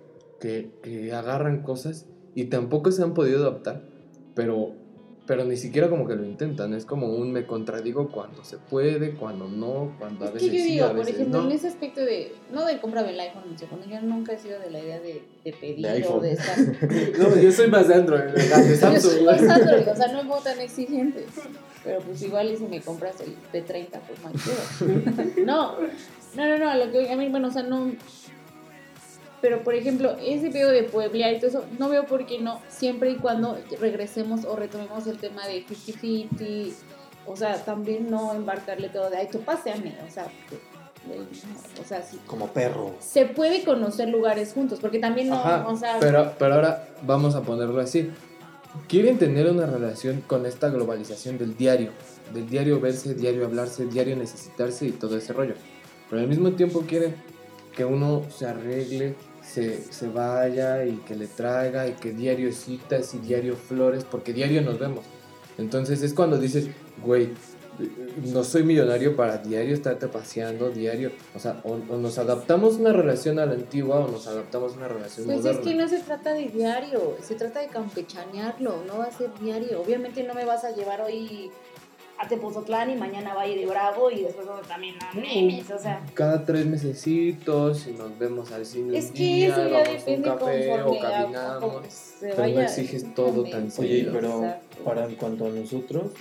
que, 0.40 0.70
que 0.82 1.12
agarran 1.12 1.62
cosas 1.62 2.06
y 2.34 2.44
tampoco 2.44 2.92
se 2.92 3.02
han 3.02 3.14
podido 3.14 3.40
adaptar, 3.40 3.82
pero, 4.34 4.74
pero 5.30 5.44
ni 5.44 5.56
siquiera 5.56 5.88
como 5.88 6.08
que 6.08 6.16
lo 6.16 6.24
intentan. 6.24 6.74
Es 6.74 6.84
como 6.84 7.06
un 7.06 7.30
me 7.30 7.46
contradigo 7.46 8.10
cuando 8.10 8.42
se 8.42 8.58
puede, 8.58 9.12
cuando 9.12 9.46
no, 9.46 9.94
cuando 9.96 10.24
a 10.24 10.26
Es 10.26 10.34
veces 10.34 10.50
que 10.50 10.56
yo 10.58 10.64
sí, 10.64 10.70
digo, 10.72 10.86
a 10.86 10.88
por 10.88 10.96
veces 10.98 11.14
ejemplo, 11.14 11.40
no. 11.42 11.46
en 11.48 11.52
ese 11.56 11.68
aspecto 11.68 12.00
de, 12.00 12.32
no 12.52 12.64
del 12.66 12.80
cómprame 12.80 13.10
el 13.10 13.20
iPhone, 13.20 13.44
yo 13.88 14.00
nunca 14.00 14.32
he 14.32 14.38
sido 14.38 14.58
de 14.58 14.72
la 14.72 14.80
idea 14.80 14.98
de, 14.98 15.22
de 15.44 15.52
pedir 15.52 15.86
De 15.86 16.04
o 16.08 16.18
de 16.18 16.32
estar. 16.32 16.58
No, 17.20 17.40
yo 17.40 17.52
soy 17.52 17.68
más 17.68 17.86
de 17.86 17.94
Android, 17.94 18.22
de 18.22 18.42
de 18.42 18.48
Yo 18.70 18.76
Samsung. 18.76 19.12
soy 19.12 19.22
más 19.24 19.40
Android, 19.40 19.88
o 19.88 19.94
sea, 19.94 20.08
no 20.08 20.18
es 20.18 20.26
como 20.26 20.40
tan 20.40 20.58
exigente. 20.58 21.24
Pero 21.84 22.00
pues 22.00 22.20
igual 22.22 22.50
y 22.50 22.56
si 22.56 22.64
me 22.64 22.80
compras 22.80 23.14
el 23.20 23.36
de 23.52 23.62
30, 23.62 24.00
pues 24.00 24.20
más 24.24 24.32
quiero. 24.42 25.30
No, 25.46 25.76
no, 26.34 26.46
no, 26.48 26.58
no, 26.58 26.70
a 26.70 26.76
lo 26.76 26.90
que 26.90 27.08
a 27.08 27.16
mí, 27.16 27.28
bueno, 27.28 27.46
o 27.46 27.52
sea, 27.52 27.62
no. 27.62 27.92
Pero 29.40 29.62
por 29.62 29.74
ejemplo, 29.74 30.16
ese 30.20 30.50
pedo 30.50 30.70
de 30.70 30.82
pueblear 30.82 31.32
y 31.32 31.38
todo 31.38 31.48
eso, 31.48 31.64
no 31.78 31.88
veo 31.88 32.04
por 32.06 32.26
qué 32.26 32.38
no, 32.38 32.60
siempre 32.68 33.10
y 33.10 33.16
cuando 33.16 33.58
regresemos 33.80 34.44
o 34.44 34.56
retomemos 34.56 35.06
el 35.06 35.18
tema 35.18 35.46
de 35.46 35.64
50-50, 35.66 36.72
o 37.26 37.36
sea, 37.36 37.64
también 37.64 38.10
no 38.10 38.34
embarcarle 38.34 38.88
todo 38.88 39.08
de, 39.08 39.18
ay, 39.18 39.28
tú 39.30 39.40
paseame, 39.40 39.94
o 40.06 40.10
sea, 40.10 40.26
o 41.80 41.84
sea, 41.84 42.02
sí. 42.02 42.18
Como 42.26 42.48
perro. 42.48 42.94
Se 43.00 43.24
puede 43.26 43.64
conocer 43.64 44.08
lugares 44.08 44.52
juntos, 44.52 44.78
porque 44.80 44.98
también 44.98 45.28
no, 45.28 45.36
Ajá, 45.36 45.66
o 45.66 45.76
sea, 45.76 45.98
pero, 46.00 46.32
pero 46.38 46.54
ahora 46.54 46.88
vamos 47.02 47.34
a 47.34 47.42
ponerlo 47.42 47.80
así. 47.80 48.10
Quieren 48.88 49.18
tener 49.18 49.50
una 49.50 49.66
relación 49.66 50.22
con 50.26 50.46
esta 50.46 50.68
globalización 50.68 51.38
del 51.38 51.56
diario, 51.56 51.90
del 52.32 52.48
diario 52.48 52.80
verse, 52.80 53.14
diario 53.14 53.46
hablarse, 53.46 53.86
diario 53.86 54.16
necesitarse 54.16 54.86
y 54.86 54.92
todo 54.92 55.16
ese 55.16 55.32
rollo. 55.32 55.54
Pero 56.08 56.22
al 56.22 56.28
mismo 56.28 56.52
tiempo 56.52 56.82
quieren 56.86 57.14
que 57.74 57.84
uno 57.84 58.22
se 58.30 58.46
arregle, 58.46 59.14
se, 59.52 59.82
se 59.92 60.08
vaya 60.08 60.84
y 60.84 60.96
que 60.98 61.14
le 61.14 61.26
traiga 61.26 61.88
y 61.88 61.92
que 61.92 62.12
diario 62.12 62.52
citas 62.52 63.14
y 63.14 63.18
diario 63.18 63.56
flores, 63.56 64.04
porque 64.04 64.32
diario 64.32 64.62
nos 64.62 64.78
vemos. 64.78 65.04
Entonces 65.58 66.02
es 66.02 66.14
cuando 66.14 66.38
dices, 66.38 66.68
güey, 67.04 67.30
no 68.32 68.44
soy 68.44 68.62
millonario 68.62 69.16
para 69.16 69.38
diario 69.38 69.74
estarte 69.74 70.06
paseando, 70.08 70.70
diario. 70.70 71.12
O 71.34 71.38
sea, 71.38 71.60
o, 71.64 71.78
o 71.88 71.96
nos 71.96 72.18
adaptamos 72.18 72.74
una 72.76 72.92
relación 72.92 73.38
a 73.38 73.46
la 73.46 73.54
antigua 73.54 74.00
o 74.00 74.10
nos 74.10 74.26
adaptamos 74.26 74.76
una 74.76 74.86
relación 74.88 75.26
Pues 75.26 75.38
moderna. 75.38 75.60
es 75.60 75.66
que 75.66 75.74
no 75.74 75.88
se 75.88 75.98
trata 76.00 76.34
de 76.34 76.48
diario, 76.48 77.16
se 77.22 77.34
trata 77.34 77.60
de 77.60 77.68
campechanearlo, 77.68 78.84
no 78.86 78.98
va 78.98 79.04
a 79.04 79.12
ser 79.12 79.30
diario. 79.40 79.80
Obviamente 79.80 80.22
no 80.24 80.34
me 80.34 80.44
vas 80.44 80.64
a 80.64 80.70
llevar 80.72 81.00
hoy 81.00 81.50
a 82.22 82.28
Tepozotlán 82.28 82.90
y 82.90 82.96
mañana 82.96 83.32
va 83.34 83.42
a 83.42 83.46
ir 83.48 83.58
de 83.58 83.66
Bravo 83.66 84.10
y 84.10 84.22
después 84.22 84.46
vamos 84.46 84.68
también 84.68 84.94
a 85.02 85.14
Memes, 85.14 85.70
o 85.70 85.78
sea. 85.78 86.04
Cada 86.12 86.44
tres 86.44 86.66
mesecitos 86.66 87.86
y 87.86 87.92
nos 87.92 88.18
vemos 88.18 88.52
al 88.52 88.66
cine. 88.66 88.98
Es 88.98 89.10
que 89.10 89.18
día, 89.22 89.48
eso 89.48 89.68
ya 89.68 89.78
vamos 89.78 89.88
a 89.88 89.90
un 89.90 89.96
depende 89.96 90.28
café 90.28 90.68
conforme 90.68 90.98
o 90.98 91.00
caminamos. 91.00 91.86
se 91.94 92.28
pero 92.28 92.48
no 92.48 92.60
exiges 92.60 93.14
todo 93.14 93.42
tan 93.44 93.64
Exactamente. 93.66 93.80
Oye, 93.80 93.88
seguido. 93.96 94.12
pero 94.12 94.44
Exacto. 94.44 94.84
para 94.84 95.06
en 95.06 95.14
cuanto 95.16 95.46
a 95.46 95.48
nosotros, 95.48 96.12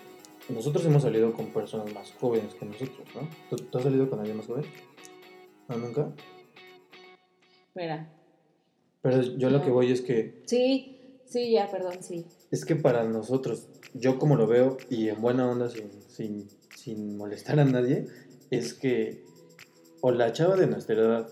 nosotros 0.48 0.86
hemos 0.86 1.04
salido 1.04 1.34
con 1.34 1.48
personas 1.48 1.94
más 1.94 2.14
jóvenes 2.20 2.54
que 2.56 2.66
nosotros, 2.66 3.06
¿no? 3.14 3.28
¿Tú, 3.50 3.58
tú 3.58 3.78
has 3.78 3.84
salido 3.84 4.10
con 4.10 4.20
alguien 4.20 4.38
más 4.38 4.48
joven? 4.48 4.66
¿No, 5.68 5.78
nunca? 5.78 6.12
Espera. 7.67 8.10
Pero 9.02 9.21
yo 9.21 9.50
lo 9.50 9.62
que 9.62 9.69
voy 9.69 9.92
es 9.92 10.02
que, 10.02 10.42
Sí, 10.46 11.19
sí, 11.26 11.52
ya, 11.52 11.69
perdón, 11.69 12.02
sí. 12.02 12.26
es 12.52 12.65
que 12.65 12.76
para 12.76 13.04
nosotros, 13.04 13.67
yo 13.94 14.19
como 14.19 14.35
lo 14.35 14.48
veo, 14.48 14.77
y 14.90 15.10
en 15.10 15.21
buena 15.21 15.50
onda, 15.50 15.69
sin, 15.69 15.90
sin, 16.08 16.48
sin 16.75 17.17
molestar 17.17 17.60
a 17.60 17.65
nadie, 17.65 18.08
es 18.52 18.73
que 18.73 19.23
o 20.02 20.12
la 20.12 20.31
chava 20.31 20.56
de 20.56 20.67
nuestra 20.67 20.96
edad 20.96 21.29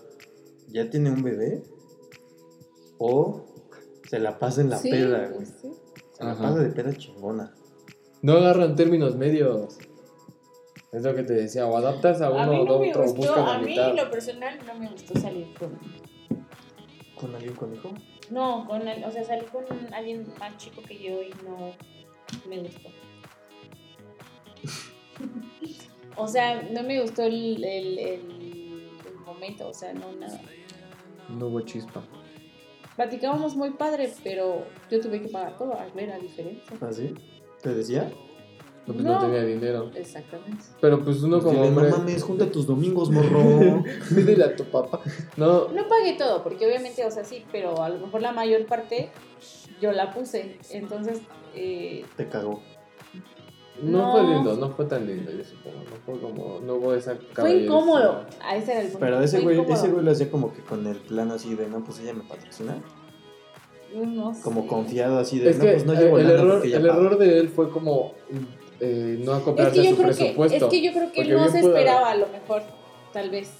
ya 0.68 0.90
tiene 0.90 1.10
un 1.10 1.22
bebé, 1.22 1.62
o 2.98 3.44
se 4.08 4.18
la 4.18 4.38
pasa 4.38 4.60
en 4.60 4.70
la 4.70 4.78
sí, 4.78 4.90
peda, 4.90 5.28
güey. 5.28 5.46
sí. 5.46 5.70
Se 6.12 6.24
la 6.24 6.32
Ajá. 6.32 6.42
pasa 6.42 6.58
de 6.60 6.70
peda 6.70 6.92
chingona. 6.96 7.54
No 8.22 8.32
agarran 8.34 8.74
términos 8.74 9.16
medios. 9.16 9.78
Es 10.90 11.02
lo 11.02 11.14
que 11.14 11.22
te 11.22 11.34
decía, 11.34 11.66
o 11.66 11.76
adaptas 11.76 12.20
a 12.22 12.30
uno 12.30 12.40
A 12.40 12.46
mí 12.46 12.56
o 12.60 12.64
no 12.64 12.78
me 12.80 12.90
otro, 12.90 13.02
gustó, 13.02 13.16
buscas 13.18 13.36
la 13.44 13.54
a 13.54 13.58
mí 13.58 13.66
mitad. 13.66 13.94
lo 13.94 14.10
personal 14.10 14.58
no 14.66 14.74
me 14.74 14.88
gustó 14.90 15.18
salir 15.20 15.46
con... 15.58 15.78
¿Con 17.14 17.34
alguien 17.34 17.54
con 17.54 17.74
hijo? 17.74 17.92
No, 18.30 18.66
con 18.66 18.86
el- 18.88 19.04
o 19.04 19.10
sea, 19.10 19.22
salí 19.24 19.44
con 19.46 19.64
alguien 19.92 20.26
más 20.40 20.56
chico 20.56 20.82
que 20.82 20.94
yo 20.98 21.22
y 21.22 21.30
no 21.44 21.72
me 22.48 22.58
gustó. 22.60 22.88
o 26.16 26.26
sea, 26.28 26.62
no 26.72 26.82
me 26.82 27.00
gustó 27.00 27.22
el, 27.22 27.62
el, 27.64 27.98
el- 27.98 28.88
el 29.06 29.14
momento, 29.24 29.68
o 29.68 29.74
sea, 29.74 29.92
no 29.92 30.12
nada. 30.12 30.40
No 31.28 31.46
hubo 31.46 31.60
chispa. 31.62 32.02
Platicábamos 32.96 33.54
muy 33.54 33.70
padre, 33.70 34.12
pero 34.24 34.64
yo 34.90 35.00
tuve 35.00 35.20
que 35.22 35.28
pagar 35.28 35.56
todo, 35.56 35.74
a 35.74 35.86
ver 35.94 36.08
la 36.08 36.18
diferencia. 36.18 36.76
¿Ah, 36.80 36.92
sí? 36.92 37.14
¿Te 37.62 37.74
decía? 37.74 38.10
No, 38.86 38.94
pues 38.94 39.04
no 39.04 39.12
No. 39.14 39.20
tenía 39.20 39.44
dinero. 39.44 39.90
Exactamente. 39.94 40.64
Pero 40.80 41.04
pues 41.04 41.22
uno 41.22 41.38
como 41.40 41.52
Dile, 41.62 41.68
hombre, 41.68 41.90
no 41.90 41.98
mames, 41.98 42.22
junta 42.24 42.50
tus 42.50 42.66
domingos, 42.66 43.10
morro. 43.10 43.84
pídele 44.14 44.42
a 44.44 44.56
tu 44.56 44.64
papá. 44.64 45.00
No, 45.36 45.68
No 45.68 45.86
pagué 45.86 46.14
todo, 46.18 46.42
porque 46.42 46.66
obviamente, 46.66 47.04
o 47.04 47.10
sea, 47.10 47.24
sí, 47.24 47.44
pero 47.52 47.82
a 47.82 47.88
lo 47.90 47.98
mejor 48.04 48.22
la 48.22 48.32
mayor 48.32 48.64
parte 48.66 49.10
yo 49.80 49.92
la 49.92 50.12
puse. 50.12 50.58
Entonces, 50.70 51.20
eh, 51.54 52.04
Te 52.16 52.28
cagó. 52.28 52.60
no, 53.82 53.98
No. 53.98 54.12
fue 54.12 54.22
lindo, 54.34 54.56
no 54.56 54.70
fue 54.70 54.84
tan 54.86 55.06
lindo, 55.06 55.30
yo 55.32 55.44
supongo. 55.44 55.76
No 55.78 55.96
fue 56.04 56.20
como, 56.20 56.60
no 56.60 56.74
hubo 56.74 56.94
esa 56.94 57.16
fue 57.34 57.62
incómodo. 57.64 58.24
A 58.42 58.56
ese 58.56 58.72
era 58.72 58.80
el 58.80 58.86
punto. 58.88 59.00
Pero 59.00 59.20
ese 59.22 59.40
güey, 59.40 59.60
ese 59.70 59.88
güey 59.88 60.04
lo 60.04 60.10
hacía 60.12 60.30
como 60.30 60.52
que 60.52 60.62
con 60.62 60.86
el 60.86 60.96
plan 60.96 61.30
así 61.30 61.54
de, 61.54 61.68
no, 61.68 61.84
pues 61.84 62.00
ella 62.00 62.12
me 62.14 62.22
patrocina. 62.24 62.76
No 63.94 64.34
Como 64.42 64.62
sé. 64.62 64.66
confiado 64.68 65.18
así 65.18 65.38
de, 65.38 65.48
Es 65.50 65.56
no, 65.58 65.64
que 65.64 65.70
pues 65.72 65.86
no 65.86 65.94
llevo 65.94 66.18
el, 66.18 66.28
error, 66.30 66.60
el 66.64 66.72
paga". 66.72 66.94
error 66.94 67.16
de 67.18 67.38
él 67.38 67.48
fue 67.48 67.70
como 67.70 68.12
eh, 68.80 69.18
no 69.24 69.32
Es 69.36 69.40
acoplarse 69.42 69.74
que 69.74 69.80
a 69.80 69.82
yo 69.84 69.90
su 69.90 69.96
creo 69.96 70.08
que, 70.10 70.16
presupuesto. 70.18 70.64
es 70.66 70.70
que 70.70 70.82
yo 70.82 70.92
creo 70.92 71.10
que 71.12 71.24
no 71.24 71.48
se 71.48 71.60
esperaba 71.60 72.10
a 72.10 72.14
lo 72.16 72.26
mejor, 72.28 72.62
tal 73.14 73.30
vez. 73.30 73.50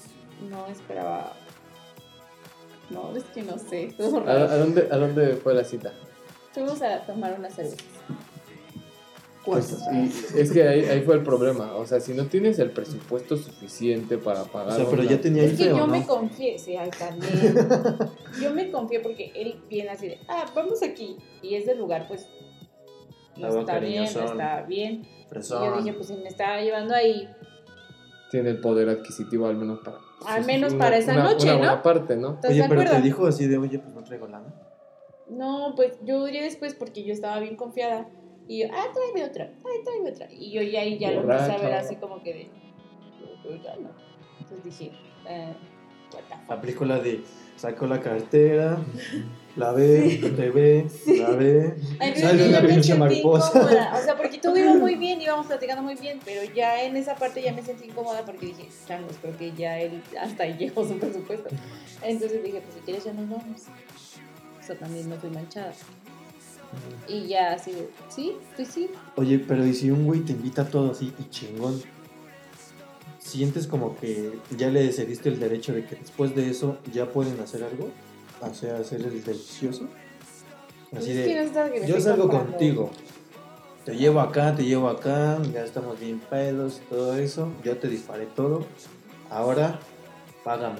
No 0.49 0.67
esperaba. 0.67 1.33
No, 2.91 3.15
es 3.15 3.23
que 3.25 3.41
no 3.41 3.57
sé. 3.57 3.83
estuvo 3.87 4.19
¿A, 4.19 4.23
raro. 4.23 4.45
a 4.49 4.57
dónde, 4.57 4.87
¿A 4.91 4.97
dónde 4.97 5.33
fue 5.35 5.53
la 5.55 5.63
cita? 5.63 5.93
Fuimos 6.59 6.81
a 6.81 6.99
tomar 7.05 7.35
una 7.39 7.49
cerveza. 7.49 7.77
Pues, 9.45 9.77
y 9.93 10.37
es 10.39 10.51
que 10.51 10.67
ahí, 10.67 10.81
ahí 10.85 11.01
fue 11.01 11.15
el 11.15 11.23
problema. 11.23 11.73
O 11.75 11.85
sea, 11.87 11.99
si 12.01 12.13
no 12.13 12.25
tienes 12.25 12.59
el 12.59 12.71
presupuesto 12.71 13.37
suficiente 13.37 14.17
para 14.17 14.43
pagar. 14.43 14.73
O 14.73 14.75
sea, 14.75 14.85
pero 14.89 15.01
una- 15.01 15.09
ya 15.11 15.21
tenía 15.21 15.43
Es 15.43 15.57
que 15.57 15.69
yo 15.69 15.83
o 15.85 15.87
me 15.87 16.01
no. 16.01 16.07
confié, 16.07 16.59
sí, 16.59 16.75
ay, 16.75 16.89
también. 16.91 17.55
yo 18.41 18.53
me 18.53 18.69
confié 18.69 18.99
porque 18.99 19.31
él 19.33 19.55
viene 19.69 19.89
así 19.89 20.07
de, 20.09 20.19
ah, 20.27 20.45
vamos 20.53 20.83
aquí. 20.83 21.15
Y 21.41 21.55
ese 21.55 21.73
lugar, 21.75 22.07
pues, 22.07 22.27
no 23.37 23.47
Estaba 23.47 23.59
está 23.61 23.79
bien, 23.79 24.03
no 24.13 24.25
está 24.25 24.61
bien. 24.63 25.05
Y 25.05 25.29
Fresón. 25.29 25.63
yo 25.63 25.77
dije, 25.81 25.93
pues 25.93 26.07
si 26.07 26.15
me 26.15 26.27
está 26.27 26.59
llevando 26.61 26.93
ahí, 26.93 27.27
Tiene 28.31 28.49
el 28.51 28.59
poder 28.59 28.89
adquisitivo 28.89 29.47
al 29.47 29.55
menos 29.55 29.79
para. 29.79 29.97
Al 30.27 30.45
menos 30.45 30.73
una- 30.73 30.83
para 30.83 30.97
esa 30.97 31.13
una- 31.13 31.23
noche, 31.23 31.45
una 31.45 31.53
¿no? 31.53 31.57
buena 31.59 31.81
parte, 31.81 32.15
¿no? 32.17 32.33
¿estás 32.35 32.51
Oye, 32.51 32.65
pero 32.69 32.83
te 32.91 33.01
dijo 33.01 33.25
así 33.25 33.47
de, 33.47 33.57
oye, 33.57 33.79
pues 33.79 33.95
no 33.95 34.03
traigo 34.03 34.27
lana. 34.27 34.53
No, 35.29 35.73
pues 35.75 35.93
yo 36.03 36.25
diré 36.25 36.41
después 36.43 36.73
porque 36.73 37.03
yo 37.03 37.13
estaba 37.13 37.39
bien 37.39 37.55
confiada. 37.55 38.07
Y 38.47 38.61
yo, 38.61 38.67
ah, 38.73 38.85
tráeme 38.93 39.29
otra, 39.29 39.51
ay, 39.63 39.83
tráeme 39.83 40.09
otra. 40.09 40.27
Y 40.31 40.51
yo 40.51 40.61
ya 40.63 40.81
ahí 40.81 40.97
ya 40.97 41.11
lo 41.11 41.21
empecé 41.21 41.51
a 41.51 41.57
ver 41.59 41.73
así 41.73 41.95
como 41.97 42.23
que 42.23 42.33
de, 42.33 42.43
yo, 43.19 43.49
yo 43.51 43.63
ya 43.63 43.75
no. 43.75 43.91
Entonces 44.39 44.63
dije, 44.65 44.91
eh, 45.27 45.53
what 46.13 46.21
the 46.27 46.35
fuck. 46.35 46.51
Aplicó 46.51 46.85
la 46.85 46.99
de, 46.99 47.21
sacó 47.55 47.85
la 47.85 47.99
cartera, 47.99 48.79
la 49.55 49.71
ve, 49.71 50.19
te 50.35 50.49
ve, 50.49 50.87
la 51.19 51.29
ve. 51.29 51.75
Ay, 51.99 52.15
Sale 52.15 52.39
yo 52.39 52.49
una 52.49 52.61
me 52.61 52.67
pinche 52.69 52.83
sentí 52.85 52.99
mariposa. 52.99 53.51
incómoda. 53.55 53.99
O 53.99 54.03
sea, 54.03 54.17
porque 54.17 54.39
todo 54.39 54.57
iba 54.57 54.73
muy 54.73 54.95
bien, 55.05 55.21
íbamos 55.21 55.45
platicando 55.45 55.83
muy 55.83 55.93
bien, 55.93 56.19
pero 56.25 56.41
ya 56.51 56.81
en 56.83 56.97
esa 56.97 57.13
parte 57.13 57.43
ya 57.43 57.53
me 57.53 57.61
sentí 57.61 57.85
incómoda 57.85 58.25
porque 58.25 58.47
dije, 58.47 58.67
changos, 58.87 59.17
creo 59.21 59.37
que 59.37 59.51
ya 59.51 59.79
él 59.79 60.01
hasta 60.19 60.43
ahí 60.45 60.55
llegó 60.57 60.87
su 60.87 60.97
presupuesto. 60.97 61.49
Entonces 62.01 62.41
dije, 62.41 62.61
pues 62.61 62.73
si 62.73 62.79
quieres 62.79 63.03
ya 63.03 63.13
nos 63.13 63.29
vamos. 63.29 63.61
Sea, 64.69 64.77
también 64.77 65.09
no 65.09 65.15
fui 65.15 65.31
manchada. 65.31 65.73
Y 67.07 67.27
ya 67.27 67.53
así 67.53 67.71
de, 67.71 67.89
sí, 68.07 68.35
pues 68.55 68.67
sí. 68.67 68.91
Oye, 69.15 69.39
pero 69.39 69.65
¿y 69.65 69.73
si 69.73 69.89
un 69.89 70.05
güey 70.05 70.19
te 70.19 70.33
invita 70.33 70.61
a 70.61 70.65
todo 70.65 70.91
así 70.91 71.11
y 71.17 71.27
chingón? 71.31 71.81
¿Sientes 73.17 73.65
como 73.65 73.95
que 73.97 74.37
ya 74.55 74.69
le 74.69 74.91
cediste 74.91 75.29
el 75.29 75.39
derecho 75.39 75.73
de 75.73 75.85
que 75.85 75.95
después 75.95 76.35
de 76.35 76.51
eso 76.51 76.77
ya 76.93 77.07
pueden 77.07 77.39
hacer 77.39 77.63
algo? 77.63 77.89
O 78.41 78.53
sea, 78.53 78.77
hacer 78.77 79.01
el 79.01 79.23
delicioso. 79.23 79.87
Así 80.95 81.11
Es 81.11 81.27
que 81.27 81.45
no 81.45 81.63
de, 81.65 81.87
yo 81.87 81.99
salgo 81.99 82.29
contigo. 82.29 82.91
Te 83.85 83.95
llevo 83.95 84.19
acá, 84.19 84.53
te 84.55 84.65
llevo 84.65 84.87
acá, 84.87 85.39
ya 85.51 85.63
estamos 85.63 85.99
bien 85.99 86.19
pedos, 86.19 86.79
todo 86.91 87.17
eso. 87.17 87.51
Yo 87.63 87.75
te 87.77 87.87
disparé 87.87 88.27
todo. 88.27 88.67
Ahora, 89.31 89.79
págame. 90.43 90.77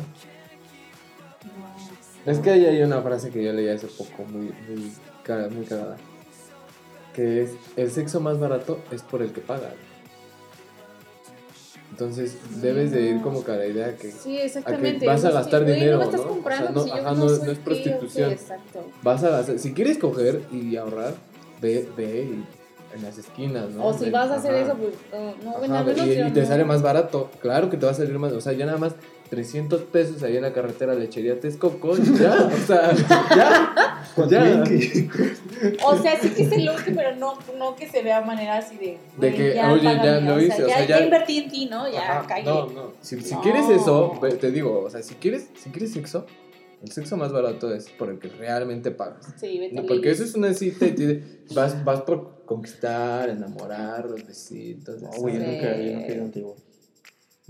Es 2.26 2.40
que 2.40 2.52
ahí 2.52 2.66
hay 2.66 2.82
una 2.82 3.02
frase 3.02 3.30
que 3.30 3.44
yo 3.44 3.54
leí 3.54 3.68
hace 3.70 3.88
poco, 3.88 4.24
muy, 4.30 4.46
muy, 4.68 4.92
cara- 5.24 5.48
muy 5.50 5.66
cagada. 5.66 5.98
Que 7.14 7.44
es: 7.44 7.52
el 7.76 7.90
sexo 7.92 8.20
más 8.20 8.40
barato 8.40 8.80
es 8.92 9.02
por 9.02 9.22
el 9.22 9.32
que 9.32 9.42
paga. 9.42 9.72
Entonces, 11.92 12.38
debes 12.62 12.92
de 12.92 13.02
ir 13.02 13.22
como 13.22 13.44
que 13.44 13.52
a 13.52 13.56
la 13.56 13.66
idea 13.66 13.96
que 13.98 14.12
Sí, 14.12 14.38
exactamente. 14.38 15.06
vas 15.06 15.26
a 15.26 15.32
gastar 15.32 15.66
dinero, 15.66 15.98
No 15.98 16.12
¿no? 16.12 16.18
O 16.18 16.44
sea, 16.48 16.70
no- 16.72 16.84
si 16.84 16.92
ajá, 16.92 17.02
no, 17.14 17.26
no- 17.26 17.52
es 17.52 17.58
prostitución. 17.60 18.36
qué, 18.36 18.80
vas 19.02 19.24
a 19.24 19.30
gastar. 19.30 19.60
Si 19.60 19.74
quieres 19.74 19.98
coger 19.98 20.44
y 20.52 20.78
ahorrar, 20.78 21.16
ve, 21.62 21.90
ve 21.98 22.30
y- 22.32 22.96
en 22.96 23.04
las 23.04 23.18
esquinas, 23.18 23.70
¿no? 23.72 23.86
O 23.88 23.94
si 23.94 24.06
Ve- 24.06 24.12
vas 24.12 24.30
a 24.32 24.36
hacer 24.36 24.56
ajá. 24.56 24.64
eso, 24.66 24.76
pues 24.78 24.94
no, 25.44 25.68
no, 25.68 25.76
Ajá, 25.76 26.06
y, 26.06 26.22
y 26.22 26.32
te 26.32 26.46
sale 26.46 26.64
más 26.64 26.82
barato. 26.82 27.30
Claro 27.42 27.70
que 27.70 27.78
te 27.78 27.86
va 27.86 27.92
a 27.92 27.96
salir 27.96 28.18
más. 28.18 28.32
O 28.34 28.42
sea, 28.42 28.54
ya 28.54 28.66
nada 28.66 28.78
más 28.78 28.94
300 29.30 29.82
pesos 29.84 30.24
ahí 30.24 30.36
en 30.38 30.42
la 30.42 30.54
carretera 30.54 30.96
lechería 30.96 31.40
Texcoco. 31.40 31.96
y 31.98 32.02
Ya, 32.18 32.34
o 32.52 32.58
sea, 32.68 32.92
ya. 33.36 34.04
ya. 34.30 34.64
O 35.86 35.98
sea, 35.98 36.20
sí 36.20 36.30
que 36.30 36.46
se 36.50 36.60
lo 36.62 36.74
use, 36.74 36.92
pero 36.92 37.16
no, 37.16 37.38
no 37.58 37.76
que 37.76 37.88
se 37.88 38.02
vea 38.02 38.22
manera 38.22 38.58
así 38.58 38.76
de. 38.78 38.98
De 39.20 39.34
que, 39.36 39.54
ya 39.56 39.72
oye, 39.72 39.84
ya 39.84 40.20
lo 40.20 40.36
o 40.36 40.40
hice, 40.40 40.64
o 40.64 40.68
sea, 40.68 40.82
ya 40.86 40.98
ya- 41.00 41.04
invertí 41.06 41.38
en 41.38 41.50
ti, 41.52 41.66
¿no? 41.68 41.90
Ya 41.92 42.26
cagué. 42.28 42.44
No, 42.44 42.68
no. 42.68 42.94
Si, 43.02 43.20
si 43.22 43.36
No. 43.36 43.42
quieres 43.42 43.70
eso, 43.70 44.20
te 44.40 44.52
digo, 44.52 44.80
o 44.86 44.90
sea, 44.90 45.02
si 45.04 45.16
quieres, 45.16 45.48
si 45.62 45.70
quieres 45.70 45.92
sexo, 45.94 46.26
el 46.82 46.92
sexo 46.92 47.18
más 47.18 47.32
barato 47.32 47.74
es 47.74 47.90
por 47.90 48.10
el 48.10 48.20
que 48.20 48.30
realmente 48.30 48.90
pagas. 48.92 49.26
Sí, 49.40 49.60
vete 49.60 49.76
No, 49.76 49.86
porque 49.86 50.12
eso 50.12 50.24
es 50.24 50.34
una 50.36 50.54
cita 50.54 50.86
y 50.88 50.92
te- 50.96 51.24
vas, 51.54 51.84
vas 51.84 52.02
por 52.02 52.46
conquistar, 52.46 53.30
enamorar, 53.30 54.06
los 54.06 54.26
besitos. 54.26 55.02
No, 55.02 55.10
güey, 55.18 55.36
yo 55.38 55.42
nunca, 55.46 55.78
yo 55.78 55.94
nunca 55.94 56.08
he 56.08 56.14
ido 56.16 56.24
contigo. 56.24 56.56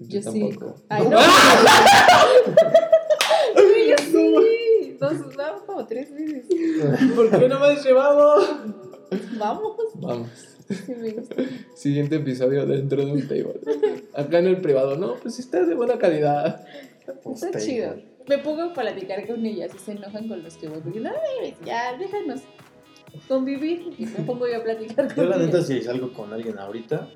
Yo 0.07 0.21
sí. 0.21 0.49
tampoco. 0.49 0.75
Ay, 0.89 1.07
no. 1.07 1.19
Yo 3.89 3.97
sí. 3.97 4.97
Dos, 4.99 5.35
vamos 5.35 5.63
como 5.63 5.87
tres 5.87 6.13
veces. 6.13 6.45
¿Por 7.15 7.39
qué 7.39 7.47
no 7.47 7.59
me 7.59 7.67
has 7.67 7.83
llevado? 7.83 8.35
Vamos. 9.37 9.77
Vamos. 9.95 10.29
Sí, 10.67 10.93
me 10.95 11.11
gusta. 11.11 11.35
Siguiente 11.75 12.17
episodio 12.17 12.65
dentro 12.65 13.05
de 13.05 13.11
un 13.11 13.27
table. 13.27 13.59
Acá 14.13 14.39
en 14.39 14.47
el 14.47 14.61
privado, 14.61 14.97
no, 14.97 15.15
pues 15.15 15.39
está 15.39 15.63
de 15.63 15.75
buena 15.75 15.97
calidad. 15.97 16.65
Está 17.33 17.59
chido. 17.59 17.95
Me 18.27 18.37
pongo 18.37 18.63
a 18.63 18.73
platicar 18.73 19.25
con 19.25 19.45
ellas 19.45 19.71
y 19.73 19.79
se 19.79 19.93
enojan 19.93 20.27
con 20.27 20.43
los 20.43 20.55
que 20.57 20.67
voy. 20.67 20.81
Porque 20.81 20.99
no, 20.99 21.11
ya, 21.65 21.97
déjanos 21.97 22.41
convivir. 23.27 23.93
Y 23.97 24.05
me 24.05 24.19
pongo 24.25 24.47
yo 24.47 24.57
a 24.57 24.63
platicar 24.63 25.13
con 25.13 25.25
Yo 25.25 25.29
la 25.29 25.37
neta 25.37 25.63
si 25.63 25.81
salgo 25.81 26.13
con 26.13 26.31
alguien 26.31 26.59
ahorita 26.59 27.09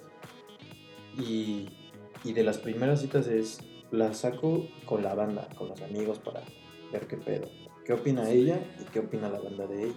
y, 1.17 1.67
y 2.23 2.33
de 2.33 2.43
las 2.43 2.57
primeras 2.57 3.01
citas 3.01 3.27
es 3.27 3.59
la 3.91 4.13
saco 4.13 4.67
con 4.85 5.03
la 5.03 5.13
banda, 5.13 5.47
con 5.57 5.69
los 5.69 5.81
amigos 5.81 6.19
para 6.19 6.41
ver 6.91 7.07
qué 7.07 7.17
pedo. 7.17 7.47
¿Qué 7.85 7.93
opina 7.93 8.29
ella 8.29 8.59
y 8.81 8.85
qué 8.91 8.99
opina 8.99 9.29
la 9.29 9.39
banda 9.39 9.67
de 9.67 9.83
ella? 9.85 9.93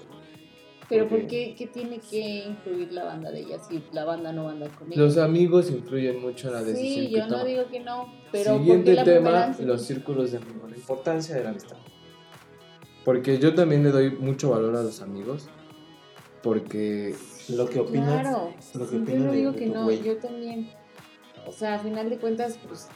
Pero 0.89 1.09
porque- 1.09 1.23
¿por 1.23 1.29
qué, 1.31 1.55
qué 1.57 1.67
tiene 1.67 1.99
que 1.99 2.45
incluir 2.47 2.93
la 2.93 3.05
banda 3.05 3.31
de 3.31 3.41
ellas 3.41 3.67
si 3.69 3.83
la 3.93 4.05
banda 4.05 4.33
no 4.33 4.45
va 4.45 4.51
a 4.51 4.53
andar 4.53 4.71
con 4.71 4.87
ellas? 4.87 4.99
Los 4.99 5.19
amigos 5.19 5.71
influyen 5.71 6.21
mucho 6.21 6.49
en 6.49 6.55
la 6.55 6.63
decisión 6.63 7.05
Sí, 7.05 7.11
que 7.11 7.17
yo 7.19 7.23
no 7.27 7.29
toman. 7.31 7.47
digo 7.47 7.63
que 7.71 7.81
no. 7.81 8.13
Pero 8.33 8.51
¿por 8.53 8.61
Siguiente 8.61 8.91
qué 8.91 8.97
la 8.97 9.05
tema, 9.05 9.57
los 9.61 9.83
círculos 9.83 10.31
de 10.33 10.39
amigos. 10.39 10.71
La 10.71 10.77
importancia 10.77 11.35
de 11.35 11.43
la 11.45 11.51
amistad. 11.51 11.77
Porque 13.05 13.39
yo 13.39 13.55
también 13.55 13.83
le 13.85 13.91
doy 13.91 14.11
mucho 14.11 14.51
valor 14.51 14.77
a 14.77 14.83
los 14.83 15.01
amigos. 15.01 15.49
Porque 16.43 17.15
Lo 17.49 17.69
que 17.69 17.79
opina, 17.81 18.21
Claro, 18.23 18.53
lo 18.75 18.89
que 18.91 18.97
yo 19.13 19.19
no 19.19 19.33
digo 19.33 19.53
de 19.53 19.59
que 19.59 19.67
no, 19.67 19.85
güey. 19.85 20.03
yo 20.03 20.17
también. 20.19 20.69
O 21.47 21.53
sea, 21.53 21.77
a 21.77 21.79
final 21.79 22.11
de 22.11 22.19
cuentas, 22.19 22.59
pues, 22.67 22.89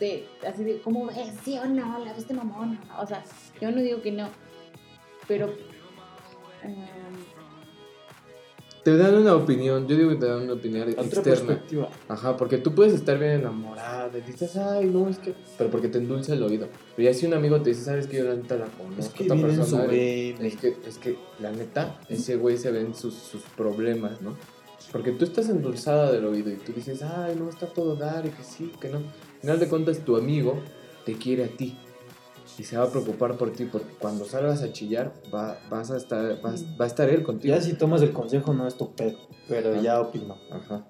de, 0.00 0.28
así 0.46 0.64
de, 0.64 0.80
¿cómo 0.80 1.06
ves? 1.06 1.34
¿Sí 1.44 1.58
o 1.58 1.66
no? 1.66 2.04
¿La 2.04 2.12
viste 2.12 2.34
mamón? 2.34 2.78
O 2.98 3.06
sea, 3.06 3.22
yo 3.60 3.70
no 3.70 3.80
digo 3.80 4.02
que 4.02 4.12
no, 4.12 4.28
pero... 5.26 5.46
em, 6.62 7.22
te 8.82 8.96
dan 8.96 9.14
una 9.14 9.36
opinión. 9.36 9.86
Yo 9.86 9.96
digo 9.96 10.10
que 10.10 10.16
te 10.16 10.26
dan 10.26 10.42
una 10.42 10.54
opinión 10.54 10.88
otra 10.90 11.04
externa. 11.04 11.46
perspectiva. 11.46 11.88
Ajá, 12.08 12.36
porque 12.36 12.58
tú 12.58 12.74
puedes 12.74 12.92
estar 12.92 13.16
bien 13.18 13.32
enamorada 13.32 14.10
y 14.18 14.22
dices, 14.22 14.56
ay, 14.56 14.86
no, 14.86 15.08
es 15.08 15.18
que. 15.18 15.34
Pero 15.56 15.70
porque 15.70 15.88
te 15.88 15.98
endulza 15.98 16.32
el 16.32 16.42
oído. 16.42 16.66
Pero 16.96 17.08
ya 17.08 17.14
si 17.14 17.26
un 17.26 17.34
amigo 17.34 17.60
te 17.62 17.70
dice, 17.70 17.82
sabes 17.84 18.08
que 18.08 18.18
yo 18.18 18.24
la 18.24 18.34
neta 18.34 18.56
la 18.56 18.66
conozco. 18.66 19.00
Es 19.00 19.08
que 19.10 19.24
persona. 19.24 19.84
Es 19.84 20.56
que, 20.56 20.76
es 20.86 20.98
que, 20.98 21.16
la 21.38 21.52
neta, 21.52 22.00
ese 22.08 22.36
güey 22.36 22.56
se 22.56 22.72
ven 22.72 22.94
sus, 22.94 23.14
sus 23.14 23.42
problemas, 23.56 24.20
¿no? 24.20 24.36
Porque 24.92 25.12
tú 25.12 25.24
estás 25.24 25.48
endulzada 25.48 26.12
del 26.12 26.26
oído 26.26 26.50
y 26.50 26.56
tú 26.56 26.72
dices, 26.72 27.02
ay, 27.02 27.34
no, 27.38 27.48
está 27.48 27.66
todo 27.66 27.96
dar 27.96 28.26
y 28.26 28.30
que 28.30 28.42
sí, 28.44 28.70
que 28.80 28.88
no. 28.90 28.98
Al 28.98 29.40
final 29.40 29.58
de 29.60 29.68
cuentas, 29.68 29.98
tu 30.04 30.16
amigo 30.16 30.60
te 31.06 31.14
quiere 31.14 31.44
a 31.44 31.48
ti 31.48 31.76
y 32.58 32.64
se 32.64 32.76
va 32.76 32.84
a 32.84 32.90
preocupar 32.90 33.36
por 33.38 33.52
ti 33.52 33.64
porque 33.64 33.94
cuando 33.98 34.24
salgas 34.26 34.62
a 34.62 34.70
chillar 34.72 35.12
va, 35.34 35.58
vas 35.70 35.90
a 35.90 35.96
estar, 35.96 36.40
vas- 36.42 36.64
va 36.78 36.84
a 36.84 36.88
estar 36.88 37.08
él 37.08 37.22
contigo. 37.22 37.54
Ya 37.54 37.62
si 37.62 37.72
tomas 37.74 38.02
el 38.02 38.12
consejo 38.12 38.52
no 38.52 38.66
es 38.68 38.76
tu 38.76 38.94
pedo, 38.94 39.16
pero 39.48 39.72
Ajá. 39.72 39.80
ya 39.80 40.00
opino. 40.00 40.36
Ajá. 40.50 40.86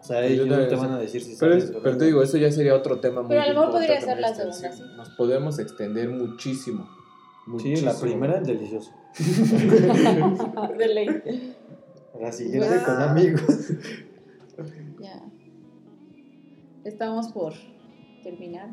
O 0.00 0.04
sea, 0.04 0.24
ellos 0.24 0.46
no 0.46 0.66
te 0.68 0.76
van 0.76 0.92
a 0.92 0.98
decir 0.98 1.22
si 1.22 1.36
Pero, 1.40 1.54
es- 1.54 1.68
droga. 1.70 1.82
pero 1.84 1.96
te 1.98 2.04
digo, 2.04 2.22
eso 2.22 2.36
ya 2.36 2.52
sería 2.52 2.74
otro 2.74 3.00
tema 3.00 3.22
muy 3.22 3.30
Pero 3.30 3.40
a 3.42 3.46
lo 3.48 3.54
mejor 3.54 3.70
podría 3.72 4.00
ser 4.00 4.20
la 4.20 4.34
segunda, 4.34 4.72
sí. 4.72 4.82
Nos 4.96 5.08
podemos 5.10 5.58
extender 5.58 6.08
muchísimo. 6.10 6.86
Sí, 7.46 7.50
muchísimo. 7.50 7.92
la 7.92 7.98
primera, 7.98 8.40
delicioso. 8.40 8.92
De 10.78 10.88
ley. 10.88 11.56
La 12.20 12.32
siguiente 12.32 12.82
con 12.84 13.00
amigos. 13.00 13.72
Ya. 15.00 15.22
Estamos 16.84 17.28
por 17.28 17.54
terminar. 18.22 18.70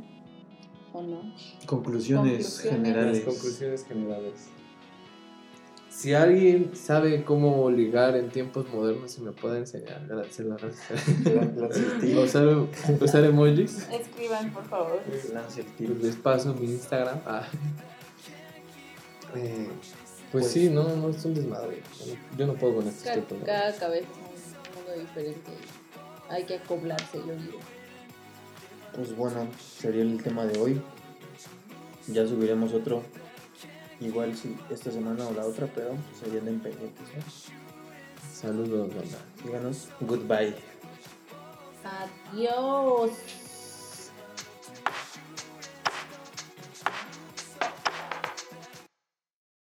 ¿O 0.93 1.01
no? 1.03 1.21
Conclusiones, 1.65 2.61
Conclusiones. 2.61 2.61
generales. 2.61 3.23
Conclusiones 3.25 3.85
generales. 3.85 4.47
Si 5.89 6.13
alguien 6.13 6.75
sabe 6.75 7.23
cómo 7.23 7.69
ligar 7.69 8.15
en 8.17 8.29
tiempos 8.29 8.65
modernos, 8.73 9.11
se 9.11 9.21
me 9.21 9.31
puede 9.31 9.59
enseñar. 9.59 10.01
El 10.09 11.99
tip. 12.01 12.17
usar, 12.17 12.47
usar 13.01 13.23
emojis. 13.23 13.87
Escriban, 13.91 14.51
por 14.51 14.65
favor. 14.65 14.99
Les 16.01 16.15
paso 16.15 16.53
mi 16.53 16.65
Instagram. 16.65 17.19
Ah. 17.25 17.47
Eh, 19.35 19.69
pues, 20.41 20.51
sí, 20.51 20.69
no, 20.69 20.83
no 20.95 21.09
es 21.09 21.25
un 21.25 21.33
desmadre. 21.33 21.81
Yo 22.38 22.47
no 22.47 22.53
puedo 22.53 22.75
con 22.75 22.88
esto. 22.88 23.03
Cada, 23.03 23.21
cada 23.45 23.75
cabeza 23.75 24.07
es 24.33 24.69
un 24.69 24.75
mundo 24.75 25.01
diferente. 25.01 25.51
y 25.51 26.33
Hay 26.33 26.43
que 26.45 26.55
acoplarse, 26.55 27.17
yo 27.19 27.36
digo. 27.36 27.59
Pues 28.95 29.15
bueno, 29.15 29.47
sería 29.79 30.01
el 30.01 30.21
tema 30.21 30.45
de 30.45 30.59
hoy. 30.59 30.81
Ya 32.07 32.25
subiremos 32.25 32.73
otro. 32.73 33.03
Igual 33.99 34.36
si 34.36 34.55
esta 34.69 34.91
semana 34.91 35.27
o 35.27 35.33
la 35.33 35.45
otra, 35.45 35.67
pero 35.73 35.91
serían 36.21 36.47
en 36.47 36.59
pendientes. 36.59 37.07
¿no? 37.15 37.23
Saludos, 38.33 38.89
banda. 38.93 39.17
Síganos. 39.41 39.88
Goodbye. 40.01 40.55
Adiós. 42.31 43.11